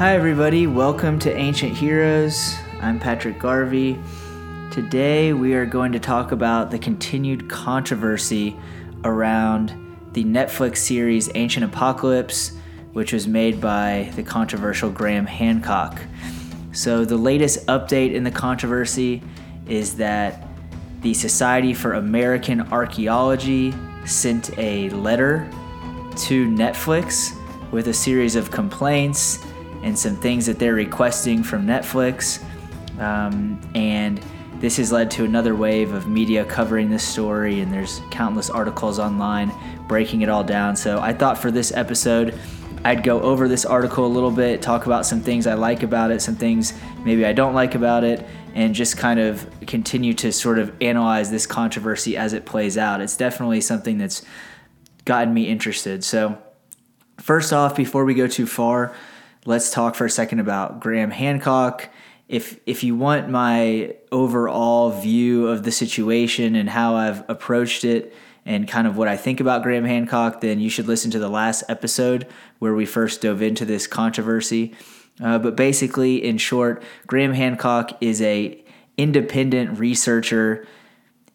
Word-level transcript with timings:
Hi, 0.00 0.14
everybody. 0.14 0.66
Welcome 0.66 1.18
to 1.18 1.36
Ancient 1.36 1.76
Heroes. 1.76 2.56
I'm 2.80 2.98
Patrick 2.98 3.38
Garvey. 3.38 3.98
Today, 4.70 5.34
we 5.34 5.52
are 5.52 5.66
going 5.66 5.92
to 5.92 5.98
talk 5.98 6.32
about 6.32 6.70
the 6.70 6.78
continued 6.78 7.50
controversy 7.50 8.56
around 9.04 9.74
the 10.14 10.24
Netflix 10.24 10.78
series 10.78 11.28
Ancient 11.34 11.66
Apocalypse, 11.66 12.52
which 12.94 13.12
was 13.12 13.28
made 13.28 13.60
by 13.60 14.10
the 14.16 14.22
controversial 14.22 14.88
Graham 14.88 15.26
Hancock. 15.26 16.00
So, 16.72 17.04
the 17.04 17.18
latest 17.18 17.66
update 17.66 18.14
in 18.14 18.24
the 18.24 18.30
controversy 18.30 19.22
is 19.68 19.96
that 19.96 20.48
the 21.02 21.12
Society 21.12 21.74
for 21.74 21.92
American 21.92 22.62
Archaeology 22.72 23.74
sent 24.06 24.56
a 24.58 24.88
letter 24.88 25.46
to 26.20 26.48
Netflix 26.48 27.36
with 27.70 27.88
a 27.88 27.92
series 27.92 28.34
of 28.34 28.50
complaints 28.50 29.44
and 29.82 29.98
some 29.98 30.16
things 30.16 30.46
that 30.46 30.58
they're 30.58 30.74
requesting 30.74 31.42
from 31.42 31.66
Netflix. 31.66 32.42
Um, 32.98 33.60
and 33.74 34.20
this 34.60 34.76
has 34.76 34.92
led 34.92 35.10
to 35.12 35.24
another 35.24 35.54
wave 35.54 35.92
of 35.92 36.06
media 36.06 36.44
covering 36.44 36.90
this 36.90 37.06
story, 37.06 37.60
and 37.60 37.72
there's 37.72 38.00
countless 38.10 38.50
articles 38.50 38.98
online 38.98 39.50
breaking 39.88 40.20
it 40.20 40.28
all 40.28 40.44
down. 40.44 40.76
So 40.76 41.00
I 41.00 41.14
thought 41.14 41.38
for 41.38 41.50
this 41.50 41.72
episode, 41.72 42.38
I'd 42.84 43.02
go 43.02 43.20
over 43.20 43.48
this 43.48 43.64
article 43.64 44.06
a 44.06 44.08
little 44.08 44.30
bit, 44.30 44.62
talk 44.62 44.86
about 44.86 45.06
some 45.06 45.20
things 45.20 45.46
I 45.46 45.54
like 45.54 45.82
about 45.82 46.10
it, 46.10 46.20
some 46.20 46.36
things 46.36 46.74
maybe 47.04 47.24
I 47.24 47.32
don't 47.32 47.54
like 47.54 47.74
about 47.74 48.04
it, 48.04 48.26
and 48.54 48.74
just 48.74 48.96
kind 48.96 49.20
of 49.20 49.46
continue 49.66 50.14
to 50.14 50.32
sort 50.32 50.58
of 50.58 50.74
analyze 50.82 51.30
this 51.30 51.46
controversy 51.46 52.16
as 52.16 52.32
it 52.32 52.44
plays 52.44 52.76
out. 52.78 53.00
It's 53.00 53.16
definitely 53.16 53.60
something 53.60 53.98
that's 53.98 54.22
gotten 55.04 55.32
me 55.32 55.48
interested. 55.48 56.04
So, 56.04 56.38
first 57.18 57.52
off, 57.52 57.76
before 57.76 58.04
we 58.04 58.14
go 58.14 58.26
too 58.26 58.46
far, 58.46 58.94
let's 59.46 59.70
talk 59.70 59.94
for 59.94 60.04
a 60.04 60.10
second 60.10 60.40
about 60.40 60.80
Graham 60.80 61.10
Hancock. 61.10 61.88
If 62.28 62.60
if 62.66 62.84
you 62.84 62.94
want 62.94 63.28
my 63.28 63.94
overall 64.12 64.90
view 64.90 65.48
of 65.48 65.62
the 65.64 65.72
situation 65.72 66.54
and 66.54 66.68
how 66.68 66.94
I've 66.94 67.28
approached 67.28 67.84
it 67.84 68.14
and 68.46 68.68
kind 68.68 68.86
of 68.86 68.96
what 68.96 69.08
I 69.08 69.16
think 69.16 69.40
about 69.40 69.62
Graham 69.62 69.84
Hancock, 69.84 70.40
then 70.40 70.60
you 70.60 70.70
should 70.70 70.86
listen 70.86 71.10
to 71.10 71.18
the 71.18 71.28
last 71.28 71.64
episode 71.68 72.26
where 72.58 72.74
we 72.74 72.86
first 72.86 73.22
dove 73.22 73.42
into 73.42 73.64
this 73.64 73.86
controversy. 73.86 74.74
Uh, 75.22 75.38
but 75.38 75.56
basically, 75.56 76.24
in 76.24 76.38
short, 76.38 76.82
Graham 77.06 77.34
Hancock 77.34 77.96
is 78.00 78.22
a 78.22 78.62
independent 78.96 79.78
researcher. 79.78 80.66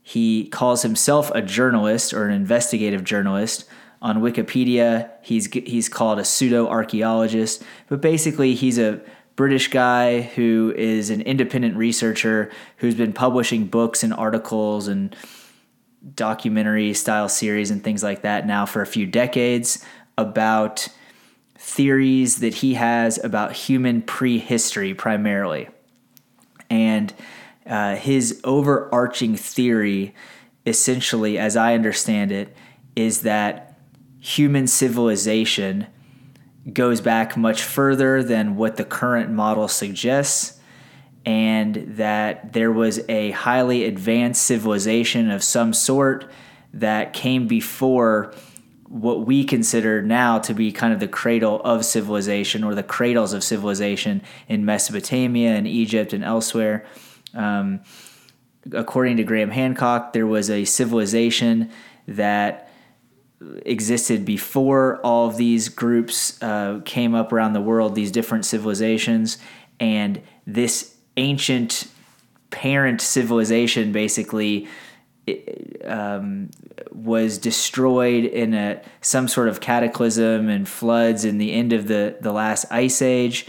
He 0.01 0.47
calls 0.47 0.81
himself 0.81 1.31
a 1.35 1.41
journalist 1.41 2.13
or 2.13 2.27
an 2.27 2.33
investigative 2.33 3.03
journalist. 3.03 3.65
On 4.01 4.21
Wikipedia, 4.21 5.09
he's 5.21 5.47
he's 5.47 5.89
called 5.89 6.19
a 6.19 6.25
pseudo 6.25 6.67
archaeologist, 6.67 7.63
but 7.87 8.01
basically 8.01 8.53
he's 8.53 8.77
a 8.77 9.01
British 9.35 9.69
guy 9.69 10.21
who 10.21 10.73
is 10.77 11.09
an 11.09 11.21
independent 11.21 11.75
researcher 11.75 12.51
who's 12.77 12.95
been 12.95 13.13
publishing 13.13 13.65
books 13.67 14.03
and 14.03 14.13
articles 14.13 14.87
and 14.87 15.15
documentary 16.13 16.93
style 16.93 17.27
series 17.27 17.71
and 17.71 17.83
things 17.83 18.03
like 18.03 18.21
that 18.21 18.45
now 18.45 18.65
for 18.65 18.81
a 18.81 18.85
few 18.85 19.05
decades 19.05 19.83
about 20.17 20.87
theories 21.57 22.39
that 22.39 22.55
he 22.55 22.75
has 22.75 23.21
about 23.23 23.53
human 23.53 24.01
prehistory 24.01 24.93
primarily. 24.93 25.67
And 26.69 27.13
uh, 27.65 27.95
his 27.95 28.39
overarching 28.43 29.35
theory, 29.35 30.13
essentially, 30.65 31.37
as 31.37 31.57
I 31.57 31.73
understand 31.73 32.31
it, 32.31 32.55
is 32.95 33.21
that 33.21 33.64
human 34.25 34.65
civilization 34.65 35.85
goes 36.73 36.99
back 36.99 37.37
much 37.37 37.61
further 37.61 38.23
than 38.23 38.55
what 38.55 38.75
the 38.75 38.83
current 38.83 39.29
model 39.29 39.67
suggests, 39.67 40.59
and 41.27 41.75
that 41.97 42.53
there 42.53 42.71
was 42.71 43.07
a 43.07 43.29
highly 43.31 43.83
advanced 43.85 44.41
civilization 44.41 45.29
of 45.29 45.43
some 45.43 45.73
sort 45.73 46.25
that 46.73 47.13
came 47.13 47.47
before 47.47 48.33
what 48.87 49.27
we 49.27 49.43
consider 49.43 50.01
now 50.01 50.39
to 50.39 50.55
be 50.55 50.71
kind 50.71 50.91
of 50.91 50.99
the 50.99 51.07
cradle 51.07 51.61
of 51.63 51.85
civilization 51.85 52.63
or 52.63 52.73
the 52.73 52.81
cradles 52.81 53.31
of 53.31 53.43
civilization 53.43 54.23
in 54.47 54.65
Mesopotamia 54.65 55.51
and 55.51 55.67
Egypt 55.67 56.13
and 56.13 56.23
elsewhere. 56.23 56.83
Um, 57.35 57.81
according 58.71 59.17
to 59.17 59.23
Graham 59.23 59.51
Hancock, 59.51 60.13
there 60.13 60.25
was 60.25 60.49
a 60.49 60.65
civilization 60.65 61.69
that 62.07 62.71
existed 63.65 64.25
before 64.25 64.97
all 64.97 65.27
of 65.27 65.37
these 65.37 65.69
groups 65.69 66.41
uh, 66.41 66.79
came 66.85 67.15
up 67.15 67.31
around 67.31 67.53
the 67.53 67.61
world, 67.61 67.95
these 67.95 68.11
different 68.11 68.45
civilizations, 68.45 69.37
and 69.79 70.21
this 70.47 70.95
ancient 71.17 71.87
parent 72.49 73.01
civilization 73.01 73.91
basically 73.91 74.67
um, 75.83 76.49
was 76.91 77.37
destroyed 77.37 78.25
in 78.25 78.53
a 78.53 78.81
some 79.01 79.27
sort 79.27 79.47
of 79.47 79.59
cataclysm 79.59 80.49
and 80.49 80.67
floods 80.67 81.25
in 81.25 81.37
the 81.37 81.51
end 81.51 81.73
of 81.73 81.87
the, 81.87 82.15
the 82.21 82.31
last 82.31 82.65
ice 82.71 83.01
age. 83.01 83.47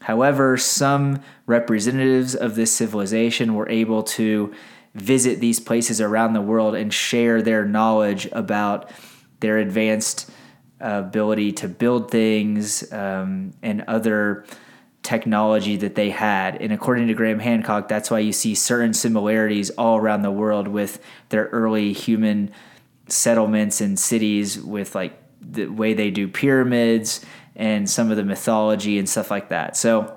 However, 0.00 0.56
some 0.56 1.20
representatives 1.46 2.34
of 2.34 2.54
this 2.54 2.72
civilization 2.74 3.54
were 3.54 3.68
able 3.68 4.02
to 4.04 4.54
visit 4.94 5.40
these 5.40 5.60
places 5.60 6.00
around 6.00 6.32
the 6.32 6.40
world 6.40 6.74
and 6.74 6.92
share 6.92 7.42
their 7.42 7.64
knowledge 7.64 8.26
about 8.32 8.90
their 9.40 9.58
advanced 9.58 10.30
uh, 10.80 11.02
ability 11.06 11.52
to 11.52 11.68
build 11.68 12.10
things 12.10 12.90
um, 12.92 13.52
and 13.62 13.82
other 13.88 14.44
technology 15.02 15.76
that 15.76 15.94
they 15.94 16.10
had. 16.10 16.60
And 16.60 16.72
according 16.72 17.08
to 17.08 17.14
Graham 17.14 17.38
Hancock, 17.38 17.88
that's 17.88 18.10
why 18.10 18.18
you 18.18 18.32
see 18.32 18.54
certain 18.54 18.92
similarities 18.92 19.70
all 19.70 19.96
around 19.96 20.22
the 20.22 20.30
world 20.30 20.68
with 20.68 21.02
their 21.30 21.46
early 21.46 21.92
human 21.92 22.50
settlements 23.06 23.80
and 23.80 23.98
cities, 23.98 24.60
with 24.60 24.94
like 24.94 25.18
the 25.40 25.66
way 25.66 25.94
they 25.94 26.10
do 26.10 26.28
pyramids 26.28 27.24
and 27.56 27.88
some 27.88 28.10
of 28.10 28.16
the 28.16 28.24
mythology 28.24 28.98
and 28.98 29.08
stuff 29.08 29.30
like 29.30 29.48
that. 29.48 29.76
So, 29.76 30.14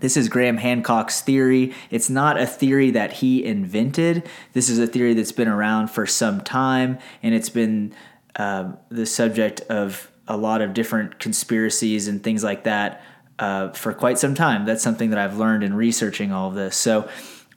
this 0.00 0.16
is 0.16 0.30
Graham 0.30 0.56
Hancock's 0.56 1.20
theory. 1.20 1.74
It's 1.90 2.08
not 2.08 2.40
a 2.40 2.46
theory 2.46 2.90
that 2.92 3.12
he 3.12 3.44
invented. 3.44 4.26
This 4.54 4.70
is 4.70 4.78
a 4.78 4.86
theory 4.86 5.12
that's 5.12 5.32
been 5.32 5.48
around 5.48 5.88
for 5.88 6.06
some 6.06 6.40
time, 6.40 6.98
and 7.22 7.34
it's 7.34 7.50
been 7.50 7.92
uh, 8.36 8.72
the 8.90 9.06
subject 9.06 9.60
of 9.62 10.10
a 10.28 10.36
lot 10.36 10.62
of 10.62 10.74
different 10.74 11.18
conspiracies 11.18 12.08
and 12.08 12.22
things 12.22 12.44
like 12.44 12.64
that 12.64 13.02
uh, 13.38 13.70
for 13.72 13.92
quite 13.92 14.18
some 14.18 14.34
time. 14.34 14.64
That's 14.64 14.82
something 14.82 15.10
that 15.10 15.18
I've 15.18 15.36
learned 15.36 15.64
in 15.64 15.74
researching 15.74 16.30
all 16.30 16.48
of 16.48 16.54
this. 16.54 16.76
So 16.76 17.08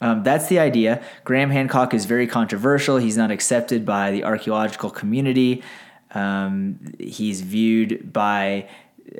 um, 0.02 0.24
that's 0.24 0.48
the 0.48 0.60
idea. 0.60 1.04
Graham 1.24 1.50
Hancock 1.50 1.94
is 1.94 2.06
very 2.06 2.28
controversial. 2.28 2.98
He's 2.98 3.18
not 3.18 3.32
accepted 3.32 3.86
by 3.86 4.12
the 4.12 4.24
archaeological 4.24 4.90
community. 4.90 5.64
Um, 6.12 6.80
he's 7.00 7.42
viewed 7.42 8.12
by 8.12 8.70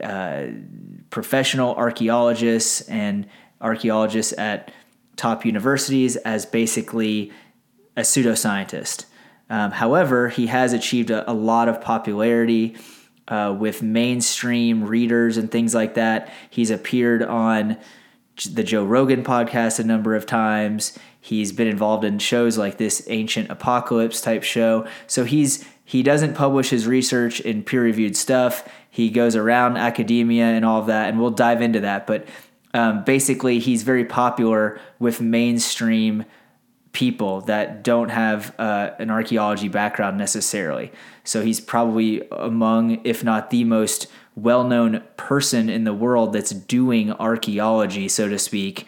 uh, 0.02 0.48
professional 1.10 1.76
archaeologists 1.76 2.82
and 2.82 3.28
archaeologists 3.62 4.34
at 4.38 4.72
top 5.16 5.46
universities 5.46 6.16
as 6.18 6.46
basically 6.46 7.32
a 7.96 8.02
pseudoscientist. 8.02 9.06
Um, 9.50 9.72
however, 9.72 10.30
he 10.30 10.48
has 10.48 10.74
achieved 10.74 11.10
a, 11.10 11.30
a 11.30 11.34
lot 11.34 11.68
of 11.68 11.82
popularity 11.82 12.76
uh, 13.28 13.56
with 13.58 13.82
mainstream 13.82 14.84
readers 14.84 15.38
and 15.38 15.52
things 15.52 15.74
like 15.74 15.96
that. 15.96 16.32
He's 16.50 16.70
appeared 16.72 17.24
on 17.24 17.78
the 18.52 18.64
Joe 18.64 18.84
Rogan 18.84 19.24
podcast 19.24 19.80
a 19.80 19.84
number 19.84 20.16
of 20.16 20.26
times. 20.26 20.98
He's 21.20 21.52
been 21.52 21.68
involved 21.68 22.04
in 22.04 22.20
shows 22.20 22.58
like 22.58 22.78
this 22.78 23.06
ancient 23.10 23.50
apocalypse 23.50 24.22
type 24.22 24.44
show. 24.44 24.88
So 25.08 25.24
he's 25.24 25.66
he 25.86 26.02
doesn't 26.02 26.34
publish 26.34 26.70
his 26.70 26.88
research 26.88 27.40
in 27.42 27.64
peer 27.64 27.84
reviewed 27.84 28.18
stuff. 28.18 28.68
He 28.90 29.10
goes 29.10 29.36
around 29.36 29.78
academia 29.78 30.46
and 30.46 30.66
all 30.66 30.80
of 30.80 30.88
that, 30.88 31.10
and 31.10 31.20
we'll 31.20 31.32
dive 31.32 31.62
into 31.62 31.82
that. 31.82 32.08
But 32.08 32.28
um, 32.74 33.04
basically, 33.04 33.60
he's 33.60 33.84
very 33.84 34.06
popular 34.06 34.80
with 35.00 35.22
mainstream 35.22 36.26
people 36.94 37.42
that 37.42 37.84
don't 37.84 38.10
have 38.10 38.58
uh, 38.60 38.92
an 39.00 39.10
archaeology 39.10 39.68
background 39.68 40.18
necessarily. 40.18 40.92
So 41.24 41.42
he's 41.42 41.60
probably 41.60 42.26
among, 42.32 43.02
if 43.04 43.24
not 43.24 43.50
the 43.50 43.64
most 43.64 44.08
well 44.36 44.64
known 44.64 45.04
person 45.18 45.70
in 45.70 45.84
the 45.84 45.94
world 45.94 46.34
that's 46.34 46.52
doing 46.52 47.12
archaeology, 47.12 48.08
so 48.08 48.30
to 48.30 48.40
speak. 48.40 48.88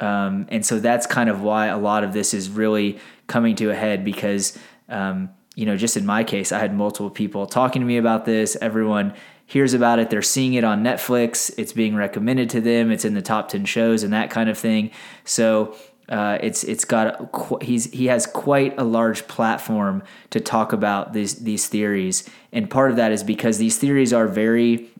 Um, 0.00 0.46
and 0.48 0.66
so 0.66 0.80
that's 0.80 1.06
kind 1.06 1.30
of 1.30 1.40
why 1.40 1.66
a 1.68 1.78
lot 1.78 2.02
of 2.04 2.12
this 2.12 2.34
is 2.34 2.50
really 2.50 2.98
coming 3.28 3.54
to 3.56 3.70
a 3.70 3.74
head 3.74 4.04
because, 4.04 4.58
um, 4.88 5.30
you 5.54 5.64
know, 5.64 5.76
just 5.76 5.96
in 5.96 6.04
my 6.04 6.24
case, 6.24 6.50
I 6.50 6.58
had 6.58 6.74
multiple 6.74 7.10
people 7.10 7.46
talking 7.46 7.80
to 7.80 7.86
me 7.86 7.96
about 7.96 8.24
this. 8.24 8.56
Everyone 8.60 9.14
hears 9.46 9.74
about 9.74 9.98
it, 9.98 10.10
they're 10.10 10.22
seeing 10.22 10.54
it 10.54 10.64
on 10.64 10.82
Netflix, 10.82 11.52
it's 11.58 11.72
being 11.72 11.94
recommended 11.94 12.48
to 12.50 12.62
them, 12.62 12.90
it's 12.90 13.04
in 13.04 13.12
the 13.12 13.22
top 13.22 13.48
10 13.50 13.66
shows 13.66 14.02
and 14.02 14.12
that 14.12 14.30
kind 14.30 14.48
of 14.48 14.56
thing. 14.56 14.90
So 15.24 15.76
uh, 16.08 16.38
it's 16.40 16.64
it's 16.64 16.84
got 16.84 17.62
he's 17.62 17.90
he 17.92 18.06
has 18.06 18.26
quite 18.26 18.74
a 18.78 18.84
large 18.84 19.26
platform 19.26 20.02
to 20.30 20.40
talk 20.40 20.72
about 20.72 21.12
these 21.12 21.36
these 21.44 21.66
theories, 21.66 22.28
and 22.52 22.68
part 22.68 22.90
of 22.90 22.96
that 22.96 23.12
is 23.12 23.24
because 23.24 23.58
these 23.58 23.78
theories 23.78 24.12
are 24.12 24.28
very 24.28 24.90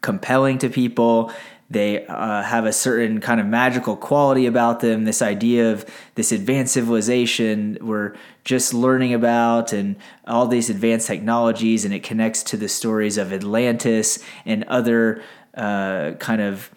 compelling 0.00 0.58
to 0.58 0.68
people. 0.68 1.32
they 1.70 2.06
uh, 2.06 2.42
have 2.42 2.66
a 2.66 2.72
certain 2.72 3.20
kind 3.20 3.40
of 3.40 3.46
magical 3.46 3.96
quality 3.96 4.46
about 4.46 4.80
them. 4.80 5.04
This 5.04 5.22
idea 5.22 5.72
of 5.72 5.84
this 6.14 6.30
advanced 6.32 6.74
civilization 6.74 7.78
we're 7.80 8.14
just 8.44 8.74
learning 8.74 9.14
about, 9.14 9.72
and 9.72 9.96
all 10.26 10.46
these 10.46 10.70
advanced 10.70 11.06
technologies, 11.06 11.84
and 11.84 11.94
it 11.94 12.02
connects 12.02 12.42
to 12.44 12.56
the 12.56 12.68
stories 12.68 13.18
of 13.18 13.32
Atlantis 13.32 14.22
and 14.44 14.64
other 14.64 15.22
uh, 15.54 16.12
kind 16.18 16.40
of 16.40 16.70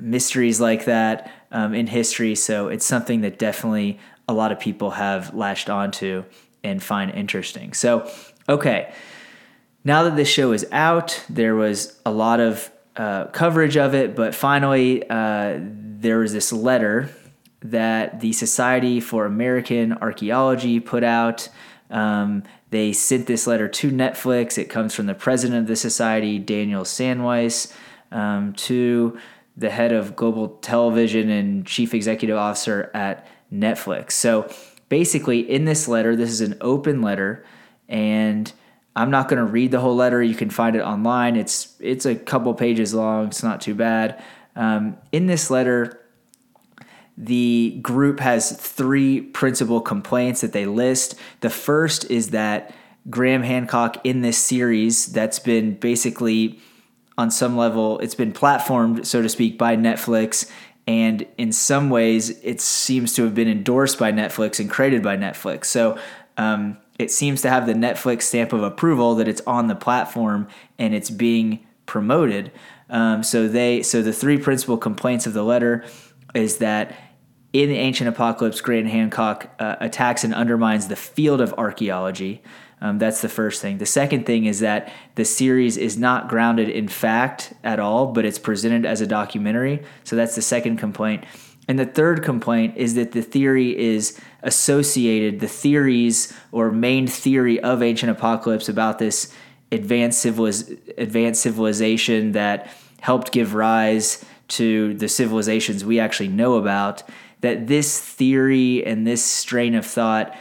mysteries 0.00 0.60
like 0.60 0.84
that 0.84 1.30
um, 1.52 1.74
in 1.74 1.86
history. 1.86 2.34
So 2.34 2.68
it's 2.68 2.84
something 2.84 3.20
that 3.22 3.38
definitely 3.38 3.98
a 4.28 4.32
lot 4.32 4.52
of 4.52 4.60
people 4.60 4.90
have 4.92 5.34
latched 5.34 5.68
onto 5.68 6.24
and 6.62 6.82
find 6.82 7.10
interesting. 7.10 7.72
So, 7.72 8.10
okay, 8.48 8.92
now 9.84 10.04
that 10.04 10.16
this 10.16 10.28
show 10.28 10.52
is 10.52 10.66
out, 10.72 11.24
there 11.28 11.54
was 11.54 12.00
a 12.04 12.10
lot 12.10 12.40
of 12.40 12.70
uh, 12.96 13.26
coverage 13.26 13.76
of 13.76 13.94
it, 13.94 14.14
but 14.14 14.34
finally, 14.34 15.08
uh, 15.08 15.58
there 15.60 16.18
was 16.18 16.32
this 16.32 16.52
letter 16.52 17.10
that 17.62 18.20
the 18.20 18.32
Society 18.32 19.00
for 19.00 19.26
American 19.26 19.92
Archaeology 19.94 20.80
put 20.80 21.04
out. 21.04 21.48
Um, 21.90 22.42
they 22.70 22.92
sent 22.92 23.26
this 23.26 23.46
letter 23.46 23.68
to 23.68 23.90
Netflix. 23.90 24.58
It 24.58 24.66
comes 24.66 24.94
from 24.94 25.06
the 25.06 25.14
president 25.14 25.60
of 25.60 25.66
the 25.66 25.76
society, 25.76 26.38
Daniel 26.38 26.84
Sandweiss, 26.84 27.72
um, 28.12 28.52
to 28.54 29.18
the 29.56 29.70
head 29.70 29.92
of 29.92 30.16
global 30.16 30.48
television 30.48 31.28
and 31.30 31.66
chief 31.66 31.94
executive 31.94 32.36
officer 32.36 32.90
at 32.94 33.26
Netflix. 33.52 34.12
So 34.12 34.50
basically, 34.88 35.40
in 35.40 35.64
this 35.64 35.88
letter, 35.88 36.16
this 36.16 36.30
is 36.30 36.40
an 36.40 36.56
open 36.60 37.02
letter, 37.02 37.44
and 37.88 38.52
I'm 38.96 39.10
not 39.10 39.28
going 39.28 39.44
to 39.44 39.50
read 39.50 39.70
the 39.70 39.80
whole 39.80 39.96
letter. 39.96 40.22
You 40.22 40.34
can 40.34 40.50
find 40.50 40.76
it 40.76 40.82
online. 40.82 41.36
It's 41.36 41.76
it's 41.80 42.06
a 42.06 42.14
couple 42.14 42.52
pages 42.54 42.94
long. 42.94 43.28
It's 43.28 43.42
not 43.42 43.60
too 43.60 43.74
bad. 43.74 44.22
Um, 44.56 44.96
in 45.12 45.26
this 45.26 45.50
letter, 45.50 46.00
the 47.16 47.78
group 47.82 48.20
has 48.20 48.52
three 48.52 49.20
principal 49.20 49.80
complaints 49.80 50.40
that 50.40 50.52
they 50.52 50.66
list. 50.66 51.14
The 51.40 51.50
first 51.50 52.10
is 52.10 52.30
that 52.30 52.74
Graham 53.08 53.42
Hancock 53.42 53.98
in 54.04 54.22
this 54.22 54.38
series 54.38 55.06
that's 55.06 55.38
been 55.38 55.74
basically 55.74 56.60
on 57.20 57.30
some 57.30 57.56
level 57.56 57.98
it's 58.00 58.14
been 58.14 58.32
platformed 58.32 59.04
so 59.06 59.22
to 59.22 59.28
speak 59.28 59.56
by 59.58 59.76
Netflix 59.76 60.50
and 60.90 61.26
in 61.38 61.52
some 61.52 61.88
ways 61.88 62.30
it 62.42 62.60
seems 62.60 63.12
to 63.14 63.22
have 63.22 63.32
been 63.32 63.46
endorsed 63.46 63.96
by 63.96 64.10
Netflix 64.10 64.58
and 64.58 64.68
created 64.68 65.04
by 65.04 65.16
Netflix. 65.16 65.66
So 65.66 65.96
um, 66.36 66.78
it 66.98 67.12
seems 67.12 67.42
to 67.42 67.48
have 67.48 67.66
the 67.66 67.74
Netflix 67.74 68.22
stamp 68.22 68.52
of 68.52 68.64
approval 68.64 69.14
that 69.14 69.28
it's 69.28 69.42
on 69.46 69.68
the 69.68 69.76
platform 69.76 70.48
and 70.78 70.92
it's 70.92 71.08
being 71.08 71.64
promoted. 71.86 72.50
Um, 72.88 73.22
so 73.22 73.46
they 73.46 73.84
so 73.84 74.02
the 74.02 74.12
three 74.12 74.36
principal 74.36 74.76
complaints 74.76 75.26
of 75.26 75.32
the 75.32 75.44
letter 75.44 75.84
is 76.34 76.58
that 76.58 76.96
in 77.52 77.68
the 77.68 77.76
ancient 77.76 78.08
apocalypse, 78.08 78.60
Graham 78.60 78.86
Hancock 78.86 79.48
uh, 79.60 79.76
attacks 79.80 80.24
and 80.24 80.34
undermines 80.34 80.88
the 80.88 80.96
field 80.96 81.40
of 81.40 81.52
archaeology. 81.54 82.42
Um, 82.80 82.98
that's 82.98 83.20
the 83.20 83.28
first 83.28 83.60
thing. 83.60 83.78
The 83.78 83.86
second 83.86 84.24
thing 84.24 84.46
is 84.46 84.60
that 84.60 84.92
the 85.14 85.24
series 85.24 85.76
is 85.76 85.98
not 85.98 86.28
grounded 86.28 86.68
in 86.68 86.88
fact 86.88 87.52
at 87.62 87.78
all, 87.78 88.06
but 88.06 88.24
it's 88.24 88.38
presented 88.38 88.86
as 88.86 89.00
a 89.00 89.06
documentary. 89.06 89.82
So 90.04 90.16
that's 90.16 90.34
the 90.34 90.42
second 90.42 90.78
complaint. 90.78 91.24
And 91.68 91.78
the 91.78 91.86
third 91.86 92.24
complaint 92.24 92.76
is 92.76 92.94
that 92.94 93.12
the 93.12 93.22
theory 93.22 93.78
is 93.78 94.18
associated, 94.42 95.40
the 95.40 95.46
theories 95.46 96.32
or 96.52 96.72
main 96.72 97.06
theory 97.06 97.60
of 97.60 97.82
ancient 97.82 98.10
apocalypse 98.10 98.68
about 98.68 98.98
this 98.98 99.32
advanced, 99.70 100.24
civiliz- 100.24 100.80
advanced 100.98 101.42
civilization 101.42 102.32
that 102.32 102.68
helped 103.00 103.30
give 103.30 103.54
rise 103.54 104.24
to 104.48 104.94
the 104.94 105.08
civilizations 105.08 105.84
we 105.84 106.00
actually 106.00 106.28
know 106.28 106.54
about, 106.54 107.04
that 107.40 107.68
this 107.68 108.00
theory 108.00 108.84
and 108.84 109.06
this 109.06 109.24
strain 109.24 109.74
of 109.74 109.86
thought 109.86 110.34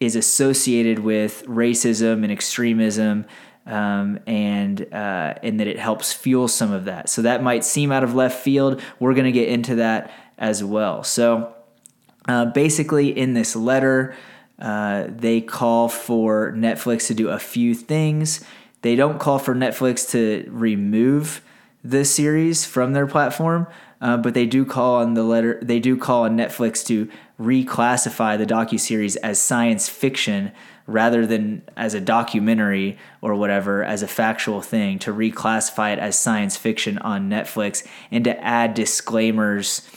is 0.00 0.16
associated 0.16 0.98
with 0.98 1.44
racism 1.46 2.22
and 2.22 2.30
extremism, 2.30 3.24
um, 3.66 4.18
and 4.26 4.82
uh, 4.92 5.34
and 5.42 5.58
that 5.60 5.66
it 5.66 5.78
helps 5.78 6.12
fuel 6.12 6.48
some 6.48 6.72
of 6.72 6.84
that. 6.84 7.08
So 7.08 7.22
that 7.22 7.42
might 7.42 7.64
seem 7.64 7.92
out 7.92 8.04
of 8.04 8.14
left 8.14 8.42
field. 8.42 8.80
We're 9.00 9.14
going 9.14 9.24
to 9.24 9.32
get 9.32 9.48
into 9.48 9.76
that 9.76 10.12
as 10.38 10.62
well. 10.62 11.02
So 11.02 11.54
uh, 12.28 12.46
basically, 12.46 13.16
in 13.16 13.34
this 13.34 13.56
letter, 13.56 14.14
uh, 14.58 15.06
they 15.08 15.40
call 15.40 15.88
for 15.88 16.52
Netflix 16.52 17.06
to 17.08 17.14
do 17.14 17.28
a 17.28 17.38
few 17.38 17.74
things. 17.74 18.44
They 18.82 18.96
don't 18.96 19.18
call 19.18 19.38
for 19.38 19.54
Netflix 19.54 20.10
to 20.10 20.48
remove 20.50 21.42
the 21.82 22.04
series 22.04 22.64
from 22.64 22.92
their 22.92 23.06
platform, 23.06 23.66
uh, 24.00 24.16
but 24.16 24.34
they 24.34 24.46
do 24.46 24.64
call 24.64 24.96
on 24.96 25.14
the 25.14 25.22
letter. 25.22 25.58
They 25.62 25.78
do 25.78 25.96
call 25.96 26.24
on 26.24 26.36
Netflix 26.36 26.84
to 26.86 27.08
reclassify 27.40 28.38
the 28.38 28.46
docu 28.46 28.78
series 28.78 29.16
as 29.16 29.40
science 29.40 29.88
fiction 29.88 30.52
rather 30.86 31.26
than 31.26 31.62
as 31.76 31.94
a 31.94 32.00
documentary 32.00 32.96
or 33.20 33.34
whatever 33.34 33.82
as 33.82 34.02
a 34.02 34.08
factual 34.08 34.60
thing. 34.62 34.98
To 35.00 35.12
reclassify 35.12 35.92
it 35.92 35.98
as 35.98 36.18
science 36.18 36.56
fiction 36.56 36.98
on 36.98 37.28
Netflix 37.28 37.86
and 38.10 38.24
to 38.24 38.40
add 38.42 38.74
disclaimers 38.74 39.88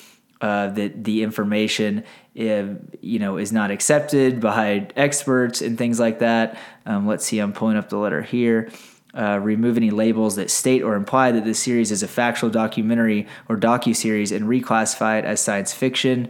uh, 0.41 0.68
that 0.69 1.03
the 1.03 1.21
information 1.21 2.03
uh, 2.39 2.63
you 3.01 3.19
know 3.19 3.38
is 3.38 3.51
not 3.51 3.71
accepted 3.71 4.39
by 4.39 4.88
experts 4.95 5.62
and 5.62 5.77
things 5.77 6.00
like 6.00 6.19
that. 6.19 6.57
Um, 6.86 7.07
let's 7.07 7.25
see. 7.25 7.39
I'm 7.39 7.53
pulling 7.53 7.77
up 7.77 7.89
the 7.89 7.97
letter 7.97 8.21
here 8.21 8.69
uh, 9.18 9.39
remove 9.41 9.77
any 9.77 9.89
labels 9.89 10.36
that 10.36 10.51
state 10.51 10.83
or 10.83 10.95
imply 10.95 11.31
that 11.31 11.44
this 11.44 11.59
series 11.59 11.91
is 11.91 12.03
a 12.03 12.07
factual 12.07 12.50
documentary 12.50 13.27
or 13.47 13.57
docu-series 13.57 14.31
and 14.31 14.45
reclassify 14.45 15.19
it 15.19 15.25
as 15.25 15.41
science 15.41 15.74
fiction. 15.74 16.30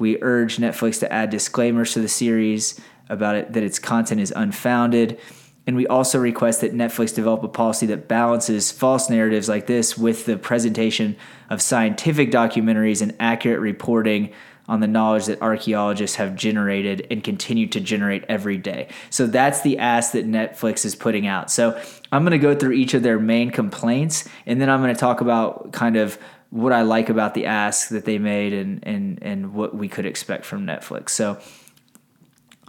We 0.00 0.20
urge 0.22 0.56
Netflix 0.56 0.98
to 1.00 1.12
add 1.12 1.30
disclaimers 1.30 1.92
to 1.92 2.00
the 2.00 2.08
series 2.08 2.80
about 3.08 3.36
it 3.36 3.52
that 3.52 3.62
its 3.62 3.78
content 3.78 4.20
is 4.20 4.32
unfounded. 4.34 5.20
And 5.66 5.76
we 5.76 5.86
also 5.86 6.18
request 6.18 6.62
that 6.62 6.74
Netflix 6.74 7.14
develop 7.14 7.44
a 7.44 7.48
policy 7.48 7.86
that 7.86 8.08
balances 8.08 8.72
false 8.72 9.10
narratives 9.10 9.48
like 9.48 9.66
this 9.66 9.96
with 9.96 10.24
the 10.24 10.36
presentation 10.36 11.16
of 11.50 11.60
scientific 11.60 12.30
documentaries 12.30 13.02
and 13.02 13.14
accurate 13.20 13.60
reporting 13.60 14.32
on 14.68 14.80
the 14.80 14.86
knowledge 14.86 15.26
that 15.26 15.42
archaeologists 15.42 16.16
have 16.16 16.36
generated 16.36 17.06
and 17.10 17.24
continue 17.24 17.66
to 17.66 17.80
generate 17.80 18.24
every 18.28 18.56
day. 18.56 18.88
So 19.10 19.26
that's 19.26 19.62
the 19.62 19.78
ask 19.78 20.12
that 20.12 20.26
Netflix 20.26 20.84
is 20.84 20.94
putting 20.94 21.26
out. 21.26 21.50
So 21.50 21.80
I'm 22.12 22.22
going 22.22 22.32
to 22.32 22.38
go 22.38 22.54
through 22.54 22.72
each 22.72 22.94
of 22.94 23.02
their 23.02 23.18
main 23.18 23.50
complaints 23.50 24.28
and 24.46 24.60
then 24.60 24.70
I'm 24.70 24.80
going 24.80 24.94
to 24.94 25.00
talk 25.00 25.20
about 25.20 25.72
kind 25.72 25.96
of 25.96 26.18
what 26.50 26.72
I 26.72 26.82
like 26.82 27.08
about 27.08 27.34
the 27.34 27.46
ask 27.46 27.88
that 27.90 28.04
they 28.04 28.18
made 28.18 28.52
and 28.52 28.86
and 28.86 29.18
and 29.22 29.54
what 29.54 29.74
we 29.74 29.88
could 29.88 30.06
expect 30.06 30.44
from 30.44 30.66
Netflix. 30.66 31.10
So 31.10 31.38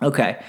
okay. 0.01 0.43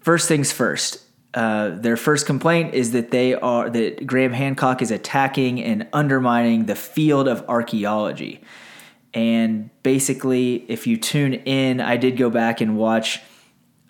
First 0.00 0.28
things 0.28 0.52
first. 0.52 1.04
Uh, 1.34 1.70
their 1.70 1.96
first 1.96 2.24
complaint 2.26 2.74
is 2.74 2.92
that 2.92 3.10
they 3.10 3.34
are 3.34 3.68
that 3.68 4.06
Graham 4.06 4.32
Hancock 4.32 4.80
is 4.80 4.90
attacking 4.90 5.62
and 5.62 5.86
undermining 5.92 6.66
the 6.66 6.74
field 6.74 7.28
of 7.28 7.44
archaeology. 7.48 8.40
And 9.12 9.70
basically, 9.82 10.64
if 10.68 10.86
you 10.86 10.96
tune 10.96 11.34
in, 11.34 11.80
I 11.80 11.96
did 11.96 12.16
go 12.16 12.30
back 12.30 12.60
and 12.60 12.76
watch 12.76 13.20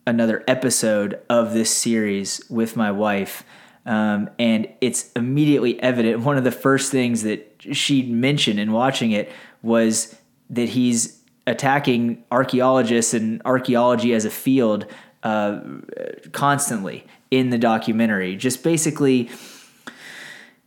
another 0.06 0.42
episode 0.48 1.20
of 1.28 1.52
this 1.52 1.74
series 1.74 2.40
with 2.48 2.76
my 2.76 2.90
wife. 2.90 3.44
Um, 3.84 4.30
and 4.38 4.68
it's 4.80 5.12
immediately 5.12 5.80
evident. 5.82 6.20
One 6.20 6.36
of 6.38 6.44
the 6.44 6.52
first 6.52 6.90
things 6.90 7.22
that 7.22 7.47
she 7.72 8.02
mentioned 8.02 8.58
in 8.58 8.72
watching 8.72 9.12
it 9.12 9.30
was 9.62 10.16
that 10.50 10.68
he's 10.68 11.20
attacking 11.46 12.24
archaeologists 12.30 13.14
and 13.14 13.40
archaeology 13.44 14.12
as 14.12 14.24
a 14.24 14.30
field 14.30 14.86
uh, 15.22 15.60
constantly 16.32 17.06
in 17.30 17.50
the 17.50 17.58
documentary. 17.58 18.36
Just 18.36 18.62
basically, 18.62 19.30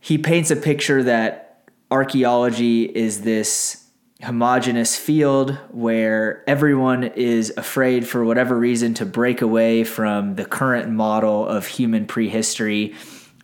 he 0.00 0.18
paints 0.18 0.50
a 0.50 0.56
picture 0.56 1.02
that 1.02 1.70
archaeology 1.90 2.84
is 2.84 3.22
this 3.22 3.82
homogenous 4.22 4.96
field 4.96 5.58
where 5.70 6.44
everyone 6.48 7.04
is 7.04 7.52
afraid 7.56 8.06
for 8.06 8.24
whatever 8.24 8.56
reason 8.56 8.94
to 8.94 9.04
break 9.04 9.42
away 9.42 9.82
from 9.82 10.36
the 10.36 10.44
current 10.44 10.90
model 10.90 11.46
of 11.46 11.66
human 11.66 12.06
prehistory 12.06 12.94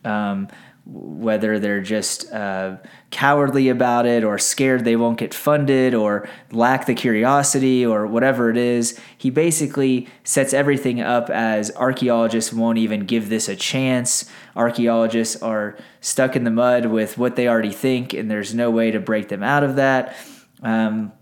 um, 0.04 0.46
whether 0.90 1.58
they're 1.58 1.82
just 1.82 2.32
uh, 2.32 2.76
cowardly 3.10 3.68
about 3.68 4.06
it 4.06 4.24
or 4.24 4.38
scared 4.38 4.86
they 4.86 4.96
won't 4.96 5.18
get 5.18 5.34
funded 5.34 5.92
or 5.92 6.26
lack 6.50 6.86
the 6.86 6.94
curiosity 6.94 7.84
or 7.84 8.06
whatever 8.06 8.48
it 8.48 8.56
is 8.56 8.98
he 9.18 9.28
basically 9.28 10.08
sets 10.24 10.54
everything 10.54 10.98
up 11.02 11.28
as 11.28 11.70
archaeologists 11.76 12.54
won't 12.54 12.78
even 12.78 13.04
give 13.04 13.28
this 13.28 13.50
a 13.50 13.56
chance. 13.56 14.30
Archaeologists 14.56 15.42
are 15.42 15.76
stuck 16.00 16.34
in 16.34 16.44
the 16.44 16.50
mud 16.50 16.86
with 16.86 17.18
what 17.18 17.36
they 17.36 17.46
already 17.46 17.72
think 17.72 18.14
and 18.14 18.30
there's 18.30 18.54
no 18.54 18.70
way 18.70 18.90
to 18.90 18.98
break 18.98 19.28
them 19.28 19.42
out 19.42 19.62
of 19.62 19.76
that. 19.76 20.16
Um, 20.62 21.12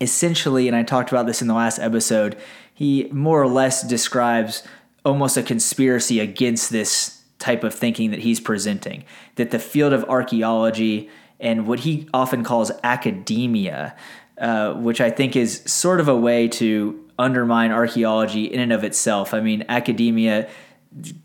essentially, 0.00 0.66
and 0.66 0.76
I 0.76 0.82
talked 0.82 1.10
about 1.10 1.26
this 1.26 1.40
in 1.40 1.46
the 1.46 1.54
last 1.54 1.78
episode, 1.78 2.36
he 2.74 3.08
more 3.12 3.40
or 3.40 3.46
less 3.46 3.86
describes 3.86 4.64
almost 5.04 5.36
a 5.36 5.44
conspiracy 5.44 6.18
against 6.18 6.70
this 6.70 7.19
type 7.40 7.64
of 7.64 7.74
thinking 7.74 8.12
that 8.12 8.20
he's 8.20 8.38
presenting. 8.38 9.04
That 9.34 9.50
the 9.50 9.58
field 9.58 9.92
of 9.92 10.04
archaeology 10.04 11.10
and 11.40 11.66
what 11.66 11.80
he 11.80 12.08
often 12.14 12.44
calls 12.44 12.70
academia, 12.84 13.96
uh, 14.38 14.74
which 14.74 15.00
I 15.00 15.10
think 15.10 15.34
is 15.34 15.62
sort 15.66 15.98
of 15.98 16.06
a 16.06 16.16
way 16.16 16.46
to 16.48 17.04
undermine 17.18 17.72
archaeology 17.72 18.44
in 18.44 18.60
and 18.60 18.72
of 18.72 18.84
itself. 18.84 19.34
I 19.34 19.40
mean, 19.40 19.64
academia, 19.68 20.48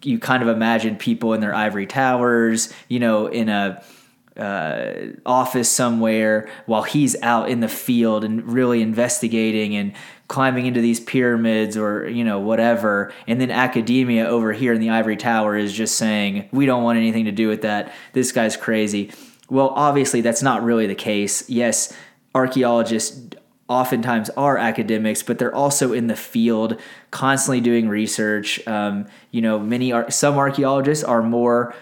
you 0.01 0.19
kind 0.19 0.41
of 0.41 0.49
imagine 0.49 0.95
people 0.95 1.33
in 1.33 1.41
their 1.41 1.53
ivory 1.53 1.85
towers, 1.85 2.73
you 2.87 2.99
know, 2.99 3.27
in 3.27 3.49
a 3.49 3.83
uh, 4.37 5.13
office 5.25 5.69
somewhere 5.69 6.49
while 6.65 6.83
he's 6.83 7.15
out 7.21 7.49
in 7.49 7.61
the 7.61 7.69
field 7.69 8.23
and 8.23 8.43
really 8.51 8.81
investigating 8.81 9.75
and 9.75 9.93
climbing 10.27 10.65
into 10.65 10.81
these 10.81 10.99
pyramids 10.99 11.77
or 11.77 12.07
you 12.09 12.23
know 12.23 12.39
whatever. 12.39 13.13
And 13.27 13.39
then 13.39 13.51
academia 13.51 14.25
over 14.25 14.53
here 14.53 14.73
in 14.73 14.81
the 14.81 14.89
ivory 14.89 15.17
tower 15.17 15.55
is 15.55 15.73
just 15.73 15.97
saying 15.97 16.49
we 16.51 16.65
don't 16.65 16.83
want 16.83 16.97
anything 16.97 17.25
to 17.25 17.31
do 17.31 17.47
with 17.47 17.61
that. 17.61 17.93
This 18.13 18.31
guy's 18.31 18.57
crazy. 18.57 19.11
Well 19.49 19.69
obviously 19.69 20.21
that's 20.21 20.41
not 20.41 20.63
really 20.63 20.87
the 20.87 20.95
case. 20.95 21.49
Yes 21.49 21.95
archaeologists 22.33 23.35
oftentimes 23.67 24.29
are 24.31 24.57
academics 24.57 25.23
but 25.23 25.39
they're 25.39 25.55
also 25.55 25.91
in 25.93 26.07
the 26.07 26.15
field 26.15 26.79
constantly 27.11 27.61
doing 27.61 27.87
research. 27.87 28.65
Um, 28.67 29.07
you 29.31 29.41
know 29.41 29.59
many 29.59 29.91
are 29.91 30.09
some 30.09 30.35
archaeologists 30.37 31.03
are 31.03 31.21
more 31.21 31.75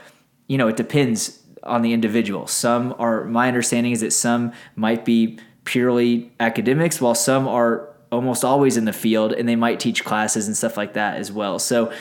you 0.48 0.58
know 0.58 0.68
it 0.68 0.76
depends 0.76 1.40
on 1.64 1.82
the 1.82 1.94
individual. 1.94 2.46
Some 2.48 2.94
are 3.00 3.24
my 3.24 3.48
understanding 3.48 3.94
is 3.94 4.02
that 4.02 4.12
some 4.12 4.52
might 4.76 5.06
be 5.06 5.40
purely 5.64 6.32
academics 6.40 7.00
while 7.00 7.16
some 7.16 7.48
are 7.48 7.93
almost 8.14 8.46
always 8.46 8.78
in 8.78 8.86
the 8.86 8.94
field 8.94 9.34
and 9.34 9.50
they 9.50 9.56
might 9.56 9.80
teach 9.80 10.06
classes 10.06 10.48
and 10.48 10.56
stuff 10.56 10.78
like 10.78 10.94
that 10.94 11.18
as 11.18 11.32
well. 11.32 11.58
So 11.58 11.92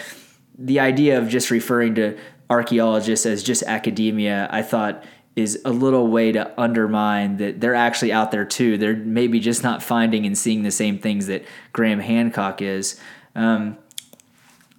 the 0.59 0.79
idea 0.79 1.19
of 1.19 1.29
just 1.29 1.51
referring 1.51 1.95
to 1.95 2.17
archaeologists 2.51 3.25
as 3.25 3.43
just 3.43 3.63
academia, 3.63 4.47
I 4.51 4.63
thought 4.63 5.03
is 5.35 5.61
a 5.65 5.71
little 5.71 6.09
way 6.09 6.31
to 6.31 6.61
undermine 6.61 7.39
that 7.39 7.61
they're 7.61 7.75
actually 7.75 8.13
out 8.13 8.31
there 8.31 8.45
too. 8.45 8.77
They're 8.77 8.95
maybe 8.95 9.41
just 9.41 9.63
not 9.63 9.83
finding 9.83 10.27
and 10.27 10.37
seeing 10.37 10.63
the 10.63 10.71
same 10.71 10.99
things 10.99 11.27
that 11.29 11.45
Graham 11.73 12.01
Hancock 12.01 12.61
is. 12.61 13.01
Um, 13.35 13.79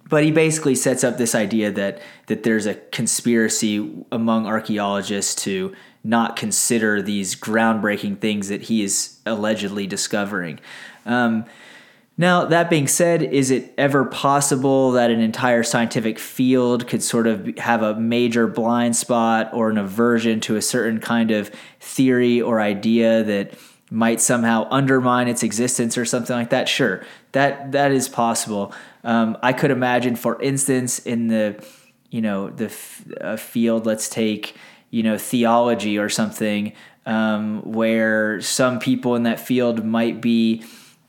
but 0.08 0.22
he 0.22 0.30
basically 0.30 0.76
sets 0.76 1.02
up 1.02 1.16
this 1.18 1.34
idea 1.34 1.72
that 1.72 2.00
that 2.26 2.44
there's 2.44 2.66
a 2.66 2.74
conspiracy 2.74 4.04
among 4.12 4.46
archaeologists 4.46 5.34
to 5.42 5.74
not 6.04 6.36
consider 6.36 7.02
these 7.02 7.34
groundbreaking 7.34 8.20
things 8.20 8.48
that 8.48 8.62
he 8.62 8.84
is 8.84 9.18
allegedly 9.26 9.86
discovering. 9.86 10.60
Um, 11.06 11.44
now, 12.16 12.44
that 12.44 12.70
being 12.70 12.86
said, 12.86 13.22
is 13.22 13.50
it 13.50 13.74
ever 13.76 14.04
possible 14.04 14.92
that 14.92 15.10
an 15.10 15.20
entire 15.20 15.64
scientific 15.64 16.20
field 16.20 16.86
could 16.86 17.02
sort 17.02 17.26
of 17.26 17.58
have 17.58 17.82
a 17.82 17.96
major 17.96 18.46
blind 18.46 18.94
spot 18.94 19.50
or 19.52 19.68
an 19.68 19.78
aversion 19.78 20.38
to 20.42 20.54
a 20.54 20.62
certain 20.62 21.00
kind 21.00 21.32
of 21.32 21.50
theory 21.80 22.40
or 22.40 22.60
idea 22.60 23.24
that 23.24 23.54
might 23.90 24.20
somehow 24.20 24.68
undermine 24.70 25.26
its 25.26 25.42
existence 25.42 25.98
or 25.98 26.04
something 26.04 26.36
like 26.36 26.50
that? 26.50 26.68
Sure, 26.68 27.04
that 27.32 27.72
that 27.72 27.90
is 27.90 28.08
possible. 28.08 28.72
Um, 29.02 29.36
I 29.42 29.52
could 29.52 29.72
imagine, 29.72 30.14
for 30.14 30.40
instance, 30.40 31.00
in 31.00 31.26
the 31.26 31.64
you 32.10 32.20
know 32.20 32.48
the 32.48 32.66
f- 32.66 33.04
uh, 33.20 33.36
field, 33.36 33.86
let's 33.86 34.08
take 34.08 34.54
you 34.90 35.02
know 35.02 35.18
theology 35.18 35.98
or 35.98 36.08
something, 36.08 36.74
um, 37.06 37.60
where 37.62 38.40
some 38.40 38.78
people 38.78 39.16
in 39.16 39.24
that 39.24 39.40
field 39.40 39.84
might 39.84 40.20
be 40.20 40.62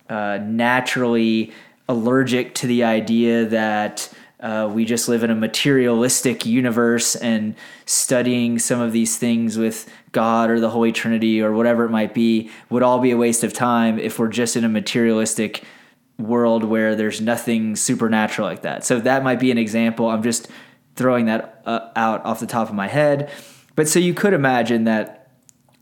uh, 0.09 0.39
naturally 0.41 1.51
allergic 1.87 2.55
to 2.55 2.67
the 2.67 2.83
idea 2.83 3.45
that 3.45 4.11
uh, 4.39 4.69
we 4.71 4.85
just 4.85 5.07
live 5.07 5.23
in 5.23 5.31
a 5.31 5.35
materialistic 5.35 6.45
universe 6.45 7.15
and 7.15 7.55
studying 7.85 8.59
some 8.59 8.79
of 8.81 8.91
these 8.91 9.17
things 9.17 9.57
with 9.57 9.89
God 10.11 10.49
or 10.49 10.59
the 10.59 10.69
Holy 10.69 10.91
Trinity 10.91 11.41
or 11.41 11.51
whatever 11.53 11.85
it 11.85 11.89
might 11.89 12.13
be 12.13 12.49
would 12.69 12.83
all 12.83 12.99
be 12.99 13.11
a 13.11 13.17
waste 13.17 13.43
of 13.43 13.53
time 13.53 13.97
if 13.97 14.19
we're 14.19 14.27
just 14.27 14.55
in 14.55 14.63
a 14.63 14.69
materialistic 14.69 15.63
world 16.17 16.63
where 16.63 16.95
there's 16.95 17.21
nothing 17.21 17.75
supernatural 17.75 18.47
like 18.47 18.61
that. 18.61 18.85
So 18.85 18.99
that 18.99 19.23
might 19.23 19.39
be 19.39 19.51
an 19.51 19.57
example. 19.57 20.09
I'm 20.09 20.23
just 20.23 20.47
throwing 20.95 21.25
that 21.25 21.61
uh, 21.65 21.89
out 21.95 22.25
off 22.25 22.39
the 22.39 22.47
top 22.47 22.69
of 22.69 22.75
my 22.75 22.87
head. 22.87 23.29
But 23.75 23.87
so 23.87 23.99
you 23.99 24.13
could 24.13 24.33
imagine 24.33 24.85
that 24.85 25.29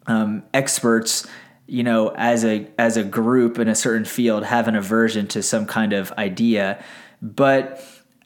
um, 0.08 0.44
experts 0.54 1.28
you 1.68 1.84
know 1.84 2.10
as 2.16 2.44
a 2.44 2.68
as 2.78 2.98
a 2.98 3.04
group 3.04 3.60
in 3.60 3.68
a 3.68 3.76
certain 3.76 4.06
field 4.06 4.44
have 4.44 4.68
an 4.68 4.76
aversion 4.76 5.28
to 5.28 5.44
some 5.44 5.66
kind 5.66 5.94
of 5.94 6.12
idea. 6.14 6.84
But 7.22 7.82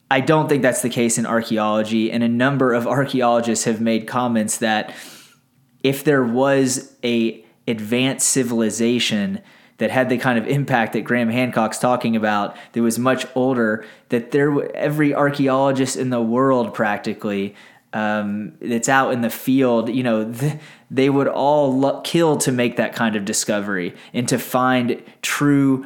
i 0.09 0.21
don't 0.21 0.47
think 0.47 0.61
that's 0.61 0.81
the 0.81 0.89
case 0.89 1.17
in 1.17 1.25
archaeology 1.25 2.09
and 2.09 2.23
a 2.23 2.29
number 2.29 2.73
of 2.73 2.87
archaeologists 2.87 3.65
have 3.65 3.81
made 3.81 4.07
comments 4.07 4.59
that 4.59 4.93
if 5.83 6.03
there 6.03 6.23
was 6.23 6.93
a 7.03 7.45
advanced 7.67 8.29
civilization 8.29 9.41
that 9.77 9.91
had 9.91 10.09
the 10.09 10.17
kind 10.17 10.39
of 10.39 10.47
impact 10.47 10.93
that 10.93 11.01
Graham 11.01 11.29
Hancock's 11.29 11.77
talking 11.77 12.15
about 12.15 12.57
that 12.71 12.81
was 12.81 12.97
much 12.97 13.25
older 13.35 13.85
that 14.09 14.31
there 14.31 14.75
every 14.75 15.13
archaeologist 15.13 15.95
in 15.97 16.09
the 16.09 16.21
world 16.21 16.73
practically 16.73 17.55
um, 17.97 18.53
that's 18.61 18.89
out 18.89 19.11
in 19.11 19.21
the 19.21 19.29
field, 19.29 19.89
you 19.89 20.03
know, 20.03 20.31
th- 20.39 20.59
they 20.91 21.09
would 21.09 21.27
all 21.27 21.75
lo- 21.75 22.01
kill 22.01 22.37
to 22.37 22.51
make 22.51 22.77
that 22.77 22.93
kind 22.93 23.15
of 23.15 23.25
discovery 23.25 23.95
and 24.13 24.29
to 24.29 24.37
find 24.37 25.01
true 25.23 25.83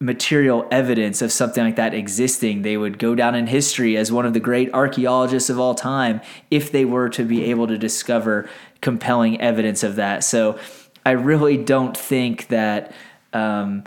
material 0.00 0.66
evidence 0.72 1.22
of 1.22 1.30
something 1.30 1.64
like 1.64 1.76
that 1.76 1.94
existing. 1.94 2.62
They 2.62 2.76
would 2.76 2.98
go 2.98 3.14
down 3.14 3.36
in 3.36 3.46
history 3.46 3.96
as 3.96 4.10
one 4.10 4.26
of 4.26 4.34
the 4.34 4.40
great 4.40 4.74
archaeologists 4.74 5.48
of 5.48 5.60
all 5.60 5.74
time 5.76 6.20
if 6.50 6.72
they 6.72 6.84
were 6.84 7.08
to 7.10 7.24
be 7.24 7.44
able 7.44 7.68
to 7.68 7.78
discover 7.78 8.50
compelling 8.80 9.40
evidence 9.40 9.84
of 9.84 9.96
that. 9.96 10.24
So 10.24 10.58
I 11.06 11.12
really 11.12 11.56
don't 11.56 11.96
think 11.96 12.48
that. 12.48 12.92
Um, 13.32 13.84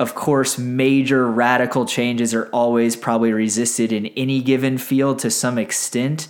of 0.00 0.14
course, 0.14 0.58
major 0.58 1.28
radical 1.28 1.84
changes 1.84 2.32
are 2.32 2.46
always 2.52 2.94
probably 2.94 3.32
resisted 3.32 3.92
in 3.92 4.06
any 4.06 4.40
given 4.40 4.78
field 4.78 5.18
to 5.18 5.28
some 5.28 5.58
extent 5.58 6.28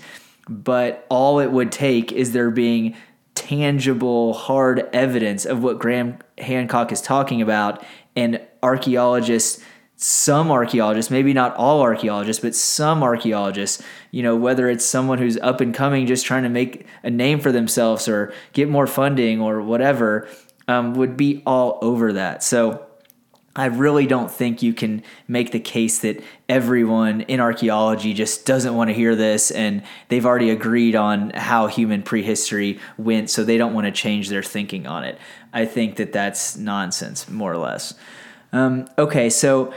but 0.48 1.06
all 1.08 1.40
it 1.40 1.50
would 1.50 1.72
take 1.72 2.12
is 2.12 2.32
there 2.32 2.50
being 2.50 2.96
tangible, 3.34 4.34
hard 4.34 4.88
evidence 4.92 5.44
of 5.44 5.62
what 5.62 5.78
Graham 5.78 6.18
Hancock 6.38 6.92
is 6.92 7.00
talking 7.00 7.40
about, 7.40 7.84
and 8.16 8.40
archaeologists. 8.62 9.62
Some 10.00 10.52
archaeologists, 10.52 11.10
maybe 11.10 11.32
not 11.32 11.56
all 11.56 11.80
archaeologists, 11.82 12.40
but 12.40 12.54
some 12.54 13.02
archaeologists, 13.02 13.82
you 14.12 14.22
know, 14.22 14.36
whether 14.36 14.68
it's 14.68 14.84
someone 14.84 15.18
who's 15.18 15.36
up 15.38 15.60
and 15.60 15.74
coming, 15.74 16.06
just 16.06 16.24
trying 16.24 16.44
to 16.44 16.48
make 16.48 16.86
a 17.02 17.10
name 17.10 17.40
for 17.40 17.50
themselves 17.50 18.06
or 18.06 18.32
get 18.52 18.68
more 18.68 18.86
funding 18.86 19.40
or 19.40 19.60
whatever, 19.60 20.28
um, 20.68 20.94
would 20.94 21.16
be 21.16 21.42
all 21.44 21.80
over 21.82 22.12
that. 22.12 22.44
So, 22.44 22.87
I 23.58 23.66
really 23.66 24.06
don't 24.06 24.30
think 24.30 24.62
you 24.62 24.72
can 24.72 25.02
make 25.26 25.50
the 25.50 25.58
case 25.58 25.98
that 25.98 26.22
everyone 26.48 27.22
in 27.22 27.40
archaeology 27.40 28.14
just 28.14 28.46
doesn't 28.46 28.76
want 28.76 28.88
to 28.88 28.94
hear 28.94 29.16
this 29.16 29.50
and 29.50 29.82
they've 30.08 30.24
already 30.24 30.50
agreed 30.50 30.94
on 30.94 31.30
how 31.30 31.66
human 31.66 32.04
prehistory 32.04 32.78
went, 32.96 33.30
so 33.30 33.42
they 33.42 33.58
don't 33.58 33.74
want 33.74 33.86
to 33.86 33.90
change 33.90 34.28
their 34.28 34.44
thinking 34.44 34.86
on 34.86 35.02
it. 35.02 35.18
I 35.52 35.66
think 35.66 35.96
that 35.96 36.12
that's 36.12 36.56
nonsense, 36.56 37.28
more 37.28 37.52
or 37.52 37.56
less. 37.56 37.94
Um, 38.52 38.88
okay, 38.96 39.28
so 39.28 39.74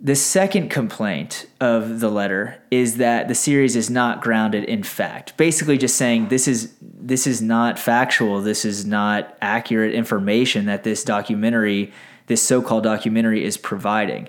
the 0.00 0.16
second 0.16 0.68
complaint 0.68 1.46
of 1.60 2.00
the 2.00 2.10
letter 2.10 2.60
is 2.72 2.96
that 2.96 3.28
the 3.28 3.36
series 3.36 3.76
is 3.76 3.88
not 3.88 4.20
grounded 4.20 4.64
in 4.64 4.82
fact. 4.82 5.36
Basically, 5.36 5.78
just 5.78 5.94
saying 5.94 6.28
this 6.28 6.48
is 6.48 6.74
this 6.80 7.28
is 7.28 7.40
not 7.40 7.78
factual. 7.78 8.40
This 8.40 8.64
is 8.64 8.84
not 8.84 9.36
accurate 9.40 9.94
information 9.94 10.66
that 10.66 10.82
this 10.82 11.04
documentary 11.04 11.92
this 12.26 12.42
so-called 12.42 12.84
documentary 12.84 13.44
is 13.44 13.56
providing. 13.56 14.28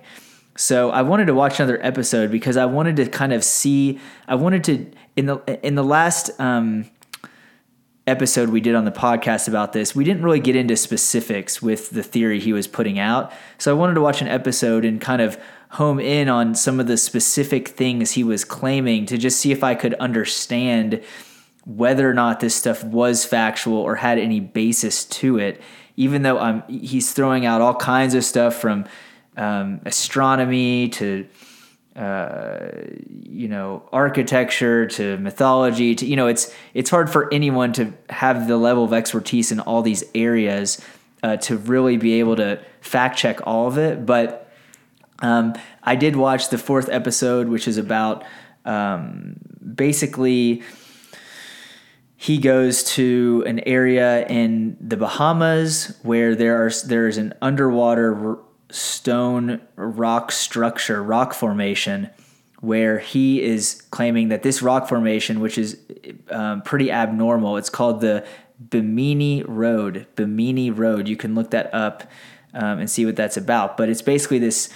So 0.56 0.92
I 0.92 1.02
wanted 1.02 1.26
to 1.26 1.34
watch 1.34 1.60
another 1.60 1.84
episode 1.84 2.32
because 2.32 2.58
I 2.58 2.66
wanted 2.66 2.96
to 2.98 3.08
kind 3.08 3.34
of 3.34 3.44
see. 3.44 4.00
I 4.28 4.36
wanted 4.36 4.64
to 4.66 4.92
in 5.16 5.26
the 5.26 5.60
in 5.66 5.76
the 5.76 5.84
last 5.84 6.40
um, 6.40 6.86
episode 8.06 8.50
we 8.50 8.62
did 8.62 8.76
on 8.76 8.86
the 8.86 8.92
podcast 8.92 9.48
about 9.48 9.74
this. 9.74 9.96
We 9.96 10.04
didn't 10.04 10.24
really 10.24 10.40
get 10.40 10.56
into 10.56 10.76
specifics 10.76 11.62
with 11.62 11.90
the 11.92 12.04
theory 12.04 12.40
he 12.40 12.54
was 12.54 12.68
putting 12.68 13.00
out. 13.00 13.32
So 13.58 13.76
I 13.76 13.78
wanted 13.78 13.96
to 13.96 14.02
watch 14.02 14.22
an 14.22 14.28
episode 14.28 14.86
and 14.86 15.02
kind 15.02 15.22
of 15.22 15.40
home 15.70 16.00
in 16.00 16.30
on 16.30 16.54
some 16.54 16.80
of 16.80 16.86
the 16.86 16.98
specific 16.98 17.70
things 17.70 18.12
he 18.12 18.24
was 18.24 18.46
claiming 18.46 19.08
to 19.08 19.18
just 19.18 19.40
see 19.40 19.52
if 19.52 19.64
I 19.64 19.74
could 19.74 19.96
understand 19.96 21.02
whether 21.66 22.08
or 22.08 22.14
not 22.14 22.42
this 22.42 22.54
stuff 22.54 22.84
was 22.84 23.26
factual 23.26 23.78
or 23.78 23.96
had 23.96 24.20
any 24.20 24.40
basis 24.40 25.06
to 25.06 25.40
it 25.40 25.62
even 25.96 26.24
though 26.24 26.64
he's 26.68 27.12
throwing 27.12 27.46
out 27.46 27.62
all 27.62 27.76
kinds 27.76 28.14
of 28.16 28.24
stuff 28.24 28.56
from 28.56 28.86
um, 29.38 29.82
astronomy 29.86 30.90
to 30.90 31.28
uh, 31.96 32.70
you 33.22 33.48
know 33.48 33.88
architecture 33.92 34.88
to 34.88 35.18
mythology 35.18 35.94
to 35.94 36.06
you 36.08 36.16
know 36.16 36.28
it's 36.28 36.54
it's 36.74 36.90
hard 36.90 37.08
for 37.10 37.32
anyone 37.32 37.72
to 37.72 37.94
have 38.10 38.48
the 38.48 38.58
level 38.58 38.84
of 38.84 38.94
expertise 38.94 39.52
in 39.52 39.60
all 39.60 39.84
these 39.84 40.04
areas 40.16 40.84
uh, 41.22 41.38
to 41.38 41.56
really 41.58 41.98
be 41.98 42.20
able 42.20 42.36
to 42.36 42.60
fact 42.82 43.18
check 43.18 43.46
all 43.46 43.68
of 43.68 43.78
it. 43.78 44.06
But 44.06 44.52
um, 45.20 45.54
I 45.84 45.96
did 45.96 46.16
watch 46.16 46.50
the 46.50 46.58
fourth 46.58 46.90
episode 46.90 47.48
which 47.48 47.68
is 47.68 47.78
about 47.78 48.24
um, 48.66 49.36
basically 49.76 50.64
he 52.24 52.38
goes 52.38 52.86
to 52.86 53.44
an 53.46 53.60
area 53.68 54.26
in 54.28 54.78
the 54.80 54.96
Bahamas 54.96 55.94
where 56.04 56.36
there 56.36 56.66
are 56.66 56.72
there's 56.86 57.18
an 57.18 57.34
underwater 57.42 58.38
stone 58.72 59.60
rock 59.76 60.32
structure, 60.32 61.04
rock 61.04 61.34
formation, 61.34 62.10
where 62.62 63.00
he 63.00 63.42
is 63.42 63.82
claiming 63.92 64.30
that 64.30 64.42
this 64.42 64.62
rock 64.62 64.88
formation, 64.88 65.42
which 65.42 65.58
is 65.58 65.78
um, 66.30 66.62
pretty 66.62 66.90
abnormal, 66.90 67.58
it's 67.58 67.70
called 67.70 68.00
the 68.00 68.26
Bimini 68.70 69.44
Road. 69.44 70.08
Bimini 70.16 70.72
Road. 70.72 71.10
You 71.10 71.18
can 71.18 71.36
look 71.36 71.52
that 71.52 71.74
up 71.74 72.10
um, 72.54 72.80
and 72.80 72.90
see 72.90 73.06
what 73.06 73.18
that's 73.18 73.36
about. 73.36 73.76
But 73.76 73.90
it's 73.90 74.02
basically 74.02 74.40
this 74.40 74.70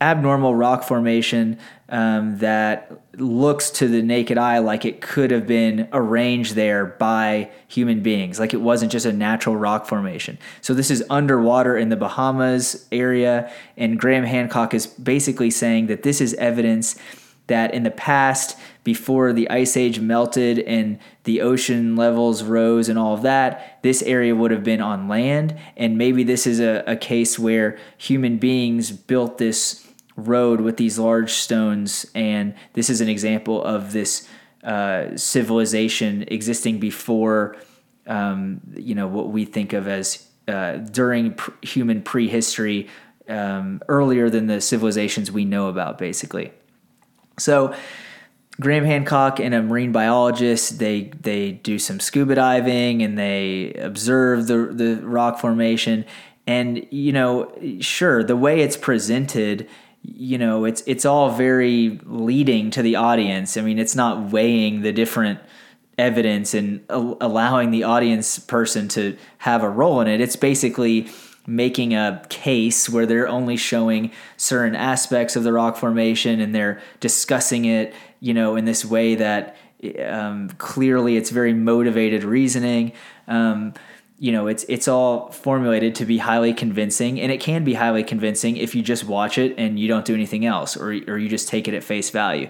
abnormal 0.00 0.56
rock 0.56 0.82
formation 0.82 1.56
um, 1.90 2.38
that 2.38 3.02
looks 3.16 3.70
to 3.70 3.88
the 3.88 4.00
naked 4.00 4.38
eye 4.38 4.58
like 4.58 4.84
it 4.84 5.00
could 5.00 5.30
have 5.30 5.46
been 5.46 5.88
arranged 5.92 6.54
there 6.54 6.86
by 6.86 7.50
human 7.68 8.00
beings, 8.00 8.38
like 8.38 8.54
it 8.54 8.60
wasn't 8.60 8.92
just 8.92 9.06
a 9.06 9.12
natural 9.12 9.56
rock 9.56 9.86
formation. 9.86 10.38
So, 10.60 10.72
this 10.72 10.90
is 10.90 11.04
underwater 11.10 11.76
in 11.76 11.88
the 11.88 11.96
Bahamas 11.96 12.86
area, 12.92 13.52
and 13.76 13.98
Graham 13.98 14.24
Hancock 14.24 14.72
is 14.72 14.86
basically 14.86 15.50
saying 15.50 15.88
that 15.88 16.02
this 16.02 16.20
is 16.20 16.34
evidence 16.34 16.96
that 17.50 17.74
in 17.74 17.82
the 17.82 17.90
past, 17.90 18.56
before 18.84 19.32
the 19.32 19.50
ice 19.50 19.76
age 19.76 19.98
melted 19.98 20.60
and 20.60 20.98
the 21.24 21.40
ocean 21.40 21.96
levels 21.96 22.44
rose 22.44 22.88
and 22.88 22.98
all 22.98 23.12
of 23.12 23.22
that, 23.22 23.80
this 23.82 24.02
area 24.02 24.34
would 24.34 24.52
have 24.52 24.62
been 24.62 24.80
on 24.80 25.08
land. 25.08 25.58
And 25.76 25.98
maybe 25.98 26.22
this 26.22 26.46
is 26.46 26.60
a, 26.60 26.84
a 26.86 26.96
case 26.96 27.38
where 27.38 27.76
human 27.98 28.38
beings 28.38 28.92
built 28.92 29.38
this 29.38 29.89
road 30.28 30.60
with 30.60 30.76
these 30.76 30.98
large 30.98 31.32
stones, 31.32 32.06
and 32.14 32.54
this 32.74 32.90
is 32.90 33.00
an 33.00 33.08
example 33.08 33.62
of 33.62 33.92
this 33.92 34.28
uh, 34.64 35.16
civilization 35.16 36.24
existing 36.28 36.78
before, 36.78 37.56
um, 38.06 38.60
you 38.76 38.94
know, 38.94 39.06
what 39.06 39.30
we 39.30 39.44
think 39.44 39.72
of 39.72 39.88
as 39.88 40.26
uh, 40.48 40.76
during 40.76 41.34
pr- 41.34 41.52
human 41.62 42.02
prehistory, 42.02 42.88
um, 43.28 43.80
earlier 43.88 44.28
than 44.28 44.46
the 44.46 44.60
civilizations 44.60 45.30
we 45.30 45.44
know 45.44 45.68
about, 45.68 45.98
basically. 45.98 46.52
So. 47.38 47.74
Graham 48.60 48.84
Hancock 48.84 49.40
and 49.40 49.54
a 49.54 49.62
marine 49.62 49.90
biologist 49.90 50.78
they 50.78 51.04
they 51.18 51.52
do 51.52 51.78
some 51.78 51.98
scuba 51.98 52.34
diving 52.34 53.02
and 53.02 53.16
they 53.16 53.72
observe 53.72 54.48
the 54.48 54.66
the 54.70 54.96
rock 54.96 55.38
formation 55.38 56.04
and 56.46 56.86
you 56.90 57.12
know 57.12 57.50
sure 57.80 58.22
the 58.22 58.36
way 58.36 58.60
it's 58.60 58.76
presented 58.76 59.66
you 60.02 60.38
know 60.38 60.64
it's 60.64 60.82
it's 60.86 61.04
all 61.04 61.30
very 61.30 62.00
leading 62.04 62.70
to 62.70 62.82
the 62.82 62.96
audience. 62.96 63.56
I 63.56 63.62
mean 63.62 63.78
it's 63.78 63.94
not 63.94 64.30
weighing 64.30 64.82
the 64.82 64.92
different 64.92 65.40
evidence 65.98 66.54
and 66.54 66.82
allowing 66.88 67.70
the 67.70 67.84
audience 67.84 68.38
person 68.38 68.88
to 68.88 69.16
have 69.38 69.62
a 69.62 69.68
role 69.68 70.00
in 70.00 70.08
it. 70.08 70.20
It's 70.20 70.36
basically 70.36 71.08
making 71.46 71.94
a 71.94 72.24
case 72.28 72.88
where 72.88 73.06
they're 73.06 73.28
only 73.28 73.56
showing 73.56 74.10
certain 74.36 74.74
aspects 74.74 75.36
of 75.36 75.42
the 75.42 75.52
rock 75.52 75.76
formation 75.76 76.40
and 76.40 76.54
they're 76.54 76.80
discussing 77.00 77.64
it 77.64 77.94
you 78.20 78.32
know 78.32 78.56
in 78.56 78.64
this 78.66 78.84
way 78.84 79.14
that 79.14 79.56
um, 80.06 80.48
clearly 80.58 81.16
it's 81.16 81.30
very 81.30 81.54
motivated 81.54 82.24
reasoning. 82.24 82.92
Um, 83.26 83.74
you 84.20 84.30
know 84.30 84.46
it's 84.46 84.64
it's 84.68 84.86
all 84.86 85.30
formulated 85.32 85.94
to 85.96 86.04
be 86.04 86.18
highly 86.18 86.52
convincing 86.52 87.18
and 87.18 87.32
it 87.32 87.40
can 87.40 87.64
be 87.64 87.74
highly 87.74 88.04
convincing 88.04 88.58
if 88.58 88.74
you 88.74 88.82
just 88.82 89.04
watch 89.04 89.38
it 89.38 89.54
and 89.58 89.80
you 89.80 89.88
don't 89.88 90.04
do 90.04 90.14
anything 90.14 90.44
else 90.44 90.76
or 90.76 90.90
or 91.08 91.18
you 91.18 91.28
just 91.28 91.48
take 91.48 91.66
it 91.66 91.74
at 91.74 91.82
face 91.82 92.10
value. 92.10 92.48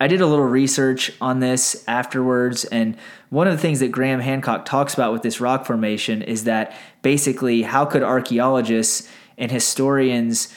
I 0.00 0.08
did 0.08 0.22
a 0.22 0.26
little 0.26 0.46
research 0.46 1.12
on 1.20 1.40
this 1.40 1.84
afterwards 1.86 2.64
and 2.64 2.96
one 3.28 3.46
of 3.46 3.52
the 3.52 3.60
things 3.60 3.80
that 3.80 3.92
Graham 3.92 4.20
Hancock 4.20 4.64
talks 4.64 4.94
about 4.94 5.12
with 5.12 5.22
this 5.22 5.38
rock 5.38 5.66
formation 5.66 6.22
is 6.22 6.44
that 6.44 6.74
basically 7.02 7.62
how 7.62 7.84
could 7.84 8.02
archaeologists 8.02 9.06
and 9.36 9.50
historians 9.50 10.48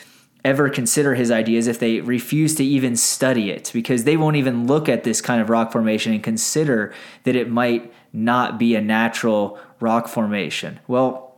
ever 0.45 0.69
consider 0.69 1.15
his 1.15 1.31
ideas 1.31 1.67
if 1.67 1.79
they 1.79 1.99
refuse 1.99 2.55
to 2.55 2.63
even 2.63 2.95
study 2.95 3.49
it 3.49 3.71
because 3.73 4.05
they 4.05 4.15
won't 4.15 4.35
even 4.37 4.67
look 4.67 4.87
at 4.87 5.03
this 5.03 5.19
kind 5.19 5.41
of 5.41 5.49
rock 5.49 5.71
formation 5.71 6.13
and 6.13 6.23
consider 6.23 6.93
that 7.23 7.35
it 7.35 7.49
might 7.49 7.91
not 8.15 8.57
be 8.57 8.75
a 8.75 8.81
natural 8.81 9.59
rock 9.79 10.07
formation? 10.07 10.79
Well, 10.87 11.35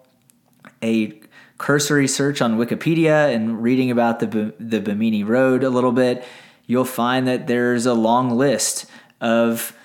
a 0.84 1.20
cursory 1.58 2.08
search 2.08 2.42
on 2.42 2.58
Wikipedia 2.58 3.34
and 3.34 3.64
reading 3.64 3.90
about 3.92 4.20
the, 4.20 4.54
the 4.60 4.80
Bimini 4.80 5.24
Road 5.24 5.64
a 5.64 5.70
little 5.70 5.92
bit, 5.92 6.24
you'll 6.68 6.86
find 6.86 7.28
that 7.28 7.48
there's 7.48 7.86
a 7.86 7.94
long 7.94 8.30
list 8.30 8.86
of 9.20 9.76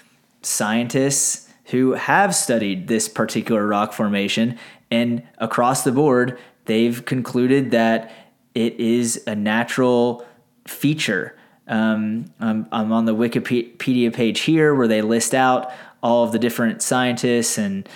scientists 0.42 1.48
who 1.66 1.92
have 1.92 2.34
studied 2.34 2.88
this 2.88 3.08
particular 3.08 3.66
rock 3.66 3.92
formation, 3.92 4.58
and 4.90 5.22
across 5.38 5.84
the 5.84 5.92
board, 5.92 6.38
they've 6.66 7.04
concluded 7.06 7.70
that 7.70 8.12
it 8.54 8.78
is 8.78 9.22
a 9.26 9.34
natural 9.34 10.26
feature. 10.66 11.34
Um, 11.66 12.26
I'm, 12.38 12.66
I'm 12.70 12.92
on 12.92 13.06
the 13.06 13.14
Wikipedia 13.14 14.12
page 14.12 14.40
here 14.40 14.74
where 14.74 14.88
they 14.88 15.00
list 15.00 15.34
out 15.34 15.72
all 16.02 16.24
of 16.24 16.32
the 16.32 16.38
different 16.38 16.82
scientists 16.82 17.58
and 17.58 17.88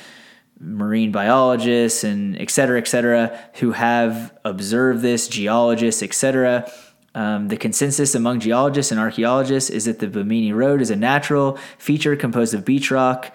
marine 0.58 1.12
biologists 1.12 2.04
and 2.04 2.40
et 2.40 2.50
cetera, 2.50 2.78
et 2.78 2.88
cetera, 2.88 3.38
who 3.54 3.72
have 3.72 4.32
observed 4.44 5.02
this, 5.02 5.28
geologists, 5.28 6.02
et 6.02 6.14
cetera. 6.14 6.70
Um, 7.14 7.48
the 7.48 7.56
consensus 7.56 8.14
among 8.14 8.40
geologists 8.40 8.92
and 8.92 9.00
archaeologists 9.00 9.70
is 9.70 9.86
that 9.86 9.98
the 9.98 10.06
Bimini 10.06 10.52
Road 10.52 10.80
is 10.80 10.90
a 10.90 10.96
natural 10.96 11.58
feature 11.78 12.14
composed 12.16 12.54
of 12.54 12.64
beach 12.64 12.90
rock, 12.90 13.34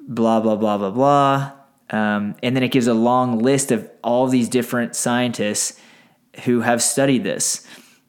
blah, 0.00 0.40
blah, 0.40 0.56
blah, 0.56 0.78
blah, 0.78 0.90
blah. 0.90 1.52
Um, 1.90 2.34
and 2.42 2.54
then 2.54 2.62
it 2.62 2.70
gives 2.70 2.86
a 2.86 2.94
long 2.94 3.38
list 3.38 3.72
of 3.72 3.90
all 4.04 4.26
these 4.26 4.48
different 4.48 4.94
scientists 4.94 5.80
who 6.44 6.60
have 6.60 6.82
studied 6.82 7.24
this. 7.24 7.66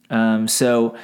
Um, 0.09 0.47
so, 0.47 0.97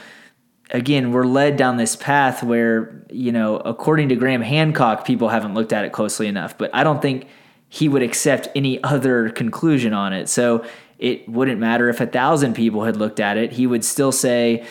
again, 0.71 1.11
we're 1.11 1.25
led 1.25 1.57
down 1.57 1.77
this 1.77 1.95
path 1.95 2.43
where, 2.43 3.05
you 3.09 3.31
know, 3.31 3.57
according 3.57 4.09
to 4.09 4.15
Graham 4.15 4.41
Hancock, 4.41 5.05
people 5.05 5.29
haven't 5.29 5.53
looked 5.53 5.73
at 5.73 5.85
it 5.85 5.91
closely 5.91 6.27
enough, 6.27 6.57
but 6.57 6.69
I 6.73 6.83
don't 6.83 7.01
think 7.01 7.27
he 7.69 7.89
would 7.89 8.01
accept 8.01 8.47
any 8.55 8.83
other 8.83 9.29
conclusion 9.29 9.93
on 9.93 10.13
it. 10.13 10.29
So 10.29 10.65
it 10.97 11.27
wouldn't 11.27 11.59
matter 11.59 11.89
if 11.89 11.99
a 11.99 12.07
thousand 12.07 12.53
people 12.53 12.83
had 12.85 12.97
looked 12.97 13.19
at 13.19 13.37
it. 13.37 13.53
He 13.53 13.67
would 13.67 13.83
still 13.83 14.11
say, 14.11 14.65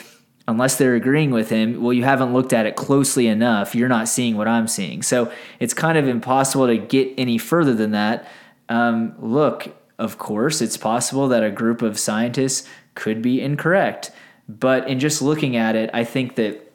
unless 0.48 0.76
they're 0.76 0.94
agreeing 0.94 1.30
with 1.30 1.50
him, 1.50 1.82
well, 1.82 1.92
you 1.92 2.04
haven't 2.04 2.32
looked 2.32 2.52
at 2.52 2.66
it 2.66 2.76
closely 2.76 3.26
enough. 3.26 3.74
You're 3.74 3.88
not 3.88 4.08
seeing 4.08 4.36
what 4.36 4.48
I'm 4.48 4.66
seeing. 4.66 5.02
So 5.02 5.30
it's 5.60 5.74
kind 5.74 5.98
of 5.98 6.08
impossible 6.08 6.66
to 6.66 6.78
get 6.78 7.12
any 7.16 7.38
further 7.38 7.74
than 7.74 7.92
that. 7.92 8.26
Um, 8.68 9.14
look, 9.18 9.74
of 9.98 10.18
course, 10.18 10.60
it's 10.60 10.76
possible 10.76 11.28
that 11.28 11.44
a 11.44 11.50
group 11.50 11.82
of 11.82 11.98
scientists 11.98 12.68
could 12.94 13.22
be 13.22 13.40
incorrect. 13.40 14.10
But 14.48 14.88
in 14.88 14.98
just 15.00 15.22
looking 15.22 15.56
at 15.56 15.76
it, 15.76 15.90
I 15.92 16.04
think 16.04 16.36
that 16.36 16.72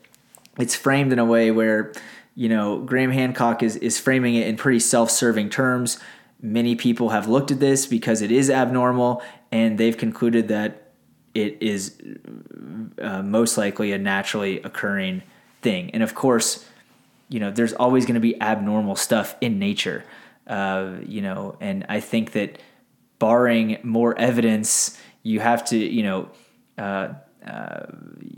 it's 0.57 0.75
framed 0.75 1.13
in 1.13 1.19
a 1.19 1.25
way 1.25 1.51
where, 1.51 1.93
you 2.35 2.49
know, 2.49 2.79
Graham 2.79 3.11
Hancock 3.11 3.63
is, 3.63 3.75
is 3.77 3.99
framing 3.99 4.35
it 4.35 4.47
in 4.47 4.57
pretty 4.57 4.79
self 4.79 5.11
serving 5.11 5.49
terms. 5.49 5.99
Many 6.41 6.75
people 6.75 7.09
have 7.09 7.27
looked 7.27 7.51
at 7.51 7.59
this 7.59 7.85
because 7.85 8.21
it 8.21 8.31
is 8.31 8.49
abnormal 8.49 9.21
and 9.51 9.77
they've 9.77 9.97
concluded 9.97 10.47
that 10.47 10.89
it 11.33 11.57
is 11.61 11.95
uh, 13.01 13.21
most 13.21 13.57
likely 13.57 13.91
a 13.91 13.97
naturally 13.97 14.61
occurring 14.61 15.21
thing. 15.61 15.91
And 15.91 16.01
of 16.01 16.15
course, 16.15 16.65
you 17.29 17.39
know, 17.39 17.51
there's 17.51 17.73
always 17.73 18.05
going 18.05 18.15
to 18.15 18.21
be 18.21 18.39
abnormal 18.41 18.95
stuff 18.95 19.35
in 19.41 19.59
nature, 19.59 20.03
uh, 20.47 20.93
you 21.05 21.21
know, 21.21 21.55
and 21.59 21.85
I 21.87 21.99
think 21.99 22.31
that 22.31 22.59
barring 23.19 23.77
more 23.83 24.17
evidence, 24.17 24.97
you 25.21 25.39
have 25.39 25.63
to, 25.65 25.77
you 25.77 26.03
know, 26.03 26.29
uh, 26.77 27.13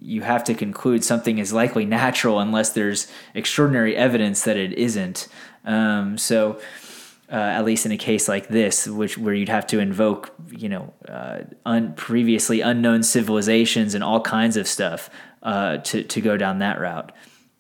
you 0.02 0.22
have 0.22 0.44
to 0.44 0.54
conclude 0.54 1.04
something 1.04 1.38
is 1.38 1.54
likely 1.54 1.86
natural 1.86 2.40
unless 2.40 2.72
there's 2.72 3.08
extraordinary 3.34 3.96
evidence 3.96 4.44
that 4.44 4.58
it 4.58 4.74
isn't. 4.74 5.28
Um, 5.66 6.18
so, 6.18 6.60
uh, 7.32 7.36
at 7.36 7.64
least 7.64 7.86
in 7.86 7.92
a 7.94 7.98
case 7.98 8.28
like 8.28 8.50
this, 8.50 8.88
which 8.88 9.18
where 9.18 9.34
you'd 9.34 9.50
have 9.50 9.66
to 9.68 9.80
invoke, 9.80 10.34
you 10.50 10.68
know, 10.68 10.94
uh, 11.08 11.40
un- 11.66 11.94
previously 11.94 12.60
unknown 12.62 13.04
civilizations 13.04 13.96
and 13.96 14.04
all 14.04 14.20
kinds 14.20 14.58
of 14.58 14.68
stuff 14.68 15.10
uh, 15.44 15.78
to 15.78 16.04
to 16.04 16.22
go 16.22 16.36
down 16.36 16.60
that 16.60 16.80
route. 16.80 17.12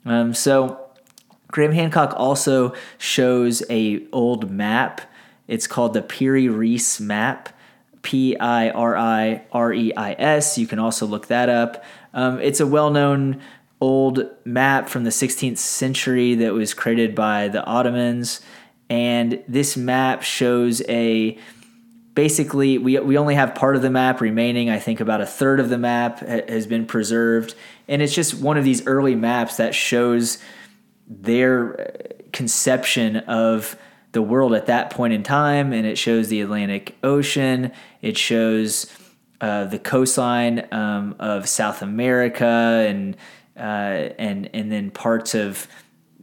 Um, 0.05 0.33
so, 0.33 0.89
Graham 1.47 1.71
Hancock 1.71 2.13
also 2.17 2.73
shows 2.97 3.63
a 3.69 4.05
old 4.11 4.51
map. 4.51 5.01
It's 5.47 5.67
called 5.67 5.93
the 5.93 6.01
Piri 6.01 6.49
Reis 6.49 6.99
map 6.99 7.49
P 8.01 8.37
I 8.37 8.69
R 8.69 8.97
I 8.97 9.43
R 9.51 9.73
E 9.73 9.93
I 9.95 10.13
S. 10.13 10.57
You 10.57 10.67
can 10.67 10.79
also 10.79 11.05
look 11.05 11.27
that 11.27 11.49
up. 11.49 11.83
Um, 12.13 12.39
it's 12.39 12.59
a 12.59 12.67
well 12.67 12.89
known 12.89 13.41
old 13.79 14.29
map 14.45 14.87
from 14.87 15.03
the 15.03 15.09
16th 15.09 15.57
century 15.57 16.35
that 16.35 16.53
was 16.53 16.73
created 16.73 17.15
by 17.15 17.47
the 17.47 17.65
Ottomans. 17.65 18.41
And 18.89 19.43
this 19.47 19.75
map 19.75 20.21
shows 20.21 20.81
a 20.87 21.37
basically, 22.13 22.77
we, 22.77 22.99
we 22.99 23.17
only 23.17 23.35
have 23.35 23.55
part 23.55 23.75
of 23.75 23.81
the 23.81 23.89
map 23.89 24.21
remaining. 24.21 24.69
I 24.69 24.79
think 24.79 24.99
about 24.99 25.21
a 25.21 25.25
third 25.25 25.59
of 25.59 25.69
the 25.69 25.77
map 25.77 26.19
ha- 26.19 26.41
has 26.47 26.67
been 26.67 26.85
preserved. 26.85 27.55
And 27.87 28.01
it's 28.01 28.13
just 28.13 28.35
one 28.35 28.57
of 28.57 28.63
these 28.63 28.85
early 28.85 29.15
maps 29.15 29.57
that 29.57 29.73
shows 29.73 30.37
their 31.07 31.93
conception 32.31 33.17
of 33.17 33.75
the 34.11 34.21
world 34.21 34.53
at 34.53 34.65
that 34.65 34.89
point 34.89 35.13
in 35.13 35.23
time, 35.23 35.73
and 35.73 35.85
it 35.85 35.97
shows 35.97 36.27
the 36.27 36.41
Atlantic 36.41 36.97
Ocean. 37.03 37.71
It 38.01 38.17
shows 38.17 38.91
uh, 39.39 39.65
the 39.65 39.79
coastline 39.79 40.67
um, 40.71 41.15
of 41.19 41.47
South 41.47 41.81
America 41.81 42.45
and 42.45 43.15
uh, 43.57 44.13
and 44.19 44.49
and 44.53 44.71
then 44.71 44.91
parts 44.91 45.33
of 45.33 45.67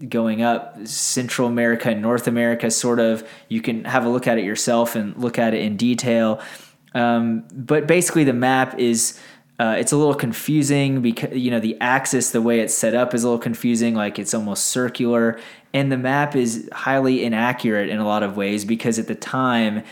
going 0.09 0.43
up 0.43 0.87
Central 0.87 1.49
America 1.49 1.91
and 1.91 2.03
North 2.03 2.29
America. 2.29 2.71
Sort 2.71 3.01
of, 3.01 3.29
you 3.49 3.61
can 3.61 3.85
have 3.85 4.05
a 4.05 4.09
look 4.09 4.27
at 4.27 4.39
it 4.39 4.45
yourself 4.45 4.95
and 4.95 5.17
look 5.17 5.39
at 5.39 5.55
it 5.55 5.63
in 5.63 5.77
detail. 5.77 6.41
Um, 6.95 7.45
but 7.53 7.87
basically, 7.87 8.25
the 8.25 8.33
map 8.33 8.79
is. 8.79 9.19
Uh, 9.59 9.75
it's 9.77 9.91
a 9.91 9.97
little 9.97 10.15
confusing 10.15 11.03
because 11.03 11.37
you 11.37 11.51
know 11.51 11.59
the 11.59 11.77
axis, 11.81 12.31
the 12.31 12.43
way 12.43 12.61
it's 12.61 12.75
set 12.75 12.95
up, 12.95 13.13
is 13.13 13.25
a 13.25 13.27
little 13.27 13.41
confusing. 13.41 13.95
Like 13.95 14.19
it's 14.19 14.33
almost 14.33 14.67
circular, 14.67 15.41
and 15.75 15.91
the 15.91 15.99
map 15.99 16.37
is 16.37 16.69
highly 16.73 17.25
inaccurate 17.25 17.89
in 17.89 17.99
a 17.99 18.07
lot 18.07 18.23
of 18.23 18.37
ways 18.37 18.65
because 18.65 18.99
at 18.99 19.09
the 19.09 19.17
time 19.17 19.83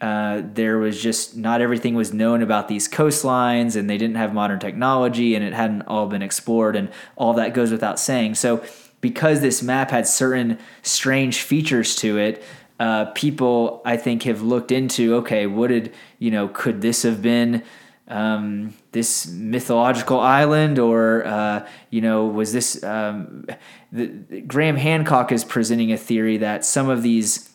uh, 0.00 0.42
there 0.54 0.78
was 0.78 1.02
just 1.02 1.36
not 1.36 1.60
everything 1.60 1.94
was 1.94 2.12
known 2.12 2.42
about 2.42 2.68
these 2.68 2.88
coastlines 2.88 3.74
and 3.74 3.90
they 3.90 3.98
didn't 3.98 4.16
have 4.16 4.32
modern 4.32 4.60
technology 4.60 5.34
and 5.34 5.44
it 5.44 5.52
hadn't 5.52 5.82
all 5.82 6.06
been 6.06 6.22
explored 6.22 6.76
and 6.76 6.88
all 7.16 7.34
that 7.34 7.52
goes 7.52 7.72
without 7.72 7.98
saying 7.98 8.34
so 8.36 8.62
because 9.00 9.40
this 9.40 9.60
map 9.60 9.90
had 9.90 10.06
certain 10.06 10.56
strange 10.82 11.40
features 11.40 11.96
to 11.96 12.16
it 12.16 12.44
uh, 12.78 13.06
people 13.06 13.82
i 13.84 13.96
think 13.96 14.22
have 14.22 14.40
looked 14.40 14.70
into 14.70 15.16
okay 15.16 15.48
what 15.48 15.66
did 15.66 15.92
you 16.20 16.30
know 16.30 16.46
could 16.46 16.80
this 16.80 17.02
have 17.02 17.20
been 17.20 17.60
um, 18.06 18.72
this 18.92 19.26
mythological 19.28 20.18
island 20.18 20.78
or 20.78 21.26
uh, 21.26 21.66
you 21.90 22.00
know 22.00 22.26
was 22.26 22.52
this 22.52 22.82
um, 22.84 23.46
the, 23.92 24.06
graham 24.46 24.76
hancock 24.76 25.30
is 25.30 25.44
presenting 25.44 25.92
a 25.92 25.96
theory 25.96 26.38
that 26.38 26.64
some 26.64 26.88
of 26.88 27.02
these 27.02 27.50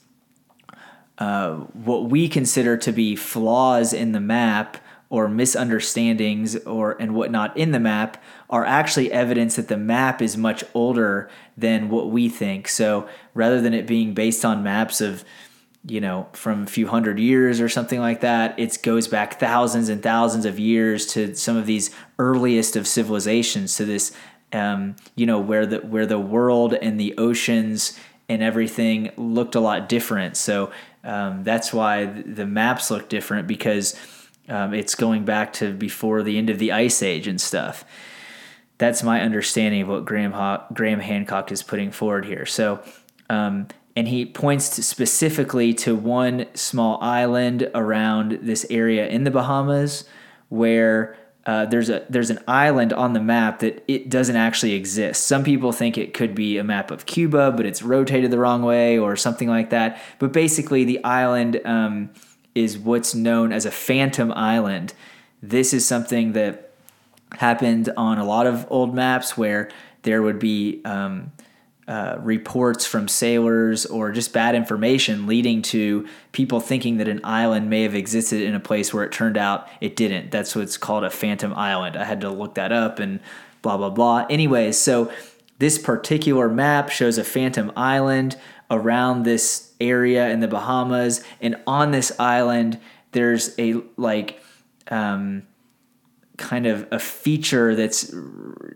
uh, 1.17 1.55
what 1.73 2.09
we 2.09 2.27
consider 2.27 2.77
to 2.77 2.91
be 2.91 3.15
flaws 3.15 3.93
in 3.93 4.11
the 4.11 4.19
map 4.19 4.77
or 5.09 5.27
misunderstandings 5.27 6.55
or 6.65 6.99
and 6.99 7.13
whatnot 7.13 7.55
in 7.55 7.71
the 7.71 7.79
map 7.79 8.21
are 8.49 8.65
actually 8.65 9.11
evidence 9.11 9.55
that 9.55 9.67
the 9.67 9.77
map 9.77 10.23
is 10.23 10.35
much 10.35 10.63
older 10.73 11.29
than 11.55 11.87
what 11.89 12.09
we 12.09 12.27
think. 12.27 12.67
So 12.67 13.07
rather 13.35 13.61
than 13.61 13.75
it 13.75 13.85
being 13.85 14.15
based 14.15 14.43
on 14.43 14.63
maps 14.63 15.01
of 15.01 15.23
you 15.85 15.99
know 15.99 16.27
from 16.33 16.63
a 16.63 16.67
few 16.67 16.87
hundred 16.87 17.19
years 17.19 17.59
or 17.59 17.69
something 17.69 17.99
like 17.99 18.21
that, 18.21 18.57
it 18.57 18.77
goes 18.83 19.07
back 19.07 19.39
thousands 19.39 19.89
and 19.89 20.01
thousands 20.01 20.45
of 20.45 20.59
years 20.59 21.05
to 21.07 21.35
some 21.35 21.57
of 21.57 21.65
these 21.65 21.91
earliest 22.19 22.75
of 22.75 22.87
civilizations. 22.87 23.75
To 23.77 23.85
this, 23.85 24.15
um, 24.51 24.95
you 25.15 25.25
know, 25.25 25.39
where 25.39 25.65
the 25.65 25.79
where 25.79 26.05
the 26.05 26.19
world 26.19 26.73
and 26.73 26.99
the 26.99 27.17
oceans 27.17 27.99
and 28.29 28.41
everything 28.41 29.11
looked 29.17 29.55
a 29.55 29.59
lot 29.59 29.89
different. 29.89 30.37
So 30.37 30.71
um, 31.03 31.43
that's 31.43 31.73
why 31.73 32.05
the 32.05 32.45
maps 32.45 32.89
look 32.89 33.09
different 33.09 33.47
because 33.47 33.95
um, 34.47 34.73
it's 34.73 34.95
going 34.95 35.25
back 35.25 35.53
to 35.53 35.73
before 35.73 36.23
the 36.23 36.37
end 36.37 36.49
of 36.49 36.59
the 36.59 36.71
ice 36.71 37.03
age 37.03 37.27
and 37.27 37.39
stuff. 37.39 37.85
That's 38.77 39.03
my 39.03 39.21
understanding 39.21 39.83
of 39.83 39.87
what 39.87 40.05
Graham 40.05 40.59
Graham 40.73 40.99
Hancock 40.99 41.51
is 41.51 41.63
putting 41.63 41.91
forward 41.91 42.25
here. 42.25 42.45
So, 42.45 42.83
um, 43.29 43.67
and 43.95 44.07
he 44.07 44.25
points 44.25 44.69
to 44.75 44.83
specifically 44.83 45.73
to 45.73 45.95
one 45.95 46.45
small 46.53 46.97
island 47.01 47.69
around 47.75 48.39
this 48.41 48.65
area 48.69 49.07
in 49.07 49.23
the 49.23 49.31
Bahamas 49.31 50.05
where 50.49 51.15
uh, 51.45 51.65
there's 51.65 51.89
a 51.89 52.05
there's 52.09 52.29
an 52.29 52.39
island 52.47 52.93
on 52.93 53.13
the 53.13 53.19
map 53.19 53.59
that 53.59 53.83
it 53.87 54.09
doesn't 54.09 54.37
actually 54.37 54.73
exist. 54.73 55.27
Some 55.27 55.43
people 55.43 55.73
think 55.73 55.97
it 55.97 56.13
could 56.13 56.33
be 56.33 56.57
a 56.57 56.63
map 56.63 56.89
of 56.89 57.05
Cuba, 57.05 57.51
but 57.51 57.65
it's 57.65 57.83
rotated 57.83 58.31
the 58.31 58.39
wrong 58.39 58.63
way 58.63 58.97
or 58.97 59.15
something 59.17 59.49
like 59.49 59.69
that. 59.71 60.01
But 60.19 60.31
basically, 60.31 60.85
the 60.85 61.03
island 61.03 61.59
um, 61.65 62.11
is 62.55 62.77
what's 62.77 63.13
known 63.13 63.51
as 63.51 63.65
a 63.65 63.71
phantom 63.71 64.31
island. 64.31 64.93
This 65.41 65.73
is 65.73 65.85
something 65.85 66.31
that 66.33 66.71
happened 67.33 67.91
on 67.97 68.19
a 68.19 68.25
lot 68.25 68.47
of 68.47 68.65
old 68.69 68.95
maps 68.95 69.37
where 69.37 69.69
there 70.03 70.21
would 70.21 70.39
be 70.39 70.81
um, 70.85 71.31
uh, 71.87 72.17
reports 72.19 72.85
from 72.85 73.09
sailors 73.09 73.85
or 73.85 74.11
just 74.11 74.31
bad 74.31 74.55
information 74.55 75.27
leading 75.27 75.61
to 75.61 76.07
people 76.31 76.61
thinking 76.61 76.95
that 76.97 77.09
an 77.09 77.19
island 77.25 77.69
may 77.69 77.83
have 77.83 77.93
existed 77.93 78.41
in 78.41 78.55
a 78.55 78.59
place 78.59 78.93
where 78.93 79.03
it 79.03 79.11
turned 79.11 79.37
out 79.37 79.67
it 79.81 79.95
didn't. 79.97 80.31
That's 80.31 80.55
what's 80.55 80.77
called 80.77 81.03
a 81.03 81.09
phantom 81.09 81.53
island. 81.53 81.97
I 81.97 82.05
had 82.05 82.21
to 82.21 82.29
look 82.29 82.55
that 82.55 82.71
up 82.71 82.99
and 82.99 83.19
blah, 83.61 83.75
blah, 83.75 83.89
blah. 83.89 84.25
Anyways, 84.29 84.77
so 84.77 85.11
this 85.59 85.77
particular 85.77 86.47
map 86.47 86.89
shows 86.89 87.17
a 87.17 87.23
phantom 87.23 87.71
island 87.75 88.37
around 88.71 89.23
this 89.23 89.73
area 89.81 90.29
in 90.29 90.39
the 90.39 90.47
Bahamas. 90.47 91.21
And 91.41 91.57
on 91.67 91.91
this 91.91 92.17
island, 92.17 92.79
there's 93.11 93.57
a 93.59 93.75
like, 93.97 94.41
um, 94.89 95.43
kind 96.37 96.65
of 96.65 96.87
a 96.91 96.99
feature 96.99 97.75
that's 97.75 98.13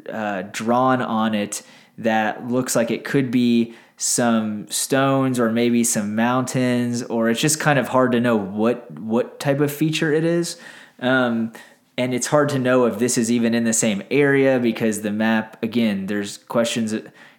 uh, 0.10 0.43
drawn 0.52 1.02
on 1.02 1.34
it 1.34 1.63
that 1.98 2.48
looks 2.48 2.76
like 2.76 2.92
it 2.92 3.04
could 3.04 3.32
be 3.32 3.76
some 3.98 4.70
stones 4.70 5.40
or 5.40 5.52
maybe 5.52 5.84
some 5.84 6.16
mountains 6.16 7.02
or 7.04 7.30
it's 7.30 7.42
just 7.42 7.60
kind 7.60 7.80
of 7.80 7.88
hard 7.88 8.12
to 8.12 8.20
know 8.20 8.36
what 8.36 8.90
what 8.92 9.40
type 9.40 9.60
of 9.60 9.74
feature 9.74 10.14
it 10.14 10.24
is. 10.24 10.58
Um, 11.00 11.52
and 11.98 12.14
it's 12.14 12.28
hard 12.28 12.50
to 12.50 12.60
know 12.60 12.86
if 12.86 13.00
this 13.00 13.18
is 13.18 13.32
even 13.32 13.56
in 13.56 13.64
the 13.64 13.74
same 13.74 14.04
area 14.12 14.60
because 14.60 15.02
the 15.02 15.12
map 15.12 15.62
again 15.64 16.06
there's 16.06 16.38
questions 16.38 16.94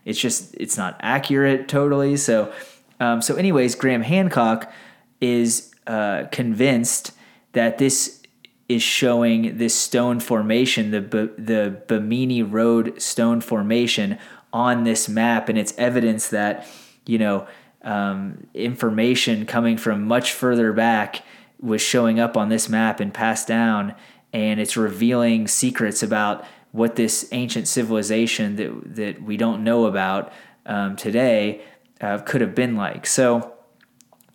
it's 0.05 0.19
just 0.19 0.55
it's 0.59 0.77
not 0.77 0.97
accurate 1.01 1.69
totally. 1.69 2.17
So 2.17 2.53
um, 2.99 3.23
so 3.23 3.37
anyways 3.37 3.77
graham 3.77 4.03
hancock 4.03 4.73
is 5.21 5.73
uh, 5.87 6.25
convinced 6.33 7.13
that 7.53 7.79
this 7.79 8.21
is 8.69 8.83
showing 8.83 9.59
this 9.59 9.75
stone 9.75 10.19
formation 10.19 10.91
the 10.91 11.01
the 11.39 11.83
bimini 11.87 12.43
road 12.43 13.01
stone 13.01 13.41
formation 13.41 14.19
on 14.53 14.85
this 14.85 15.09
map, 15.09 15.49
and 15.49 15.59
it's 15.59 15.75
evidence 15.79 16.29
that 16.29 16.67
you 17.07 17.19
know 17.19 17.47
um, 17.83 18.47
information 18.55 19.47
coming 19.47 19.77
from 19.77 20.05
much 20.05 20.33
further 20.33 20.73
back 20.73 21.23
was 21.61 21.81
showing 21.83 22.21
up 22.21 22.37
on 22.37 22.49
this 22.49 22.69
map 22.69 23.01
and 23.01 23.13
passed 23.13 23.49
down, 23.49 23.95
and 24.33 24.61
it's 24.61 24.77
revealing 24.77 25.49
secrets 25.49 26.03
about 26.03 26.45
what 26.73 26.97
this 26.97 27.29
ancient 27.33 27.67
civilization 27.67 28.57
that 28.57 28.97
that 28.97 29.23
we 29.23 29.37
don't 29.37 29.65
know 29.65 29.87
about 29.87 30.33
um, 30.67 30.97
today 30.97 31.63
uh, 32.01 32.19
could 32.19 32.41
have 32.41 32.55
been 32.55 32.77
like. 32.77 33.07
So, 33.07 33.55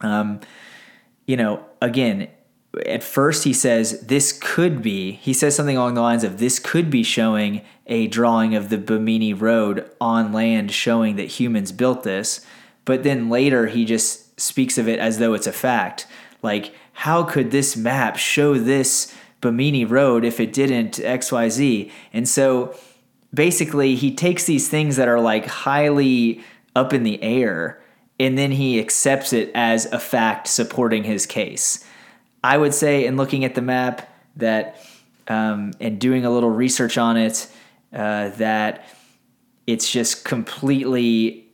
um, 0.01 0.41
you 1.25 1.37
know, 1.37 1.65
again, 1.81 2.27
at 2.85 3.03
first 3.03 3.43
he 3.43 3.53
says 3.53 4.01
this 4.01 4.31
could 4.31 4.81
be 4.81 5.13
he 5.13 5.33
says 5.33 5.55
something 5.55 5.77
along 5.77 5.93
the 5.93 6.01
lines 6.01 6.23
of 6.23 6.39
this 6.39 6.59
could 6.59 6.89
be 6.89 7.03
showing 7.03 7.61
a 7.87 8.07
drawing 8.07 8.55
of 8.55 8.69
the 8.69 8.77
Bimini 8.77 9.33
Road 9.33 9.89
on 10.01 10.33
land 10.33 10.71
showing 10.71 11.15
that 11.17 11.25
humans 11.25 11.71
built 11.71 12.03
this. 12.03 12.45
But 12.85 13.03
then 13.03 13.29
later 13.29 13.67
he 13.67 13.85
just 13.85 14.39
speaks 14.39 14.77
of 14.77 14.87
it 14.87 14.99
as 14.99 15.19
though 15.19 15.33
it's 15.33 15.47
a 15.47 15.53
fact. 15.53 16.07
Like 16.41 16.73
how 16.93 17.23
could 17.23 17.51
this 17.51 17.75
map 17.75 18.17
show 18.17 18.55
this 18.55 19.13
Bimini 19.41 19.85
Road 19.85 20.25
if 20.25 20.39
it 20.39 20.53
didn't 20.53 20.93
XYZ 20.93 21.91
and 22.11 22.27
so 22.27 22.75
basically 23.33 23.95
he 23.95 24.15
takes 24.15 24.45
these 24.45 24.67
things 24.69 24.95
that 24.95 25.07
are 25.07 25.19
like 25.19 25.45
highly 25.45 26.41
up 26.75 26.93
in 26.93 27.03
the 27.03 27.21
air 27.21 27.79
and 28.19 28.37
then 28.37 28.51
he 28.51 28.79
accepts 28.79 29.33
it 29.33 29.51
as 29.53 29.85
a 29.91 29.99
fact 29.99 30.47
supporting 30.47 31.03
his 31.03 31.25
case 31.25 31.82
I 32.43 32.57
would 32.57 32.73
say, 32.73 33.05
in 33.05 33.15
looking 33.15 33.45
at 33.45 33.55
the 33.55 33.61
map, 33.61 34.09
that 34.35 34.77
um, 35.27 35.71
and 35.79 35.99
doing 35.99 36.25
a 36.25 36.29
little 36.29 36.49
research 36.49 36.97
on 36.97 37.17
it, 37.17 37.47
uh, 37.93 38.29
that 38.29 38.85
it's 39.65 39.89
just 39.89 40.25
completely 40.25 41.47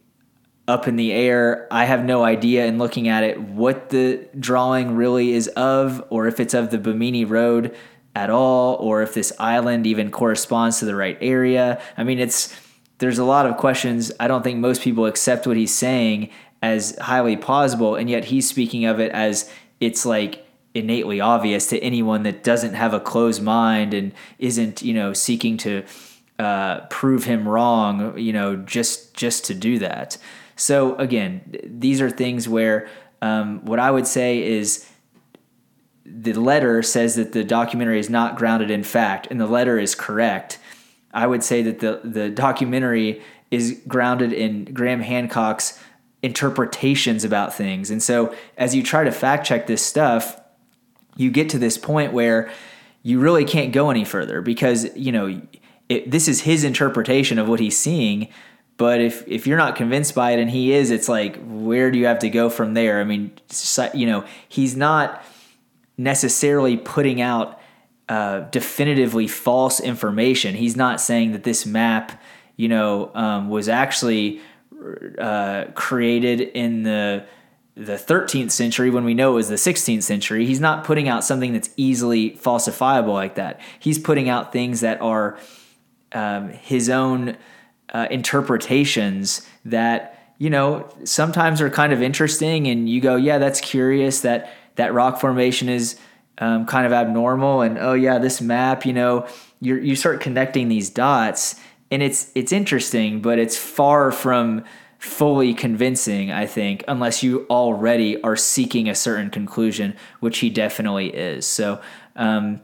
up 0.67 0.87
in 0.87 0.95
the 0.95 1.11
air. 1.11 1.67
I 1.71 1.85
have 1.85 2.05
no 2.05 2.23
idea 2.23 2.65
in 2.65 2.77
looking 2.77 3.07
at 3.07 3.23
it 3.23 3.41
what 3.41 3.89
the 3.89 4.27
drawing 4.39 4.95
really 4.95 5.31
is 5.33 5.47
of, 5.49 6.03
or 6.09 6.27
if 6.27 6.39
it's 6.39 6.53
of 6.53 6.71
the 6.71 6.77
Bimini 6.77 7.25
Road 7.25 7.75
at 8.15 8.29
all, 8.29 8.75
or 8.75 9.01
if 9.01 9.13
this 9.13 9.31
island 9.39 9.85
even 9.85 10.11
corresponds 10.11 10.79
to 10.79 10.85
the 10.85 10.95
right 10.95 11.17
area. 11.21 11.81
I 11.97 12.03
mean, 12.03 12.19
it's 12.19 12.55
there's 12.99 13.17
a 13.17 13.23
lot 13.23 13.45
of 13.45 13.57
questions. 13.57 14.11
I 14.19 14.27
don't 14.27 14.43
think 14.43 14.59
most 14.59 14.81
people 14.81 15.05
accept 15.05 15.47
what 15.47 15.57
he's 15.57 15.73
saying 15.73 16.29
as 16.61 16.97
highly 16.99 17.37
plausible, 17.37 17.95
and 17.95 18.09
yet 18.09 18.25
he's 18.25 18.47
speaking 18.47 18.85
of 18.85 18.99
it 18.99 19.11
as 19.11 19.49
it's 19.79 20.05
like 20.05 20.45
innately 20.79 21.21
obvious 21.21 21.67
to 21.67 21.79
anyone 21.79 22.23
that 22.23 22.43
doesn't 22.43 22.73
have 22.73 22.93
a 22.93 22.99
closed 22.99 23.41
mind 23.41 23.93
and 23.93 24.13
isn't 24.39 24.81
you 24.81 24.93
know 24.93 25.13
seeking 25.13 25.57
to 25.57 25.83
uh, 26.39 26.81
prove 26.87 27.25
him 27.25 27.47
wrong 27.47 28.17
you 28.17 28.33
know 28.33 28.55
just 28.55 29.13
just 29.13 29.45
to 29.45 29.53
do 29.53 29.77
that 29.79 30.17
so 30.55 30.95
again 30.95 31.41
these 31.65 32.01
are 32.01 32.09
things 32.09 32.47
where 32.47 32.87
um, 33.21 33.63
what 33.65 33.79
i 33.79 33.91
would 33.91 34.07
say 34.07 34.41
is 34.41 34.87
the 36.05 36.33
letter 36.33 36.81
says 36.81 37.15
that 37.15 37.33
the 37.33 37.43
documentary 37.43 37.99
is 37.99 38.09
not 38.09 38.37
grounded 38.37 38.71
in 38.71 38.83
fact 38.83 39.27
and 39.29 39.39
the 39.39 39.47
letter 39.47 39.77
is 39.77 39.93
correct 39.93 40.57
i 41.13 41.27
would 41.27 41.43
say 41.43 41.61
that 41.61 41.79
the, 41.79 42.01
the 42.03 42.29
documentary 42.29 43.21
is 43.51 43.81
grounded 43.87 44.31
in 44.31 44.65
Graham 44.65 45.01
Hancock's 45.01 45.79
interpretations 46.21 47.23
about 47.23 47.53
things. 47.53 47.89
And 47.89 48.01
so 48.01 48.35
as 48.57 48.75
you 48.75 48.83
try 48.83 49.03
to 49.03 49.11
fact 49.11 49.45
check 49.45 49.67
this 49.67 49.85
stuff, 49.85 50.38
you 51.19 51.29
get 51.29 51.49
to 51.49 51.59
this 51.59 51.77
point 51.77 52.13
where 52.13 52.49
you 53.03 53.19
really 53.19 53.43
can't 53.43 53.73
go 53.73 53.89
any 53.89 54.05
further 54.05 54.41
because, 54.41 54.87
you 54.95 55.11
know, 55.11 55.41
it, 55.89 56.09
this 56.09 56.29
is 56.29 56.41
his 56.41 56.63
interpretation 56.63 57.37
of 57.37 57.49
what 57.49 57.59
he's 57.59 57.77
seeing. 57.77 58.29
But 58.77 59.01
if, 59.01 59.27
if 59.27 59.45
you're 59.45 59.57
not 59.57 59.75
convinced 59.75 60.15
by 60.15 60.31
it 60.31 60.39
and 60.39 60.49
he 60.49 60.71
is, 60.71 60.91
it's 60.91 61.09
like, 61.09 61.37
where 61.45 61.91
do 61.91 61.99
you 61.99 62.05
have 62.05 62.19
to 62.19 62.29
go 62.29 62.49
from 62.49 62.73
there? 62.73 63.01
I 63.01 63.03
mean, 63.03 63.31
you 63.93 64.05
know, 64.05 64.25
he's 64.47 64.77
not 64.77 65.21
necessarily 65.97 66.77
putting 66.77 67.19
out 67.19 67.59
uh, 68.07 68.39
definitively 68.51 69.27
false 69.27 69.81
information. 69.81 70.55
He's 70.55 70.77
not 70.77 71.01
saying 71.01 71.33
that 71.33 71.43
this 71.43 71.65
map, 71.65 72.21
you 72.55 72.69
know, 72.69 73.11
um, 73.13 73.49
was 73.49 73.67
actually 73.67 74.39
uh, 75.17 75.65
created 75.75 76.39
in 76.39 76.83
the 76.83 77.25
the 77.75 77.93
13th 77.93 78.51
century 78.51 78.89
when 78.89 79.05
we 79.05 79.13
know 79.13 79.31
it 79.31 79.35
was 79.35 79.47
the 79.49 79.55
16th 79.55 80.03
century. 80.03 80.45
He's 80.45 80.59
not 80.59 80.83
putting 80.83 81.07
out 81.07 81.23
something 81.23 81.53
that's 81.53 81.69
easily 81.77 82.31
falsifiable 82.31 83.13
like 83.13 83.35
that. 83.35 83.59
He's 83.79 83.97
putting 83.97 84.27
out 84.27 84.51
things 84.51 84.81
that 84.81 85.01
are 85.01 85.37
um, 86.11 86.49
his 86.49 86.89
own 86.89 87.37
uh, 87.93 88.07
interpretations 88.11 89.47
that 89.65 90.33
you 90.37 90.49
know 90.49 90.87
sometimes 91.03 91.61
are 91.61 91.69
kind 91.69 91.93
of 91.93 92.01
interesting, 92.01 92.67
and 92.67 92.89
you 92.89 93.01
go, 93.01 93.15
yeah, 93.15 93.37
that's 93.37 93.61
curious 93.61 94.21
that 94.21 94.51
that 94.75 94.93
rock 94.93 95.19
formation 95.19 95.69
is 95.69 95.99
um, 96.37 96.65
kind 96.65 96.85
of 96.85 96.93
abnormal, 96.93 97.61
and 97.61 97.77
oh 97.77 97.93
yeah, 97.93 98.17
this 98.17 98.41
map, 98.41 98.85
you 98.85 98.93
know, 98.93 99.27
you 99.59 99.75
you 99.75 99.95
start 99.95 100.21
connecting 100.21 100.69
these 100.69 100.89
dots, 100.89 101.55
and 101.91 102.01
it's 102.01 102.31
it's 102.35 102.51
interesting, 102.51 103.21
but 103.21 103.39
it's 103.39 103.57
far 103.57 104.11
from 104.11 104.63
fully 104.99 105.53
convincing, 105.53 106.29
I 106.29 106.45
think, 106.45 106.83
unless 106.87 107.23
you 107.23 107.47
already 107.49 108.21
are 108.21 108.35
seeking 108.35 108.89
a 108.89 108.95
certain 108.95 109.29
conclusion, 109.29 109.95
which 110.19 110.39
he 110.39 110.49
definitely 110.49 111.07
is. 111.07 111.47
So, 111.47 111.81
um, 112.17 112.61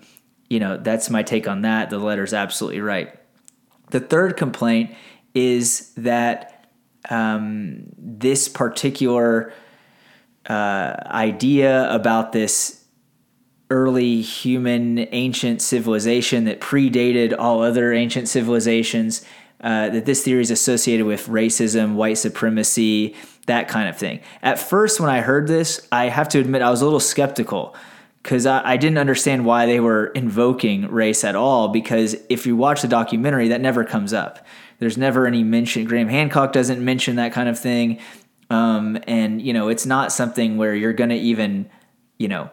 you 0.50 0.60
know, 0.60 0.78
that's 0.78 1.10
my 1.10 1.24
take 1.24 1.48
on 1.48 1.62
that. 1.62 1.89
The 1.89 1.98
letter's 1.98 2.34
absolutely 2.34 2.82
right. 2.82 3.15
The 3.91 4.02
third 4.02 4.36
complaint 4.36 4.93
is 5.34 5.93
that 5.95 6.67
um, 7.10 7.86
this 7.98 8.50
particular 8.50 9.54
uh, 10.48 10.95
idea 11.06 11.89
about 11.89 12.34
this 12.34 12.84
early 13.69 14.21
human 14.21 15.00
ancient 15.12 15.62
civilization 15.62 16.43
that 16.45 16.60
predated 16.60 17.34
all 17.38 17.63
other 17.63 17.93
ancient 17.93 18.28
civilizations 18.28 19.26
uh, 19.62 19.89
that 19.89 20.06
this 20.06 20.24
theory 20.24 20.41
is 20.41 20.52
associated 20.52 21.06
with 21.06 21.28
racism, 21.28 21.96
white 21.96 22.18
supremacy, 22.18 23.15
that 23.48 23.68
kind 23.68 23.89
of 23.89 23.98
thing. 23.98 24.20
At 24.41 24.60
first, 24.60 25.00
when 25.00 25.10
I 25.10 25.22
heard 25.22 25.48
this, 25.48 25.88
I 25.91 26.06
have 26.06 26.30
to 26.30 26.39
admit 26.39 26.62
I 26.62 26.70
was 26.70 26.82
a 26.82 26.86
little 26.86 27.00
skeptical 27.00 27.76
because 28.22 28.46
I, 28.46 28.72
I, 28.72 28.78
didn't 28.78 28.98
understand 28.98 29.46
why 29.46 29.68
they 29.68 29.80
were 29.80 30.08
invoking 30.08 30.89
race 30.89 31.24
at 31.24 31.36
all. 31.36 31.68
Because 31.68 32.15
if 32.28 32.48
you 32.48 32.56
watch 32.56 32.82
the 32.82 32.88
documentary, 32.88 33.50
that 33.50 33.62
never 33.62 33.84
comes 33.84 34.13
up. 34.13 34.46
There's 34.80 34.98
never 34.98 35.28
any 35.28 35.44
mention. 35.44 35.86
Graham 35.86 36.08
Hancock 36.08 36.52
doesn't 36.52 36.84
mention 36.84 37.18
that 37.18 37.34
kind 37.34 37.48
of 37.48 37.60
thing. 37.60 38.00
Um, 38.50 38.98
and, 39.08 39.41
you 39.41 39.54
know, 39.54 39.70
it's 39.70 39.86
not 39.86 40.12
something 40.12 40.58
where 40.58 40.74
you're 40.74 40.94
going 40.94 41.12
to 41.12 41.15
even, 41.15 41.70
you 42.18 42.28
know, 42.28 42.50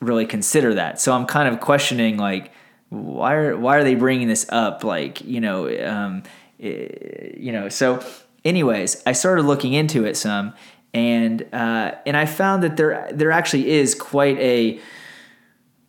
really 0.00 0.24
consider 0.24 0.74
that. 0.74 1.00
So 1.00 1.12
I'm 1.12 1.26
kind 1.26 1.52
of 1.52 1.60
questioning, 1.60 2.16
like, 2.16 2.52
why 2.88 3.34
are 3.34 3.56
why 3.56 3.76
are 3.76 3.84
they 3.84 3.94
bringing 3.94 4.28
this 4.28 4.46
up? 4.48 4.84
Like, 4.84 5.20
you 5.22 5.40
know, 5.40 5.68
um, 5.86 6.22
Eh, 6.60 7.34
you 7.36 7.52
know, 7.52 7.68
so 7.68 8.04
anyways, 8.44 9.02
I 9.06 9.12
started 9.12 9.42
looking 9.42 9.74
into 9.74 10.04
it 10.04 10.16
some, 10.16 10.54
and 10.92 11.42
uh, 11.52 11.92
and 12.04 12.16
I 12.16 12.26
found 12.26 12.62
that 12.64 12.76
there 12.76 13.08
there 13.12 13.30
actually 13.30 13.70
is 13.70 13.94
quite 13.94 14.38
a 14.38 14.80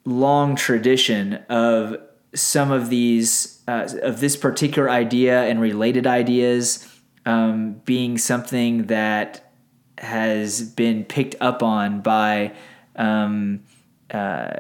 long 0.06 0.56
tradition 0.56 1.36
of 1.50 1.98
some 2.36 2.72
of 2.72 2.90
these 2.90 3.64
uh, 3.68 3.90
of 4.04 4.20
this 4.20 4.38
particular 4.38 4.90
idea 4.90 5.44
and 5.44 5.60
related 5.60 6.06
ideas 6.06 6.88
um, 7.26 7.82
being 7.86 8.18
something 8.18 8.86
that 8.88 9.52
has 9.98 10.62
been 10.62 11.04
picked 11.04 11.36
up 11.42 11.64
on 11.64 12.02
by 12.02 12.54
um, 12.96 13.62
uh, 14.12 14.52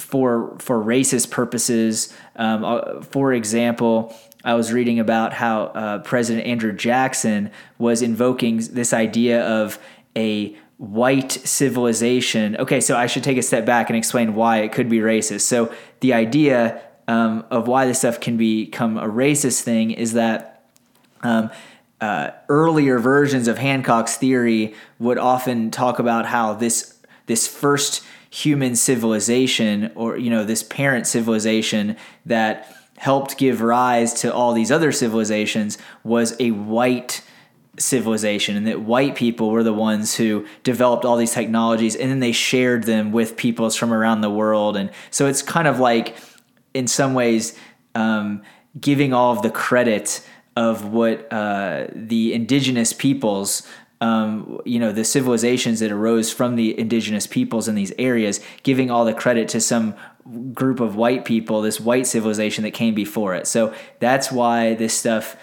for 0.00 0.56
for 0.58 0.82
racist 0.82 1.30
purposes. 1.30 2.12
Um, 2.36 2.64
uh, 2.64 3.02
for 3.02 3.32
example, 3.32 4.16
I 4.44 4.54
was 4.54 4.72
reading 4.72 4.98
about 4.98 5.32
how 5.32 5.64
uh, 5.64 5.98
President 5.98 6.46
Andrew 6.46 6.72
Jackson 6.72 7.50
was 7.78 8.02
invoking 8.02 8.58
this 8.58 8.92
idea 8.92 9.46
of 9.46 9.78
a 10.16 10.56
white 10.78 11.32
civilization. 11.32 12.56
Okay, 12.56 12.80
so 12.80 12.96
I 12.96 13.06
should 13.06 13.22
take 13.22 13.36
a 13.36 13.42
step 13.42 13.66
back 13.66 13.90
and 13.90 13.96
explain 13.96 14.34
why 14.34 14.58
it 14.58 14.72
could 14.72 14.88
be 14.88 14.98
racist. 14.98 15.42
So 15.42 15.72
the 16.00 16.14
idea 16.14 16.82
um, 17.06 17.44
of 17.50 17.68
why 17.68 17.86
this 17.86 17.98
stuff 17.98 18.20
can 18.20 18.36
become 18.36 18.96
a 18.96 19.08
racist 19.08 19.62
thing 19.62 19.90
is 19.90 20.14
that. 20.14 20.46
Um, 21.22 21.50
uh, 22.00 22.30
earlier 22.48 22.98
versions 22.98 23.46
of 23.46 23.58
Hancock's 23.58 24.16
theory 24.16 24.72
would 24.98 25.18
often 25.18 25.70
talk 25.70 25.98
about 25.98 26.24
how 26.24 26.54
this 26.54 26.98
this 27.26 27.46
first 27.46 28.02
human 28.30 28.76
civilization, 28.76 29.90
or 29.94 30.16
you 30.16 30.30
know, 30.30 30.44
this 30.44 30.62
parent 30.62 31.06
civilization 31.06 31.96
that 32.24 32.74
helped 32.96 33.38
give 33.38 33.60
rise 33.60 34.12
to 34.12 34.32
all 34.32 34.52
these 34.52 34.70
other 34.70 34.92
civilizations 34.92 35.78
was 36.04 36.36
a 36.38 36.50
white 36.50 37.22
civilization 37.78 38.56
and 38.56 38.66
that 38.66 38.82
white 38.82 39.14
people 39.14 39.50
were 39.50 39.62
the 39.62 39.72
ones 39.72 40.16
who 40.16 40.46
developed 40.64 41.04
all 41.04 41.16
these 41.16 41.32
technologies 41.32 41.96
and 41.96 42.10
then 42.10 42.20
they 42.20 42.32
shared 42.32 42.84
them 42.84 43.10
with 43.10 43.36
peoples 43.36 43.74
from 43.74 43.92
around 43.92 44.20
the 44.20 44.30
world. 44.30 44.76
And 44.76 44.90
so 45.10 45.26
it's 45.26 45.40
kind 45.40 45.66
of 45.66 45.80
like 45.80 46.16
in 46.74 46.86
some 46.86 47.14
ways 47.14 47.56
um, 47.94 48.42
giving 48.78 49.14
all 49.14 49.32
of 49.32 49.42
the 49.42 49.50
credit 49.50 50.26
of 50.56 50.92
what 50.92 51.32
uh, 51.32 51.86
the 51.94 52.34
indigenous 52.34 52.92
peoples 52.92 53.66
um, 54.00 54.60
you 54.64 54.78
know 54.78 54.92
the 54.92 55.04
civilizations 55.04 55.80
that 55.80 55.92
arose 55.92 56.32
from 56.32 56.56
the 56.56 56.78
indigenous 56.78 57.26
peoples 57.26 57.68
in 57.68 57.74
these 57.74 57.92
areas 57.98 58.40
giving 58.62 58.90
all 58.90 59.04
the 59.04 59.12
credit 59.12 59.48
to 59.48 59.60
some 59.60 59.94
group 60.52 60.80
of 60.80 60.96
white 60.96 61.24
people, 61.24 61.62
this 61.62 61.80
white 61.80 62.06
civilization 62.06 62.64
that 62.64 62.72
came 62.72 62.94
before 62.94 63.34
it. 63.34 63.46
So 63.46 63.74
that's 63.98 64.30
why 64.30 64.74
this 64.74 64.94
stuff 64.94 65.36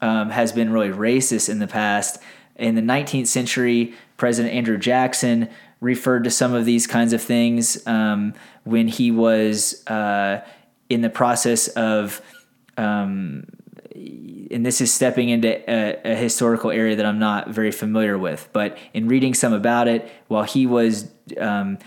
um, 0.00 0.30
has 0.30 0.52
been 0.52 0.70
really 0.70 0.90
racist 0.90 1.48
in 1.48 1.58
the 1.58 1.66
past. 1.66 2.20
In 2.56 2.74
the 2.74 2.82
19th 2.82 3.26
century, 3.26 3.94
President 4.16 4.54
Andrew 4.54 4.78
Jackson 4.78 5.48
referred 5.80 6.24
to 6.24 6.30
some 6.30 6.54
of 6.54 6.64
these 6.64 6.86
kinds 6.86 7.12
of 7.12 7.22
things 7.22 7.84
um, 7.86 8.34
when 8.64 8.88
he 8.88 9.10
was 9.10 9.86
uh, 9.86 10.40
in 10.88 11.00
the 11.00 11.10
process 11.10 11.68
of. 11.68 12.20
Um, 12.76 13.46
and 13.94 14.66
this 14.66 14.80
is 14.80 14.92
stepping 14.92 15.28
into 15.28 15.70
a, 15.70 16.12
a, 16.12 16.14
historical 16.16 16.70
area 16.70 16.96
that 16.96 17.06
I'm 17.06 17.18
not 17.18 17.50
very 17.50 17.70
familiar 17.70 18.18
with, 18.18 18.48
but 18.52 18.76
in 18.92 19.06
reading 19.06 19.34
some 19.34 19.52
about 19.52 19.86
it, 19.86 20.10
while 20.26 20.42
he 20.42 20.66
was 20.66 21.10
um, 21.38 21.78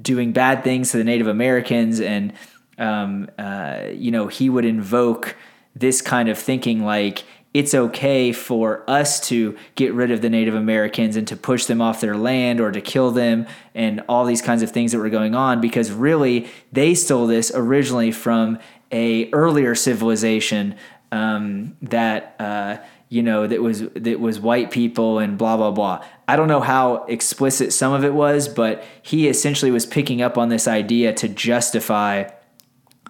doing 0.00 0.32
bad 0.32 0.62
things 0.62 0.90
to 0.92 0.98
the 0.98 1.04
Native 1.04 1.26
Americans, 1.26 2.00
and 2.00 2.34
um, 2.78 3.30
uh, 3.38 3.84
you 3.92 4.10
know 4.10 4.26
he 4.28 4.50
would 4.50 4.64
invoke 4.64 5.36
this 5.74 6.02
kind 6.02 6.28
of 6.28 6.38
thinking 6.38 6.84
like 6.84 7.24
it's 7.54 7.74
okay 7.74 8.32
for 8.32 8.82
us 8.88 9.20
to 9.28 9.56
get 9.74 9.92
rid 9.92 10.10
of 10.10 10.22
the 10.22 10.30
Native 10.30 10.54
Americans 10.54 11.16
and 11.16 11.28
to 11.28 11.36
push 11.36 11.66
them 11.66 11.82
off 11.82 12.00
their 12.00 12.16
land 12.16 12.60
or 12.60 12.72
to 12.72 12.80
kill 12.80 13.10
them 13.10 13.46
and 13.74 14.02
all 14.08 14.24
these 14.24 14.40
kinds 14.40 14.62
of 14.62 14.70
things 14.70 14.92
that 14.92 14.98
were 14.98 15.10
going 15.10 15.34
on 15.34 15.60
because 15.60 15.92
really 15.92 16.48
they 16.72 16.94
stole 16.94 17.26
this 17.26 17.52
originally 17.54 18.10
from 18.10 18.58
a 18.90 19.30
earlier 19.32 19.74
civilization 19.74 20.76
um, 21.12 21.76
that 21.82 22.34
uh, 22.40 22.78
you 23.08 23.22
know 23.22 23.46
that 23.46 23.62
was 23.62 23.82
that 23.90 24.18
was 24.18 24.40
white 24.40 24.72
people 24.72 25.20
and 25.20 25.38
blah 25.38 25.56
blah 25.56 25.70
blah. 25.70 26.04
I 26.26 26.34
don't 26.34 26.48
know 26.48 26.60
how 26.60 27.04
explicit 27.04 27.72
some 27.72 27.92
of 27.92 28.04
it 28.04 28.14
was, 28.14 28.48
but 28.48 28.82
he 29.02 29.28
essentially 29.28 29.70
was 29.70 29.86
picking 29.86 30.22
up 30.22 30.36
on 30.36 30.48
this 30.48 30.66
idea 30.66 31.12
to 31.12 31.28
justify 31.28 32.30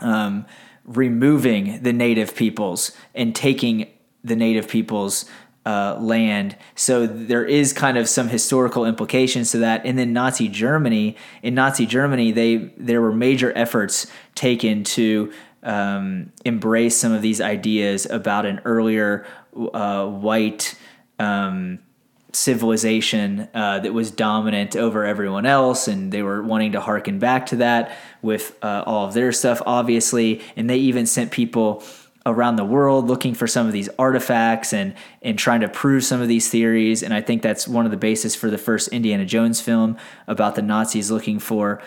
um, 0.01 0.45
removing 0.85 1.83
the 1.83 1.93
native 1.93 2.35
peoples 2.35 2.91
and 3.15 3.35
taking 3.35 3.89
the 4.25 4.35
native 4.35 4.69
peoples 4.69 5.25
uh, 5.65 5.97
land. 6.01 6.57
So 6.75 7.07
there 7.07 7.45
is 7.45 7.73
kind 7.73 7.97
of 7.97 8.09
some 8.09 8.29
historical 8.29 8.85
implications 8.85 9.53
to 9.53 9.59
that. 9.59 9.87
And 9.87 9.97
then 9.97 10.13
Nazi 10.13 10.49
Germany, 10.49 11.17
in 11.43 11.55
Nazi 11.55 11.87
Germany, 11.87 12.33
they 12.33 12.73
there 12.77 13.01
were 13.01 13.13
major 13.13 13.53
efforts 13.57 14.09
taken 14.35 14.83
to 14.83 15.33
um, 15.63 16.33
embrace 16.45 16.97
some 16.97 17.13
of 17.13 17.23
these 17.23 17.41
ideas 17.41 18.07
about 18.07 18.47
an 18.47 18.61
earlier 18.65 19.27
uh, 19.75 20.07
white 20.07 20.77
um, 21.19 21.79
civilization 22.33 23.49
uh, 23.55 23.79
that 23.81 23.93
was 23.93 24.11
dominant 24.11 24.75
over 24.77 25.05
everyone 25.05 25.47
else, 25.47 25.89
and 25.89 26.13
they 26.13 26.23
were 26.23 26.43
wanting 26.43 26.73
to 26.73 26.81
harken 26.81 27.19
back 27.19 27.47
to 27.47 27.57
that 27.57 27.97
with 28.23 28.57
uh, 28.63 28.83
all 28.87 29.07
of 29.07 29.15
their 29.15 29.33
stuff, 29.33 29.61
obviously. 29.67 30.41
And 30.57 30.69
they 30.69 30.79
even 30.79 31.07
sent 31.07 31.31
people 31.31 31.85
around 32.25 32.57
the 32.57 32.65
world 32.65 33.07
looking 33.07 33.35
for 33.35 33.47
some 33.47 33.67
of 33.67 33.73
these 33.73 33.89
artifacts 33.99 34.73
and 34.73 34.95
and 35.23 35.39
trying 35.39 35.61
to 35.61 35.69
prove 35.69 36.05
some 36.05 36.21
of 36.21 36.29
these 36.29 36.49
theories 36.49 37.03
and 37.03 37.13
I 37.13 37.21
think 37.21 37.43
that's 37.43 37.67
one 37.67 37.85
of 37.85 37.91
the 37.91 37.97
basis 37.97 38.37
for 38.37 38.49
the 38.49 38.59
first 38.59 38.89
Indiana 38.89 39.25
Jones 39.25 39.61
film 39.61 39.97
about 40.29 40.55
the 40.55 40.63
Nazis 40.63 41.11
looking 41.11 41.41
for 41.41 41.83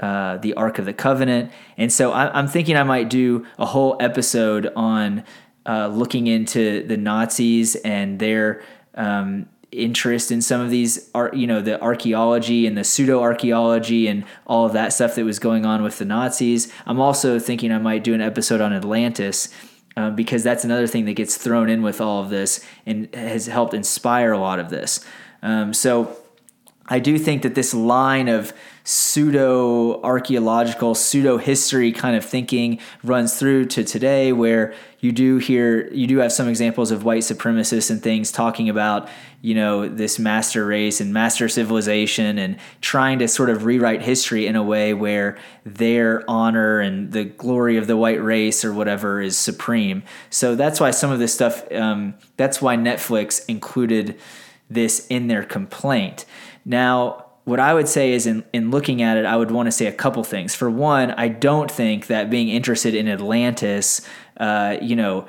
uh, 0.00 0.36
the 0.38 0.54
Ark 0.54 0.78
of 0.78 0.84
the 0.84 0.92
Covenant 0.92 1.50
and 1.76 1.92
so 1.92 2.12
I, 2.12 2.38
am 2.38 2.48
thinking 2.48 2.76
I 2.76 2.84
might 2.84 3.10
do 3.10 3.46
a 3.58 3.66
whole 3.66 3.96
episode 4.00 4.70
on 4.76 5.24
uh, 5.66 5.88
looking 5.88 6.26
into 6.26 6.82
the 6.86 6.96
Nazis 6.96 7.76
and 7.76 8.18
their 8.18 8.62
um, 8.94 9.48
interest 9.70 10.32
in 10.32 10.40
some 10.40 10.60
of 10.60 10.70
these 10.70 11.10
art, 11.14 11.34
you 11.34 11.46
know, 11.46 11.60
the 11.60 11.80
archaeology 11.80 12.66
and 12.66 12.76
the 12.76 12.84
pseudo 12.84 13.20
archaeology 13.20 14.08
and 14.08 14.24
all 14.46 14.64
of 14.64 14.72
that 14.72 14.92
stuff 14.92 15.14
that 15.14 15.24
was 15.24 15.38
going 15.38 15.66
on 15.66 15.82
with 15.82 15.98
the 15.98 16.04
Nazis. 16.04 16.72
I'm 16.86 17.00
also 17.00 17.38
thinking 17.38 17.70
I 17.70 17.78
might 17.78 18.02
do 18.02 18.14
an 18.14 18.20
episode 18.20 18.60
on 18.60 18.72
Atlantis. 18.72 19.48
Um, 19.96 20.14
because 20.14 20.44
that's 20.44 20.62
another 20.62 20.86
thing 20.86 21.06
that 21.06 21.14
gets 21.14 21.36
thrown 21.36 21.68
in 21.68 21.82
with 21.82 22.00
all 22.00 22.22
of 22.22 22.30
this 22.30 22.64
and 22.86 23.12
has 23.16 23.46
helped 23.46 23.74
inspire 23.74 24.30
a 24.30 24.38
lot 24.38 24.60
of 24.60 24.70
this. 24.70 25.04
Um, 25.42 25.74
so 25.74 26.16
I 26.90 26.98
do 26.98 27.18
think 27.18 27.42
that 27.42 27.54
this 27.54 27.74
line 27.74 28.28
of 28.28 28.52
pseudo 28.84 30.00
archaeological, 30.02 30.94
pseudo 30.94 31.36
history 31.36 31.92
kind 31.92 32.16
of 32.16 32.24
thinking 32.24 32.80
runs 33.04 33.38
through 33.38 33.66
to 33.66 33.84
today, 33.84 34.32
where 34.32 34.72
you 35.00 35.12
do 35.12 35.36
hear, 35.36 35.92
you 35.92 36.06
do 36.06 36.18
have 36.18 36.32
some 36.32 36.48
examples 36.48 36.90
of 36.90 37.04
white 37.04 37.22
supremacists 37.22 37.90
and 37.90 38.02
things 38.02 38.32
talking 38.32 38.70
about, 38.70 39.08
you 39.42 39.54
know, 39.54 39.86
this 39.86 40.18
master 40.18 40.64
race 40.64 41.00
and 41.02 41.12
master 41.12 41.48
civilization 41.48 42.38
and 42.38 42.56
trying 42.80 43.18
to 43.18 43.28
sort 43.28 43.50
of 43.50 43.66
rewrite 43.66 44.00
history 44.00 44.46
in 44.46 44.56
a 44.56 44.62
way 44.62 44.94
where 44.94 45.36
their 45.66 46.24
honor 46.28 46.80
and 46.80 47.12
the 47.12 47.24
glory 47.24 47.76
of 47.76 47.86
the 47.86 47.96
white 47.96 48.22
race 48.22 48.64
or 48.64 48.72
whatever 48.72 49.20
is 49.20 49.36
supreme. 49.36 50.02
So 50.30 50.54
that's 50.54 50.80
why 50.80 50.92
some 50.92 51.10
of 51.10 51.18
this 51.18 51.34
stuff, 51.34 51.70
um, 51.72 52.14
that's 52.38 52.62
why 52.62 52.76
Netflix 52.76 53.44
included 53.48 54.18
this 54.70 55.06
in 55.08 55.28
their 55.28 55.44
complaint. 55.44 56.24
Now, 56.64 57.24
what 57.44 57.60
I 57.60 57.72
would 57.72 57.88
say 57.88 58.12
is 58.12 58.26
in, 58.26 58.44
in 58.52 58.70
looking 58.70 59.00
at 59.00 59.16
it, 59.16 59.24
I 59.24 59.36
would 59.36 59.50
want 59.50 59.68
to 59.68 59.72
say 59.72 59.86
a 59.86 59.92
couple 59.92 60.22
things. 60.22 60.54
For 60.54 60.70
one, 60.70 61.12
I 61.12 61.28
don't 61.28 61.70
think 61.70 62.08
that 62.08 62.28
being 62.28 62.48
interested 62.48 62.94
in 62.94 63.08
Atlantis, 63.08 64.06
uh, 64.36 64.76
you 64.82 64.94
know, 64.94 65.26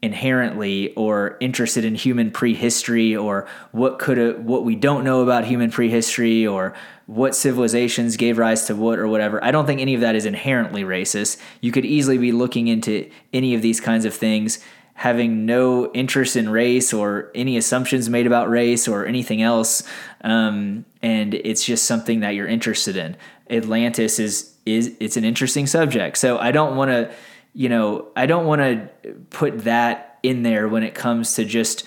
inherently 0.00 0.94
or 0.94 1.36
interested 1.40 1.84
in 1.84 1.94
human 1.94 2.30
prehistory 2.30 3.16
or 3.16 3.48
what 3.72 3.98
could 3.98 4.44
what 4.44 4.64
we 4.64 4.76
don't 4.76 5.02
know 5.02 5.22
about 5.22 5.44
human 5.44 5.70
prehistory 5.70 6.46
or 6.46 6.72
what 7.06 7.34
civilizations 7.34 8.16
gave 8.16 8.38
rise 8.38 8.66
to 8.66 8.76
what 8.76 8.98
or 8.98 9.08
whatever. 9.08 9.42
I 9.42 9.50
don't 9.50 9.66
think 9.66 9.80
any 9.80 9.94
of 9.94 10.00
that 10.02 10.14
is 10.14 10.24
inherently 10.24 10.84
racist. 10.84 11.38
You 11.60 11.72
could 11.72 11.84
easily 11.84 12.16
be 12.16 12.30
looking 12.30 12.68
into 12.68 13.10
any 13.32 13.54
of 13.54 13.62
these 13.62 13.80
kinds 13.80 14.04
of 14.04 14.14
things 14.14 14.60
having 14.98 15.46
no 15.46 15.92
interest 15.92 16.34
in 16.34 16.48
race 16.48 16.92
or 16.92 17.30
any 17.32 17.56
assumptions 17.56 18.10
made 18.10 18.26
about 18.26 18.50
race 18.50 18.88
or 18.88 19.06
anything 19.06 19.40
else, 19.40 19.84
um, 20.22 20.84
and 21.00 21.34
it's 21.34 21.64
just 21.64 21.84
something 21.84 22.18
that 22.18 22.30
you're 22.30 22.48
interested 22.48 22.96
in. 22.96 23.16
Atlantis 23.48 24.18
is 24.18 24.56
is 24.66 24.96
it's 24.98 25.16
an 25.16 25.22
interesting 25.22 25.68
subject, 25.68 26.18
so 26.18 26.36
I 26.36 26.50
don't 26.50 26.74
want 26.74 26.90
to, 26.90 27.14
you 27.54 27.68
know, 27.68 28.08
I 28.16 28.26
don't 28.26 28.44
want 28.44 28.60
to 28.60 28.88
put 29.30 29.60
that 29.60 30.18
in 30.24 30.42
there 30.42 30.66
when 30.68 30.82
it 30.82 30.96
comes 30.96 31.34
to 31.34 31.44
just 31.44 31.84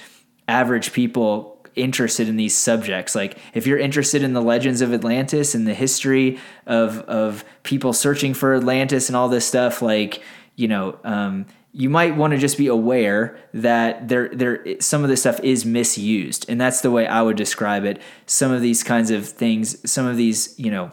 average 0.48 0.94
people 0.94 1.62
interested 1.76 2.30
in 2.30 2.38
these 2.38 2.56
subjects. 2.56 3.14
Like 3.14 3.38
if 3.54 3.68
you're 3.68 3.78
interested 3.78 4.24
in 4.24 4.32
the 4.32 4.42
legends 4.42 4.80
of 4.80 4.94
Atlantis 4.94 5.54
and 5.54 5.68
the 5.68 5.74
history 5.74 6.40
of 6.66 7.00
of 7.00 7.44
people 7.64 7.92
searching 7.92 8.34
for 8.34 8.56
Atlantis 8.56 9.10
and 9.10 9.18
all 9.18 9.28
this 9.28 9.46
stuff, 9.46 9.82
like 9.82 10.24
you 10.56 10.70
know. 10.70 10.98
Um, 11.04 11.46
you 11.74 11.90
might 11.90 12.16
want 12.16 12.32
to 12.32 12.38
just 12.38 12.58
be 12.58 12.68
aware 12.68 13.38
that 13.54 14.10
there 14.10 14.30
there 14.30 14.82
some 14.82 15.04
of 15.04 15.10
this 15.10 15.22
stuff 15.22 15.40
is 15.42 15.66
misused 15.66 16.46
and 16.50 16.60
that's 16.60 16.82
the 16.82 16.92
way 16.92 17.08
I 17.08 17.22
would 17.22 17.38
describe 17.38 17.86
it. 17.86 18.02
Some 18.26 18.52
of 18.52 18.62
these 18.62 18.84
kinds 18.84 19.12
of 19.12 19.28
things 19.28 19.90
some 19.90 20.06
of 20.06 20.18
these 20.18 20.58
you 20.60 20.72
know 20.72 20.92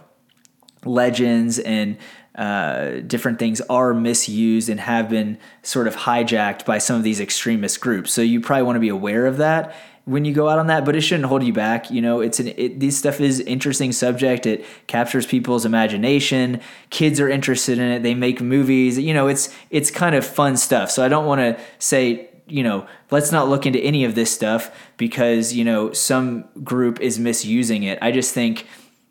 legends 0.84 1.58
and 1.58 1.98
uh, 2.36 3.00
different 3.00 3.40
things 3.40 3.60
are 3.62 3.92
misused 3.92 4.68
and 4.68 4.78
have 4.78 5.08
been 5.08 5.36
sort 5.62 5.88
of 5.88 5.96
hijacked 5.96 6.64
by 6.64 6.78
some 6.78 6.94
of 6.94 7.02
these 7.02 7.18
extremist 7.18 7.80
groups. 7.80 8.12
So 8.12 8.22
you 8.22 8.40
probably 8.40 8.62
want 8.62 8.76
to 8.76 8.80
be 8.80 8.88
aware 8.88 9.26
of 9.26 9.38
that 9.38 9.74
when 10.08 10.24
you 10.24 10.32
go 10.32 10.48
out 10.48 10.58
on 10.58 10.68
that, 10.68 10.86
but 10.86 10.96
it 10.96 11.02
shouldn't 11.02 11.28
hold 11.28 11.42
you 11.42 11.52
back. 11.52 11.90
You 11.90 12.00
know, 12.00 12.20
it's 12.20 12.40
an 12.40 12.48
it, 12.56 12.80
this 12.80 12.96
stuff 12.96 13.20
is 13.20 13.40
interesting 13.40 13.92
subject. 13.92 14.46
It 14.46 14.64
captures 14.86 15.26
people's 15.26 15.66
imagination. 15.66 16.62
Kids 16.88 17.20
are 17.20 17.28
interested 17.28 17.78
in 17.78 17.90
it. 17.90 18.02
They 18.02 18.14
make 18.14 18.40
movies. 18.40 18.98
You 18.98 19.12
know, 19.12 19.28
it's 19.28 19.54
it's 19.68 19.90
kind 19.90 20.14
of 20.14 20.26
fun 20.26 20.56
stuff. 20.56 20.90
So 20.90 21.04
I 21.04 21.08
don't 21.08 21.26
want 21.26 21.40
to 21.40 21.62
say 21.78 22.30
you 22.46 22.62
know 22.62 22.86
let's 23.10 23.30
not 23.30 23.50
look 23.50 23.66
into 23.66 23.78
any 23.80 24.04
of 24.04 24.14
this 24.14 24.32
stuff 24.32 24.74
because 24.96 25.52
you 25.52 25.62
know 25.62 25.92
some 25.92 26.48
group 26.64 27.00
is 27.00 27.18
misusing 27.18 27.82
it. 27.82 27.98
I 28.00 28.10
just 28.10 28.32
think 28.32 28.66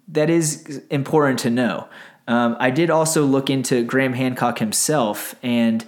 that 0.08 0.32
is 0.32 0.82
important 0.90 1.38
to 1.40 1.52
know. 1.52 1.88
Um, 2.28 2.58
I 2.60 2.72
did 2.72 2.90
also 2.90 3.24
look 3.24 3.52
into 3.52 3.84
Graham 3.84 4.14
Hancock 4.14 4.58
himself 4.60 5.36
and. 5.44 5.86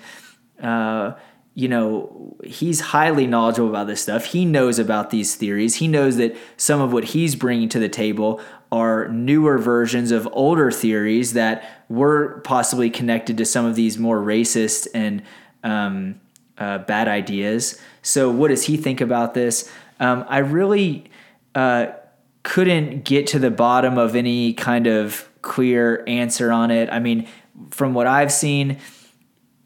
Uh, 0.62 1.14
you 1.56 1.68
know, 1.68 2.38
he's 2.44 2.80
highly 2.80 3.28
knowledgeable 3.28 3.70
about 3.70 3.88
this 3.88 4.02
stuff. 4.02 4.26
He 4.26 4.46
knows 4.46 4.80
about 4.80 5.10
these 5.10 5.36
theories. 5.36 5.76
He 5.76 5.88
knows 5.88 6.18
that 6.18 6.38
some 6.58 6.80
of 6.80 6.94
what 6.94 7.06
he's 7.06 7.36
bringing 7.36 7.70
to 7.70 7.80
the 7.80 7.90
table 7.90 8.40
are 8.72 9.08
newer 9.10 9.58
versions 9.58 10.12
of 10.12 10.28
older 10.32 10.72
theories 10.72 11.34
that 11.34 11.84
were 11.90 12.40
possibly 12.42 12.90
connected 12.90 13.38
to 13.38 13.46
some 13.46 13.66
of 13.66 13.76
these 13.76 13.98
more 13.98 14.20
racist 14.20 14.88
and 14.94 15.24
um, 15.64 16.22
uh, 16.58 16.78
bad 16.80 17.08
ideas. 17.08 17.82
So, 18.02 18.30
what 18.30 18.50
does 18.50 18.66
he 18.66 18.78
think 18.78 19.02
about 19.02 19.34
this? 19.34 19.70
Um, 20.00 20.26
I 20.30 20.40
really 20.40 21.06
uh, 21.56 21.88
couldn't 22.44 23.04
get 23.04 23.28
to 23.28 23.40
the 23.40 23.52
bottom 23.52 23.98
of 23.98 24.16
any 24.16 24.54
kind 24.54 24.88
of 24.88 25.28
clear 25.42 26.04
answer 26.08 26.52
on 26.52 26.72
it. 26.72 26.90
I 26.90 27.00
mean, 27.00 27.28
from 27.72 27.94
what 27.94 28.08
I've 28.08 28.32
seen, 28.32 28.78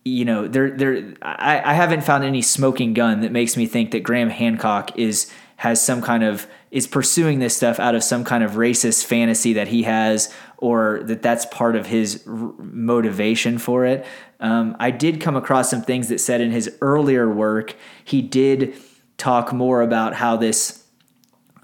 you 0.06 0.26
know, 0.26 0.48
there 0.48 0.72
there 0.72 1.14
I, 1.22 1.62
I 1.64 1.74
haven't 1.74 2.04
found 2.04 2.24
any 2.24 2.42
smoking 2.42 2.94
gun 2.94 3.22
that 3.22 3.32
makes 3.32 3.56
me 3.56 3.66
think 3.66 3.92
that 3.92 4.02
Graham 4.02 4.30
Hancock 4.30 4.98
is 4.98 5.32
has 5.58 5.82
some 5.82 6.02
kind 6.02 6.24
of 6.24 6.48
is 6.72 6.88
pursuing 6.88 7.40
this 7.40 7.56
stuff 7.56 7.80
out 7.80 7.96
of 7.96 8.04
some 8.04 8.24
kind 8.24 8.44
of 8.44 8.54
racist 8.54 9.06
fantasy 9.06 9.54
that 9.54 9.68
he 9.70 9.84
has 9.84 10.34
or 10.58 11.02
that 11.04 11.22
that's 11.22 11.46
part 11.46 11.76
of 11.76 11.86
his 11.86 12.24
r- 12.28 12.34
motivation 12.58 13.58
for 13.58 13.86
it. 13.86 14.06
Um, 14.40 14.76
I 14.80 14.92
did 14.92 15.22
come 15.22 15.36
across 15.36 15.70
some 15.70 15.84
things 15.84 16.10
that 16.10 16.20
said 16.20 16.42
in 16.42 16.52
his 16.52 16.76
earlier 16.82 17.30
work 17.30 17.76
he 18.04 18.22
did 18.22 18.76
talk 19.18 19.54
more 19.54 19.82
about 19.82 20.16
how 20.16 20.36
this 20.36 20.84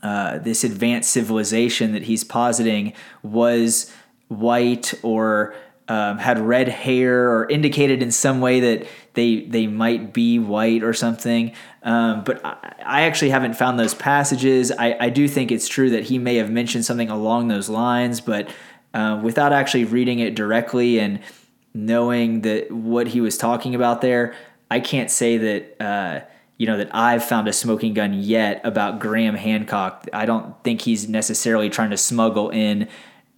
uh, 0.01 0.37
this 0.37 0.63
advanced 0.63 1.11
civilization 1.11 1.91
that 1.91 2.03
he's 2.03 2.23
positing 2.23 2.93
was 3.21 3.93
white 4.29 4.93
or 5.03 5.53
um, 5.89 6.19
had 6.19 6.39
red 6.39 6.69
hair 6.69 7.31
or 7.31 7.49
indicated 7.49 8.03
in 8.03 8.11
some 8.11 8.41
way 8.41 8.59
that 8.59 8.87
they 9.15 9.41
they 9.41 9.65
might 9.65 10.13
be 10.13 10.37
white 10.37 10.83
or 10.83 10.93
something. 10.93 11.51
Um, 11.81 12.23
but 12.23 12.45
I, 12.45 12.75
I, 12.85 13.01
actually 13.01 13.31
haven't 13.31 13.55
found 13.55 13.79
those 13.79 13.95
passages. 13.95 14.71
I, 14.71 14.95
I, 14.99 15.09
do 15.09 15.27
think 15.27 15.51
it's 15.51 15.67
true 15.67 15.89
that 15.89 16.03
he 16.03 16.19
may 16.19 16.35
have 16.35 16.51
mentioned 16.51 16.85
something 16.85 17.09
along 17.09 17.47
those 17.47 17.69
lines, 17.69 18.21
but 18.21 18.49
uh, 18.93 19.19
without 19.23 19.51
actually 19.51 19.85
reading 19.85 20.19
it 20.19 20.35
directly 20.35 20.99
and 20.99 21.21
knowing 21.73 22.41
that 22.41 22.69
what 22.69 23.07
he 23.07 23.21
was 23.21 23.37
talking 23.37 23.73
about 23.73 24.01
there, 24.01 24.35
I 24.69 24.79
can't 24.79 25.09
say 25.09 25.37
that. 25.37 25.81
Uh, 25.83 26.21
you 26.57 26.65
know 26.65 26.75
that 26.75 26.93
I've 26.93 27.23
found 27.23 27.47
a 27.47 27.53
smoking 27.53 27.93
gun 27.93 28.13
yet 28.13 28.59
about 28.65 28.99
Graham 28.99 29.35
Hancock. 29.35 30.05
I 30.11 30.25
don't 30.25 30.61
think 30.61 30.81
he's 30.81 31.07
necessarily 31.07 31.69
trying 31.69 31.91
to 31.91 31.97
smuggle 31.97 32.49
in 32.49 32.89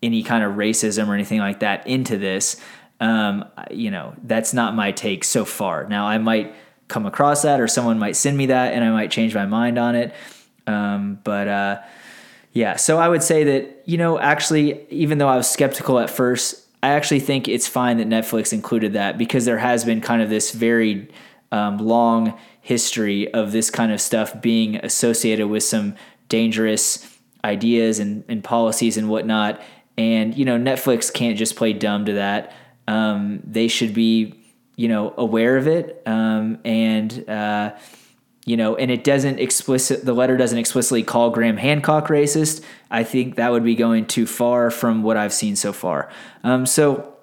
any 0.02 0.24
kind 0.24 0.44
of 0.44 0.54
racism 0.54 1.08
or 1.08 1.14
anything 1.14 1.40
like 1.40 1.60
that 1.60 1.86
into 1.88 2.18
this. 2.18 2.60
Um, 3.00 3.46
you 3.70 3.92
know, 3.92 4.14
that's 4.24 4.54
not 4.54 4.76
my 4.76 4.92
take 4.92 5.24
so 5.24 5.46
far. 5.46 5.88
Now, 5.88 6.06
I 6.08 6.18
might 6.18 6.54
come 6.88 7.06
across 7.06 7.42
that, 7.44 7.60
or 7.60 7.68
someone 7.68 8.00
might 8.00 8.16
send 8.16 8.38
me 8.38 8.48
that, 8.48 8.74
and 8.74 8.84
I 8.84 8.92
might 8.92 9.12
change 9.12 9.34
my 9.34 9.46
mind 9.46 9.78
on 9.80 9.96
it. 9.96 10.14
Um, 10.68 11.20
but 11.24 11.48
uh, 11.48 11.82
yeah, 12.54 12.76
so 12.76 12.98
I 12.98 13.10
would 13.10 13.24
say 13.24 13.44
that 13.46 13.84
you 13.86 13.98
know, 13.98 14.20
actually, 14.20 14.86
even 14.90 15.18
though 15.18 15.28
I 15.28 15.38
was 15.38 15.50
skeptical 15.50 16.00
at 16.00 16.10
first, 16.10 16.68
I 16.84 16.90
actually 16.90 17.20
think 17.20 17.48
it's 17.48 17.68
fine 17.68 17.98
that 17.98 18.08
Netflix 18.08 18.54
included 18.54 18.94
that 18.94 19.18
because 19.18 19.46
there 19.46 19.58
has 19.58 19.86
been 19.86 20.02
kind 20.02 20.22
of 20.22 20.30
this 20.30 20.52
very 20.52 21.10
um, 21.52 21.78
long 21.78 22.38
history 22.62 23.32
of 23.34 23.52
this 23.52 23.70
kind 23.70 23.92
of 23.92 24.00
stuff 24.00 24.40
being 24.42 24.78
associated 24.78 25.48
with 25.48 25.64
some 25.64 25.96
dangerous 26.30 27.18
ideas 27.44 28.00
and, 28.00 28.24
and 28.28 28.44
policies 28.44 28.98
and 28.98 29.10
whatnot 29.10 29.62
and, 29.98 30.36
you 30.36 30.46
know, 30.46 30.58
Netflix 30.58 31.14
can't 31.14 31.38
just 31.38 31.56
play 31.56 31.74
dumb 31.74 32.06
to 32.06 32.14
that. 32.14 32.54
Um, 32.88 33.42
they 33.46 33.68
should 33.68 33.94
be, 33.94 34.36
you 34.76 34.88
know, 34.88 35.14
aware 35.18 35.58
of 35.58 35.68
it. 35.68 36.02
Um, 36.06 36.60
and, 36.66 37.30
uh, 37.30 37.76
you 38.46 38.58
know, 38.58 38.76
and 38.76 38.90
it 38.90 39.04
doesn't 39.04 39.40
explicit, 39.40 40.04
the 40.04 40.14
letter 40.14 40.36
doesn't 40.36 40.58
explicitly 40.58 41.04
call 41.04 41.30
Graham 41.30 41.58
Hancock 41.58 42.08
racist. 42.08 42.64
I 42.90 43.04
think 43.04 43.36
that 43.36 43.52
would 43.52 43.64
be 43.64 43.76
going 43.76 44.08
too 44.08 44.26
far 44.26 44.72
from 44.72 45.04
what 45.04 45.16
I've 45.18 45.34
seen 45.34 45.56
so 45.56 45.72
far. 45.72 46.10
Um, 46.44 46.66
so, 46.66 47.16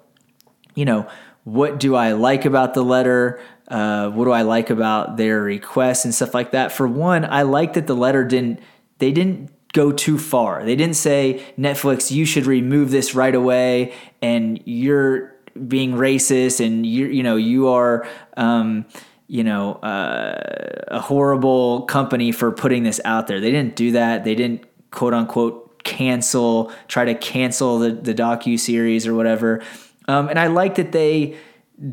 you 0.75 0.85
know, 0.85 1.07
what 1.43 1.79
do 1.79 1.95
I 1.95 2.13
like 2.13 2.45
about 2.45 2.73
the 2.73 2.83
letter? 2.83 3.41
Uh, 3.67 4.09
what 4.09 4.25
do 4.25 4.31
I 4.31 4.43
like 4.43 4.69
about 4.69 5.17
their 5.17 5.41
requests 5.41 6.05
and 6.05 6.15
stuff 6.15 6.33
like 6.33 6.51
that? 6.51 6.71
For 6.71 6.87
one, 6.87 7.25
I 7.25 7.41
like 7.41 7.73
that 7.73 7.87
the 7.87 7.95
letter 7.95 8.23
didn't 8.23 8.59
they 8.99 9.11
didn't 9.11 9.49
go 9.73 9.91
too 9.91 10.17
far. 10.17 10.63
They 10.63 10.75
didn't 10.75 10.95
say 10.95 11.43
Netflix, 11.57 12.11
you 12.11 12.25
should 12.25 12.45
remove 12.45 12.91
this 12.91 13.15
right 13.15 13.35
away, 13.35 13.93
and 14.21 14.61
you're 14.65 15.35
being 15.67 15.93
racist, 15.93 16.63
and 16.65 16.85
you're 16.85 17.09
you 17.09 17.23
know 17.23 17.35
you 17.35 17.67
are. 17.69 18.07
Um, 18.37 18.85
you 19.31 19.43
know, 19.43 19.73
uh, 19.75 20.85
a 20.87 20.99
horrible 20.99 21.83
company 21.83 22.31
for 22.31 22.51
putting 22.51 22.81
this 22.81 22.99
out 23.05 23.27
there. 23.27 23.39
They 23.39 23.51
didn't 23.51 23.75
do 23.75 23.91
that. 23.91 24.23
They 24.23 24.33
didn't 24.33 24.65
quote 24.89 25.13
unquote 25.13 25.83
cancel, 25.83 26.71
try 26.87 27.05
to 27.05 27.13
cancel 27.13 27.77
the 27.77 27.91
the 27.91 28.15
docu 28.15 28.59
series 28.59 29.05
or 29.05 29.13
whatever. 29.13 29.61
Um, 30.07 30.29
and 30.29 30.39
I 30.39 30.47
like 30.47 30.75
that 30.75 30.93
they 30.93 31.37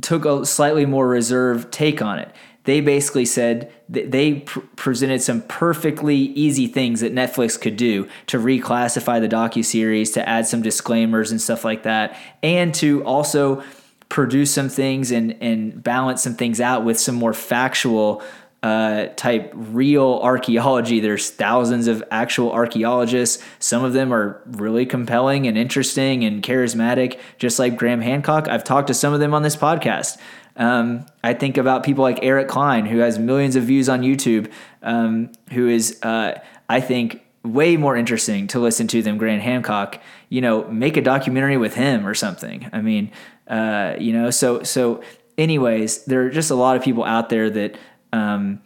took 0.01 0.24
a 0.24 0.47
slightly 0.47 0.87
more 0.87 1.07
reserved 1.07 1.70
take 1.70 2.01
on 2.01 2.18
it 2.18 2.33
they 2.67 2.81
basically 2.81 3.25
said 3.25 3.73
they 3.89 4.41
pr- 4.41 4.61
presented 4.75 5.23
some 5.23 5.43
perfectly 5.43 6.17
easy 6.17 6.67
things 6.67 7.01
that 7.01 7.14
Netflix 7.14 7.59
could 7.59 7.77
do 7.77 8.09
to 8.27 8.39
reclassify 8.39 9.21
the 9.21 9.29
docu 9.29 9.64
series, 9.64 10.11
to 10.12 10.29
add 10.29 10.47
some 10.47 10.62
disclaimers 10.62 11.31
and 11.31 11.41
stuff 11.41 11.64
like 11.64 11.85
that, 11.85 12.19
and 12.43 12.75
to 12.75 13.05
also 13.05 13.62
produce 14.09 14.53
some 14.53 14.69
things 14.69 15.11
and 15.11 15.37
and 15.41 15.83
balance 15.83 16.23
some 16.23 16.35
things 16.35 16.61
out 16.61 16.85
with 16.85 16.99
some 16.99 17.14
more 17.14 17.33
factual 17.33 18.23
uh, 18.62 19.07
type 19.14 19.53
real 19.55 20.19
archaeology. 20.25 20.99
There's 20.99 21.31
thousands 21.31 21.87
of 21.87 22.03
actual 22.11 22.51
archaeologists. 22.51 23.43
Some 23.61 23.85
of 23.85 23.93
them 23.93 24.12
are 24.12 24.43
really 24.47 24.87
compelling 24.87 25.47
and 25.47 25.57
interesting 25.57 26.25
and 26.25 26.43
charismatic, 26.43 27.21
just 27.39 27.61
like 27.61 27.77
Graham 27.77 28.01
Hancock. 28.01 28.49
I've 28.49 28.64
talked 28.64 28.89
to 28.89 28.95
some 28.95 29.12
of 29.12 29.21
them 29.21 29.35
on 29.35 29.43
this 29.43 29.55
podcast. 29.55 30.19
Um, 30.57 31.07
I 31.23 31.35
think 31.35 31.57
about 31.57 31.85
people 31.85 32.03
like 32.03 32.19
Eric 32.23 32.49
Cline, 32.49 32.87
who 32.87 32.99
has 32.99 33.19
millions 33.19 33.57
of 33.57 33.65
views 33.65 33.89
on 33.89 34.01
YouTube, 34.01 34.51
um, 34.83 35.33
who 35.53 35.69
is, 35.69 35.99
uh, 36.03 36.41
I 36.69 36.81
think, 36.81 37.23
way 37.45 37.77
more 37.77 37.97
interesting 37.97 38.47
to 38.49 38.59
listen 38.59 38.89
to 38.89 39.03
than 39.03 39.19
Graham 39.19 39.41
Hancock. 39.41 40.01
You 40.29 40.41
know, 40.41 40.65
make 40.69 40.97
a 40.97 41.03
documentary 41.03 41.57
with 41.57 41.75
him 41.75 42.07
or 42.07 42.15
something. 42.15 42.69
I 42.73 42.81
mean, 42.81 43.13
uh, 43.49 43.97
you 43.99 44.13
know, 44.13 44.31
so 44.31 44.63
so. 44.63 45.03
Anyways, 45.39 46.07
there 46.07 46.23
are 46.23 46.31
just 46.31 46.51
a 46.51 46.55
lot 46.55 46.77
of 46.77 46.83
people 46.83 47.05
out 47.05 47.29
there 47.29 47.51
that. 47.51 47.79
Um, 48.13 48.61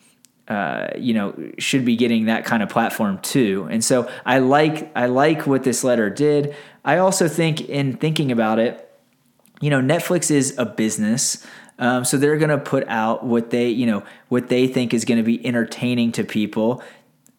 uh, 0.50 0.88
you 0.98 1.14
know 1.14 1.32
should 1.58 1.84
be 1.84 1.94
getting 1.94 2.24
that 2.24 2.44
kind 2.44 2.60
of 2.60 2.68
platform 2.68 3.20
too 3.20 3.68
and 3.70 3.84
so 3.84 4.10
i 4.26 4.40
like 4.40 4.90
i 4.96 5.06
like 5.06 5.46
what 5.46 5.62
this 5.62 5.84
letter 5.84 6.10
did 6.10 6.56
i 6.84 6.96
also 6.96 7.28
think 7.28 7.60
in 7.68 7.96
thinking 7.96 8.32
about 8.32 8.58
it 8.58 8.90
you 9.60 9.70
know 9.70 9.80
netflix 9.80 10.28
is 10.28 10.58
a 10.58 10.66
business 10.66 11.46
um, 11.80 12.04
so 12.04 12.18
they're 12.18 12.36
going 12.36 12.50
to 12.50 12.58
put 12.58 12.86
out 12.88 13.24
what 13.24 13.50
they, 13.50 13.70
you 13.70 13.86
know, 13.86 14.04
what 14.28 14.48
they 14.48 14.68
think 14.68 14.94
is 14.94 15.04
going 15.06 15.18
to 15.18 15.24
be 15.24 15.44
entertaining 15.44 16.12
to 16.12 16.24
people. 16.24 16.82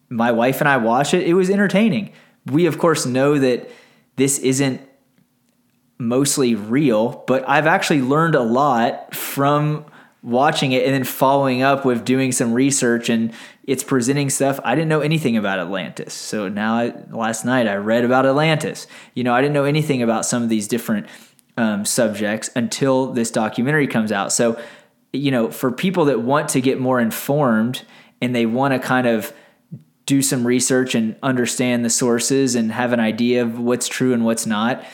My 0.08 0.32
wife 0.32 0.60
and 0.60 0.68
I 0.68 0.76
watch 0.76 1.14
it. 1.14 1.26
It 1.26 1.34
was 1.34 1.48
entertaining. 1.48 2.12
We 2.46 2.66
of 2.66 2.78
course 2.78 3.06
know 3.06 3.38
that 3.38 3.70
this 4.16 4.40
isn't 4.40 4.82
mostly 5.96 6.56
real, 6.56 7.24
but 7.28 7.48
I've 7.48 7.68
actually 7.68 8.02
learned 8.02 8.34
a 8.34 8.42
lot 8.42 9.14
from 9.14 9.86
watching 10.24 10.72
it 10.72 10.84
and 10.84 10.94
then 10.94 11.04
following 11.04 11.62
up 11.62 11.84
with 11.84 12.04
doing 12.04 12.30
some 12.30 12.52
research 12.52 13.08
and 13.08 13.32
it's 13.64 13.82
presenting 13.82 14.30
stuff 14.30 14.60
I 14.64 14.74
didn't 14.74 14.88
know 14.88 15.00
anything 15.00 15.36
about 15.36 15.58
Atlantis. 15.58 16.14
So 16.14 16.48
now 16.48 16.74
I, 16.76 16.94
last 17.10 17.44
night 17.44 17.66
I 17.66 17.74
read 17.74 18.04
about 18.04 18.26
Atlantis. 18.26 18.86
You 19.14 19.24
know, 19.24 19.34
I 19.34 19.40
didn't 19.40 19.54
know 19.54 19.64
anything 19.64 20.02
about 20.02 20.26
some 20.26 20.42
of 20.42 20.48
these 20.48 20.68
different 20.68 21.06
um, 21.56 21.84
subjects 21.84 22.50
until 22.56 23.12
this 23.12 23.30
documentary 23.30 23.86
comes 23.86 24.12
out. 24.12 24.32
So, 24.32 24.60
you 25.12 25.30
know, 25.30 25.50
for 25.50 25.70
people 25.70 26.06
that 26.06 26.22
want 26.22 26.48
to 26.50 26.60
get 26.60 26.80
more 26.80 27.00
informed 27.00 27.84
and 28.20 28.34
they 28.34 28.46
want 28.46 28.72
to 28.72 28.78
kind 28.78 29.06
of 29.06 29.32
do 30.06 30.22
some 30.22 30.46
research 30.46 30.94
and 30.94 31.16
understand 31.22 31.84
the 31.84 31.90
sources 31.90 32.54
and 32.54 32.72
have 32.72 32.92
an 32.92 33.00
idea 33.00 33.42
of 33.42 33.58
what's 33.58 33.88
true 33.88 34.12
and 34.12 34.24
what's 34.24 34.46
not, 34.46 34.84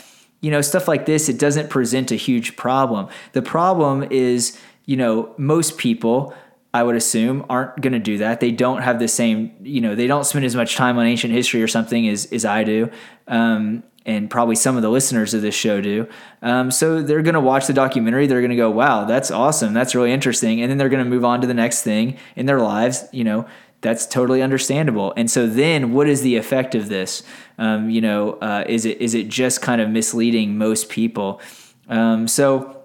you 0.41 0.51
know, 0.51 0.61
stuff 0.61 0.87
like 0.87 1.07
this, 1.07 1.29
it 1.29 1.39
doesn't 1.39 1.71
present 1.71 2.11
a 2.11 2.17
huge 2.17 2.57
problem. 2.57 3.09
The 3.33 3.43
problem 3.43 4.07
is, 4.11 4.59
you 4.85 4.97
know, 4.97 5.35
most 5.39 5.79
people. 5.79 6.35
I 6.75 6.83
would 6.83 6.97
assume 6.97 7.47
aren't 7.49 7.81
going 7.81 7.95
to 7.95 7.99
do 7.99 8.19
that. 8.19 8.41
They 8.41 8.53
don't 8.53 8.83
have 8.83 8.99
the 8.99 9.09
same, 9.09 9.57
you 9.63 9.81
know, 9.81 9.95
they 9.95 10.07
don't 10.07 10.25
spend 10.25 10.45
as 10.45 10.55
much 10.55 10.77
time 10.77 10.99
on 10.99 11.07
ancient 11.07 11.33
history 11.33 11.63
or 11.63 11.67
something 11.67 12.07
as, 12.07 12.27
as 12.31 12.45
I 12.45 12.63
do. 12.63 12.91
Um, 13.27 13.83
and 14.09 14.31
probably 14.31 14.57
some 14.57 14.75
of 14.77 14.83
the 14.83 14.89
listeners 14.89 15.35
of 15.35 15.43
this 15.43 15.55
show 15.55 15.83
do. 15.83 16.09
Um, 16.41 16.71
so 16.71 17.03
they're 17.03 17.23
going 17.23 17.35
to 17.35 17.41
watch 17.41 17.67
the 17.67 17.75
documentary. 17.75 18.27
They're 18.27 18.41
going 18.41 18.51
to 18.51 18.57
go, 18.57 18.71
wow, 18.71 19.05
that's 19.05 19.31
awesome. 19.31 19.75
That's 19.75 19.95
really 19.95 20.13
interesting. 20.13 20.63
And 20.63 20.71
then 20.71 20.79
they're 20.79 20.89
going 20.89 21.05
to 21.05 21.09
move 21.09 21.27
on 21.27 21.43
to 21.43 21.47
the 21.47 21.55
next 21.55 21.83
thing 21.83 22.17
in 22.35 22.47
their 22.47 22.59
lives. 22.59 23.05
You 23.13 23.25
know, 23.25 23.47
that's 23.83 24.07
totally 24.07 24.41
understandable. 24.41 25.13
And 25.17 25.31
so 25.31 25.47
then 25.47 25.93
what 25.93 26.09
is 26.09 26.23
the 26.23 26.37
effect 26.37 26.75
of 26.75 26.89
this? 26.89 27.23
Um, 27.59 27.91
you 27.91 28.01
know, 28.01 28.33
uh, 28.41 28.65
is 28.67 28.87
it 28.87 28.99
is 29.01 29.15
it 29.15 29.29
just 29.29 29.61
kind 29.61 29.81
of 29.81 29.91
misleading 29.91 30.57
most 30.57 30.89
people? 30.89 31.43
Um, 31.89 32.27
so, 32.27 32.83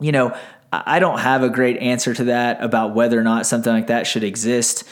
you 0.00 0.10
know, 0.10 0.36
I 0.72 0.98
don't 0.98 1.20
have 1.20 1.44
a 1.44 1.48
great 1.48 1.78
answer 1.78 2.12
to 2.14 2.24
that 2.24 2.62
about 2.62 2.94
whether 2.96 3.18
or 3.18 3.22
not 3.22 3.46
something 3.46 3.72
like 3.72 3.86
that 3.86 4.06
should 4.08 4.24
exist. 4.24 4.84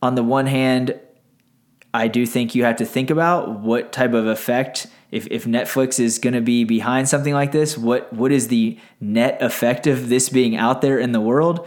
On 0.00 0.14
the 0.14 0.22
one 0.22 0.46
hand, 0.46 0.98
I 1.92 2.08
do 2.08 2.24
think 2.24 2.54
you 2.54 2.64
have 2.64 2.76
to 2.76 2.86
think 2.86 3.10
about 3.10 3.60
what 3.60 3.92
type 3.92 4.14
of 4.14 4.26
effect 4.26 4.86
if, 5.10 5.26
if 5.28 5.44
Netflix 5.44 5.98
is 5.98 6.18
going 6.18 6.34
to 6.34 6.40
be 6.40 6.64
behind 6.64 7.08
something 7.08 7.34
like 7.34 7.52
this, 7.52 7.76
what 7.76 8.12
what 8.12 8.32
is 8.32 8.48
the 8.48 8.78
net 9.00 9.40
effect 9.42 9.86
of 9.86 10.08
this 10.08 10.28
being 10.28 10.56
out 10.56 10.80
there 10.80 10.98
in 10.98 11.12
the 11.12 11.20
world? 11.20 11.66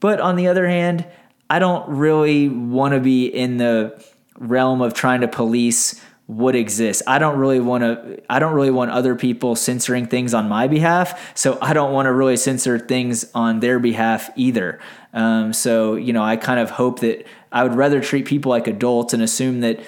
But 0.00 0.20
on 0.20 0.36
the 0.36 0.48
other 0.48 0.66
hand, 0.66 1.06
I 1.48 1.58
don't 1.58 1.88
really 1.88 2.48
want 2.48 2.94
to 2.94 3.00
be 3.00 3.26
in 3.26 3.56
the 3.56 4.04
realm 4.38 4.80
of 4.80 4.94
trying 4.94 5.20
to 5.20 5.28
police 5.28 6.00
what 6.26 6.54
exists. 6.54 7.02
I 7.06 7.18
don't 7.18 7.38
really 7.38 7.60
want 7.60 7.82
to 7.82 8.22
I 8.30 8.38
don't 8.38 8.54
really 8.54 8.70
want 8.70 8.90
other 8.90 9.14
people 9.14 9.54
censoring 9.54 10.06
things 10.06 10.34
on 10.34 10.48
my 10.48 10.66
behalf, 10.66 11.36
so 11.36 11.58
I 11.60 11.72
don't 11.72 11.92
want 11.92 12.06
to 12.06 12.12
really 12.12 12.36
censor 12.36 12.78
things 12.78 13.30
on 13.34 13.60
their 13.60 13.78
behalf 13.78 14.30
either. 14.36 14.80
Um, 15.12 15.52
so, 15.52 15.94
you 15.94 16.12
know, 16.12 16.22
I 16.22 16.36
kind 16.36 16.58
of 16.58 16.70
hope 16.70 17.00
that 17.00 17.26
I 17.50 17.62
would 17.62 17.74
rather 17.74 18.00
treat 18.00 18.24
people 18.26 18.50
like 18.50 18.66
adults 18.66 19.12
and 19.12 19.22
assume 19.22 19.60
that 19.60 19.80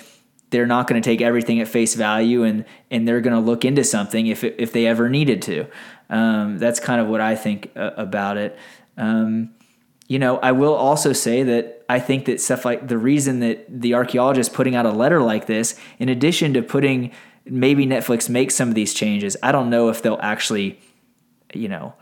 they're 0.54 0.66
not 0.66 0.86
going 0.86 1.02
to 1.02 1.04
take 1.04 1.20
everything 1.20 1.60
at 1.60 1.66
face 1.66 1.96
value 1.96 2.44
and 2.44 2.64
and 2.88 3.08
they're 3.08 3.20
going 3.20 3.34
to 3.34 3.40
look 3.40 3.64
into 3.64 3.82
something 3.82 4.28
if 4.28 4.44
if 4.44 4.72
they 4.72 4.86
ever 4.86 5.08
needed 5.08 5.42
to. 5.42 5.66
Um, 6.08 6.58
that's 6.58 6.78
kind 6.78 7.00
of 7.00 7.08
what 7.08 7.20
I 7.20 7.34
think 7.34 7.72
uh, 7.74 7.90
about 7.96 8.36
it. 8.36 8.56
Um, 8.96 9.50
you 10.06 10.20
know, 10.20 10.38
I 10.38 10.52
will 10.52 10.74
also 10.74 11.12
say 11.12 11.42
that 11.42 11.84
I 11.88 11.98
think 11.98 12.26
that 12.26 12.40
stuff 12.40 12.64
like 12.64 12.86
the 12.86 12.98
reason 12.98 13.40
that 13.40 13.66
the 13.68 13.94
archaeologist 13.94 14.52
putting 14.52 14.76
out 14.76 14.86
a 14.86 14.92
letter 14.92 15.20
like 15.20 15.46
this, 15.46 15.74
in 15.98 16.08
addition 16.08 16.54
to 16.54 16.62
putting 16.62 17.10
maybe 17.44 17.84
Netflix 17.84 18.28
makes 18.28 18.54
some 18.54 18.68
of 18.68 18.76
these 18.76 18.94
changes, 18.94 19.36
I 19.42 19.50
don't 19.50 19.70
know 19.70 19.88
if 19.88 20.02
they'll 20.02 20.20
actually, 20.22 20.78
you 21.52 21.68
know, 21.68 21.94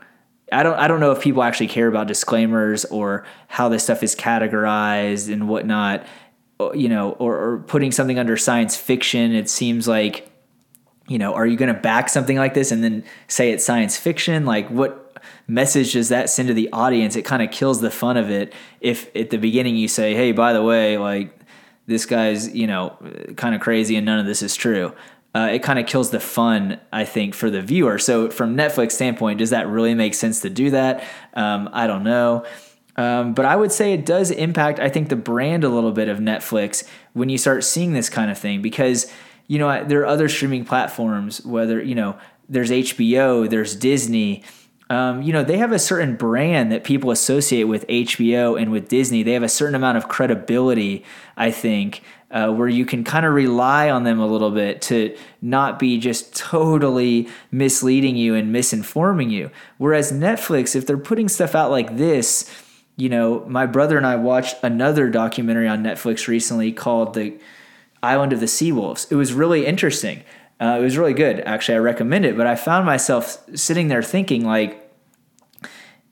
I 0.51 0.61
don't 0.61 0.77
I 0.77 0.87
don't 0.87 0.99
know 0.99 1.11
if 1.11 1.23
people 1.23 1.41
actually 1.41 1.69
care 1.69 1.87
about 1.87 2.05
disclaimers 2.05 2.85
or 2.85 3.25
how 3.47 3.69
this 3.69 3.83
stuff 3.83 4.03
is 4.03 4.15
categorized 4.15 5.33
and 5.33 5.47
whatnot 5.47 6.05
you 6.73 6.89
know, 6.89 7.11
or, 7.13 7.37
or 7.37 7.59
putting 7.59 7.91
something 7.91 8.17
under 8.17 8.37
science 8.37 8.75
fiction, 8.75 9.33
it 9.33 9.49
seems 9.49 9.87
like, 9.87 10.29
you 11.07 11.17
know, 11.17 11.33
are 11.33 11.45
you 11.45 11.57
going 11.57 11.73
to 11.73 11.79
back 11.79 12.09
something 12.09 12.37
like 12.37 12.53
this 12.53 12.71
and 12.71 12.83
then 12.83 13.03
say 13.27 13.51
it's 13.51 13.65
science 13.65 13.97
fiction? 13.97 14.45
Like, 14.45 14.69
what 14.69 15.17
message 15.47 15.93
does 15.93 16.09
that 16.09 16.29
send 16.29 16.47
to 16.47 16.53
the 16.53 16.69
audience? 16.71 17.15
It 17.15 17.23
kind 17.23 17.43
of 17.43 17.51
kills 17.51 17.81
the 17.81 17.91
fun 17.91 18.17
of 18.17 18.29
it 18.29 18.53
if 18.79 19.13
at 19.15 19.29
the 19.29 19.37
beginning 19.37 19.75
you 19.75 19.87
say, 19.87 20.15
hey, 20.15 20.31
by 20.31 20.53
the 20.53 20.63
way, 20.63 20.97
like, 20.97 21.37
this 21.85 22.05
guy's, 22.05 22.53
you 22.55 22.67
know, 22.67 22.97
kind 23.35 23.53
of 23.53 23.61
crazy 23.61 23.95
and 23.95 24.05
none 24.05 24.19
of 24.19 24.25
this 24.25 24.41
is 24.41 24.55
true. 24.55 24.93
Uh, 25.35 25.49
it 25.51 25.63
kind 25.63 25.79
of 25.79 25.87
kills 25.87 26.11
the 26.11 26.19
fun, 26.19 26.79
I 26.91 27.05
think, 27.05 27.33
for 27.33 27.49
the 27.49 27.61
viewer. 27.61 27.97
So, 27.97 28.29
from 28.29 28.55
Netflix 28.55 28.91
standpoint, 28.91 29.39
does 29.39 29.49
that 29.49 29.67
really 29.67 29.95
make 29.95 30.13
sense 30.13 30.41
to 30.41 30.49
do 30.49 30.69
that? 30.69 31.03
Um, 31.33 31.69
I 31.73 31.87
don't 31.87 32.03
know. 32.03 32.45
Um, 32.95 33.33
but 33.33 33.45
I 33.45 33.55
would 33.55 33.71
say 33.71 33.93
it 33.93 34.05
does 34.05 34.31
impact, 34.31 34.79
I 34.79 34.89
think, 34.89 35.09
the 35.09 35.15
brand 35.15 35.63
a 35.63 35.69
little 35.69 35.91
bit 35.91 36.09
of 36.09 36.19
Netflix 36.19 36.87
when 37.13 37.29
you 37.29 37.37
start 37.37 37.63
seeing 37.63 37.93
this 37.93 38.09
kind 38.09 38.29
of 38.29 38.37
thing 38.37 38.61
because, 38.61 39.11
you 39.47 39.57
know, 39.57 39.83
there 39.83 40.01
are 40.01 40.05
other 40.05 40.29
streaming 40.29 40.65
platforms, 40.65 41.43
whether, 41.45 41.81
you 41.81 41.95
know, 41.95 42.17
there's 42.49 42.69
HBO, 42.69 43.49
there's 43.49 43.75
Disney. 43.75 44.43
Um, 44.89 45.23
you 45.23 45.33
know, 45.33 45.43
they 45.43 45.57
have 45.57 45.71
a 45.71 45.79
certain 45.79 46.15
brand 46.15 46.71
that 46.71 46.83
people 46.83 47.09
associate 47.09 47.63
with 47.63 47.87
HBO 47.87 48.61
and 48.61 48.71
with 48.71 48.89
Disney. 48.89 49.23
They 49.23 49.33
have 49.33 49.43
a 49.43 49.49
certain 49.49 49.75
amount 49.75 49.97
of 49.97 50.07
credibility, 50.07 51.03
I 51.35 51.49
think, 51.49 52.03
uh, 52.29 52.51
where 52.51 52.67
you 52.67 52.85
can 52.85 53.03
kind 53.03 53.25
of 53.25 53.33
rely 53.33 53.89
on 53.89 54.03
them 54.03 54.19
a 54.19 54.27
little 54.27 54.51
bit 54.51 54.81
to 54.83 55.17
not 55.41 55.79
be 55.79 55.97
just 55.97 56.35
totally 56.35 57.27
misleading 57.51 58.17
you 58.17 58.35
and 58.35 58.53
misinforming 58.53 59.31
you. 59.31 59.49
Whereas 59.77 60.11
Netflix, 60.11 60.75
if 60.75 60.85
they're 60.85 60.97
putting 60.97 61.29
stuff 61.29 61.55
out 61.55 61.71
like 61.71 61.97
this, 61.97 62.49
you 62.95 63.09
know, 63.09 63.43
my 63.47 63.65
brother 63.65 63.97
and 63.97 64.05
I 64.05 64.15
watched 64.15 64.57
another 64.63 65.09
documentary 65.09 65.67
on 65.67 65.83
Netflix 65.83 66.27
recently 66.27 66.71
called 66.71 67.13
The 67.13 67.37
Island 68.01 68.33
of 68.33 68.39
the 68.39 68.45
Seawolves. 68.45 69.11
It 69.11 69.15
was 69.15 69.33
really 69.33 69.65
interesting. 69.65 70.23
Uh, 70.59 70.77
it 70.79 70.83
was 70.83 70.97
really 70.97 71.13
good. 71.13 71.39
Actually, 71.41 71.75
I 71.75 71.79
recommend 71.79 72.25
it. 72.25 72.37
But 72.37 72.47
I 72.47 72.55
found 72.55 72.85
myself 72.85 73.43
sitting 73.55 73.87
there 73.87 74.03
thinking, 74.03 74.45
like, 74.45 74.79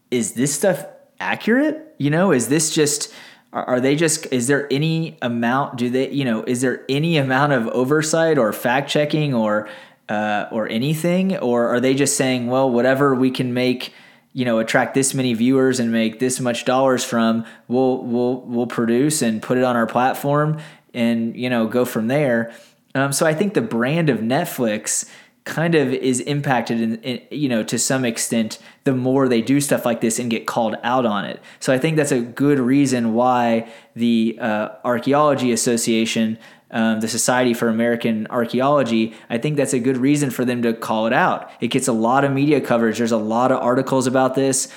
is 0.09 0.33
this 0.33 0.53
stuff 0.53 0.85
accurate? 1.19 1.95
You 1.97 2.09
know, 2.09 2.31
is 2.31 2.47
this 2.47 2.73
just 2.73 3.13
are, 3.53 3.65
are 3.65 3.79
they 3.79 3.95
just 3.95 4.27
is 4.31 4.47
there 4.47 4.67
any 4.71 5.17
amount 5.21 5.77
do 5.77 5.89
they 5.89 6.09
you 6.09 6.25
know 6.25 6.43
is 6.43 6.61
there 6.61 6.83
any 6.89 7.17
amount 7.17 7.53
of 7.53 7.67
oversight 7.69 8.37
or 8.37 8.51
fact 8.53 8.89
checking 8.89 9.33
or 9.33 9.67
uh, 10.09 10.47
or 10.51 10.67
anything 10.67 11.37
or 11.37 11.67
are 11.67 11.79
they 11.79 11.93
just 11.93 12.17
saying 12.17 12.47
well 12.47 12.69
whatever 12.69 13.15
we 13.15 13.31
can 13.31 13.53
make 13.53 13.93
you 14.33 14.45
know 14.45 14.59
attract 14.59 14.93
this 14.93 15.13
many 15.13 15.33
viewers 15.33 15.79
and 15.79 15.91
make 15.91 16.19
this 16.19 16.39
much 16.39 16.65
dollars 16.65 17.03
from 17.03 17.45
we'll 17.67 18.03
we'll 18.03 18.41
we'll 18.41 18.67
produce 18.67 19.21
and 19.21 19.41
put 19.41 19.57
it 19.57 19.63
on 19.63 19.75
our 19.75 19.87
platform 19.87 20.59
and 20.93 21.35
you 21.35 21.49
know 21.49 21.67
go 21.67 21.85
from 21.85 22.07
there. 22.07 22.53
Um, 22.93 23.13
so 23.13 23.25
i 23.25 23.33
think 23.33 23.53
the 23.53 23.61
brand 23.61 24.09
of 24.09 24.19
netflix 24.19 25.09
kind 25.43 25.73
of 25.75 25.91
is 25.91 26.19
impacted 26.19 26.79
in, 26.79 27.01
in, 27.01 27.21
you 27.31 27.49
know 27.49 27.63
to 27.63 27.79
some 27.79 28.05
extent 28.05 28.59
the 28.83 28.93
more 28.93 29.27
they 29.27 29.41
do 29.41 29.59
stuff 29.59 29.85
like 29.85 30.01
this 30.01 30.19
and 30.19 30.29
get 30.29 30.45
called 30.45 30.75
out 30.83 31.05
on 31.05 31.25
it. 31.25 31.41
So 31.59 31.73
i 31.73 31.77
think 31.77 31.97
that's 31.97 32.11
a 32.11 32.21
good 32.21 32.59
reason 32.59 33.13
why 33.13 33.71
the 33.95 34.37
uh, 34.39 34.69
archaeology 34.83 35.51
association 35.51 36.37
um, 36.71 36.99
the 36.99 37.07
society 37.07 37.53
for 37.53 37.67
american 37.69 38.27
archaeology 38.29 39.13
i 39.29 39.37
think 39.37 39.57
that's 39.57 39.73
a 39.73 39.79
good 39.79 39.97
reason 39.97 40.29
for 40.29 40.45
them 40.45 40.61
to 40.61 40.73
call 40.73 41.07
it 41.07 41.13
out 41.13 41.49
it 41.59 41.67
gets 41.67 41.87
a 41.87 41.93
lot 41.93 42.23
of 42.23 42.31
media 42.31 42.59
coverage 42.61 42.97
there's 42.97 43.11
a 43.11 43.17
lot 43.17 43.51
of 43.51 43.59
articles 43.59 44.07
about 44.07 44.35
this 44.35 44.71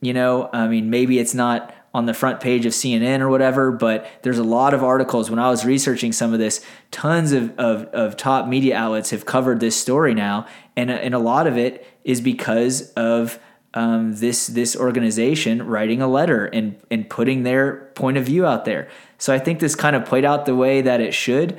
you 0.00 0.12
know 0.12 0.48
i 0.52 0.66
mean 0.66 0.90
maybe 0.90 1.18
it's 1.18 1.34
not 1.34 1.74
on 1.94 2.06
the 2.06 2.12
front 2.12 2.40
page 2.40 2.66
of 2.66 2.72
CNN 2.72 3.20
or 3.20 3.28
whatever, 3.28 3.70
but 3.70 4.06
there's 4.22 4.38
a 4.38 4.44
lot 4.44 4.74
of 4.74 4.82
articles. 4.82 5.30
When 5.30 5.38
I 5.38 5.48
was 5.48 5.64
researching 5.64 6.10
some 6.10 6.32
of 6.32 6.40
this, 6.40 6.60
tons 6.90 7.30
of, 7.30 7.56
of, 7.56 7.84
of 7.94 8.16
top 8.16 8.48
media 8.48 8.76
outlets 8.76 9.10
have 9.10 9.24
covered 9.24 9.60
this 9.60 9.76
story 9.76 10.12
now. 10.12 10.46
And, 10.76 10.90
and 10.90 11.14
a 11.14 11.20
lot 11.20 11.46
of 11.46 11.56
it 11.56 11.86
is 12.02 12.20
because 12.20 12.90
of 12.94 13.38
um, 13.74 14.16
this, 14.16 14.48
this 14.48 14.76
organization 14.76 15.64
writing 15.64 16.02
a 16.02 16.08
letter 16.08 16.46
and, 16.46 16.76
and 16.90 17.08
putting 17.08 17.44
their 17.44 17.92
point 17.94 18.16
of 18.16 18.24
view 18.24 18.44
out 18.44 18.64
there. 18.64 18.88
So 19.18 19.32
I 19.32 19.38
think 19.38 19.60
this 19.60 19.74
kind 19.74 19.96
of 19.96 20.04
played 20.04 20.24
out 20.24 20.46
the 20.46 20.54
way 20.54 20.80
that 20.82 21.00
it 21.00 21.14
should. 21.14 21.58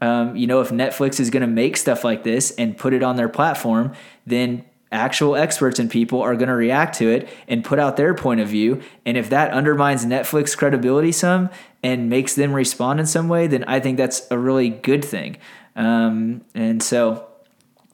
Um, 0.00 0.36
you 0.36 0.46
know, 0.46 0.60
if 0.60 0.70
Netflix 0.70 1.18
is 1.20 1.30
going 1.30 1.40
to 1.40 1.46
make 1.46 1.76
stuff 1.76 2.04
like 2.04 2.22
this 2.22 2.50
and 2.52 2.76
put 2.76 2.92
it 2.92 3.02
on 3.02 3.16
their 3.16 3.28
platform, 3.28 3.94
then 4.26 4.64
actual 4.92 5.36
experts 5.36 5.78
and 5.78 5.90
people 5.90 6.20
are 6.20 6.36
going 6.36 6.48
to 6.48 6.54
react 6.54 6.96
to 6.98 7.08
it 7.08 7.28
and 7.48 7.64
put 7.64 7.78
out 7.78 7.96
their 7.96 8.14
point 8.14 8.40
of 8.40 8.48
view. 8.48 8.80
And 9.04 9.16
if 9.16 9.30
that 9.30 9.52
undermines 9.52 10.04
Netflix 10.04 10.56
credibility 10.56 11.12
some 11.12 11.50
and 11.82 12.08
makes 12.08 12.34
them 12.34 12.52
respond 12.52 13.00
in 13.00 13.06
some 13.06 13.28
way, 13.28 13.46
then 13.46 13.64
I 13.64 13.80
think 13.80 13.96
that's 13.96 14.26
a 14.30 14.38
really 14.38 14.68
good 14.68 15.04
thing. 15.04 15.38
Um, 15.74 16.42
and 16.54 16.82
so 16.82 17.26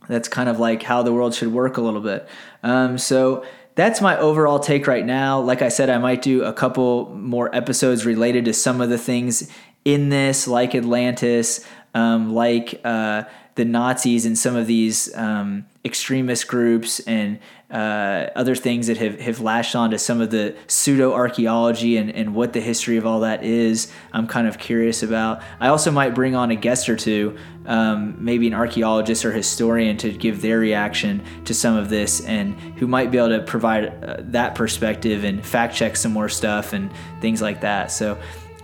that's 0.09 0.29
kind 0.29 0.49
of 0.49 0.59
like 0.59 0.83
how 0.83 1.03
the 1.03 1.13
world 1.13 1.35
should 1.35 1.53
work 1.53 1.77
a 1.77 1.81
little 1.81 2.01
bit. 2.01 2.29
Um, 2.63 2.99
so 2.99 3.45
that's 3.75 4.01
my 4.01 4.19
overall 4.19 4.59
take 4.59 4.87
right 4.87 5.05
now. 5.05 5.41
Like 5.41 5.63
I 5.63 5.69
said, 5.69 5.89
I 5.89 5.99
might 5.99 6.23
do 6.23 6.45
a 6.45 6.53
couple 6.53 7.15
more 7.17 7.55
episodes 7.55 8.05
related 8.05 8.45
to 8.47 8.53
some 8.53 8.81
of 8.81 8.91
the 8.91 8.99
things 8.99 9.51
in 9.85 10.11
this, 10.11 10.47
like 10.47 10.75
Atlantis, 10.75 11.67
um, 11.95 12.35
like 12.35 12.81
uh, 12.85 13.25
the 13.55 13.65
Nazis 13.65 14.27
and 14.27 14.37
some 14.37 14.57
of 14.57 14.67
these 14.67 15.15
um, 15.15 15.67
extremist 15.85 16.47
groups 16.47 17.01
and 17.01 17.41
uh, 17.71 18.29
other 18.37 18.55
things 18.55 18.87
that 18.87 18.99
have, 18.99 19.19
have 19.19 19.41
lashed 19.41 19.75
onto 19.75 19.99
some 19.99 20.21
of 20.21 20.31
the 20.31 20.55
pseudo 20.67 21.13
archaeology 21.13 21.97
and, 21.97 22.11
and 22.11 22.35
what 22.35 22.53
the 22.53 22.61
history 22.61 22.99
of 22.99 23.07
all 23.07 23.21
that 23.21 23.43
is. 23.43 23.91
I'm 24.13 24.27
kind 24.27 24.47
of 24.47 24.59
curious 24.59 25.03
about. 25.03 25.43
I 25.59 25.69
also 25.69 25.91
might 25.91 26.15
bring 26.15 26.37
on 26.37 26.51
a 26.51 26.55
guest 26.55 26.89
or 26.89 26.97
two, 26.97 27.37
um, 27.67 28.15
maybe 28.23 28.47
an 28.47 28.55
archaeologist 28.55 29.25
or 29.25 29.33
historian, 29.33 29.97
to 29.99 30.13
give 30.13 30.43
their 30.43 30.59
reaction 30.59 31.25
to 31.47 31.55
some 31.55 31.75
of 31.77 31.89
this 31.89 32.25
and 32.27 32.55
who 32.79 32.87
might 32.87 33.11
be 33.11 33.19
able 33.19 33.31
to 33.31 33.43
provide 33.43 34.05
uh, 34.05 34.17
that 34.19 34.55
perspective 34.55 35.25
and 35.25 35.45
fact 35.45 35.75
check 35.75 35.97
some 35.97 36.13
more 36.13 36.29
stuff 36.29 36.75
and 36.75 36.91
things 37.21 37.41
like 37.43 37.63
that. 37.63 37.91
So, 37.91 38.19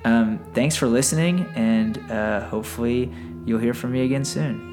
um, 0.04 0.38
thanks 0.54 0.76
for 0.76 0.86
listening, 0.86 1.46
and 1.56 1.98
uh, 2.10 2.46
hopefully, 2.46 3.12
you'll 3.44 3.58
hear 3.58 3.74
from 3.74 3.92
me 3.92 4.02
again 4.02 4.24
soon. 4.24 4.67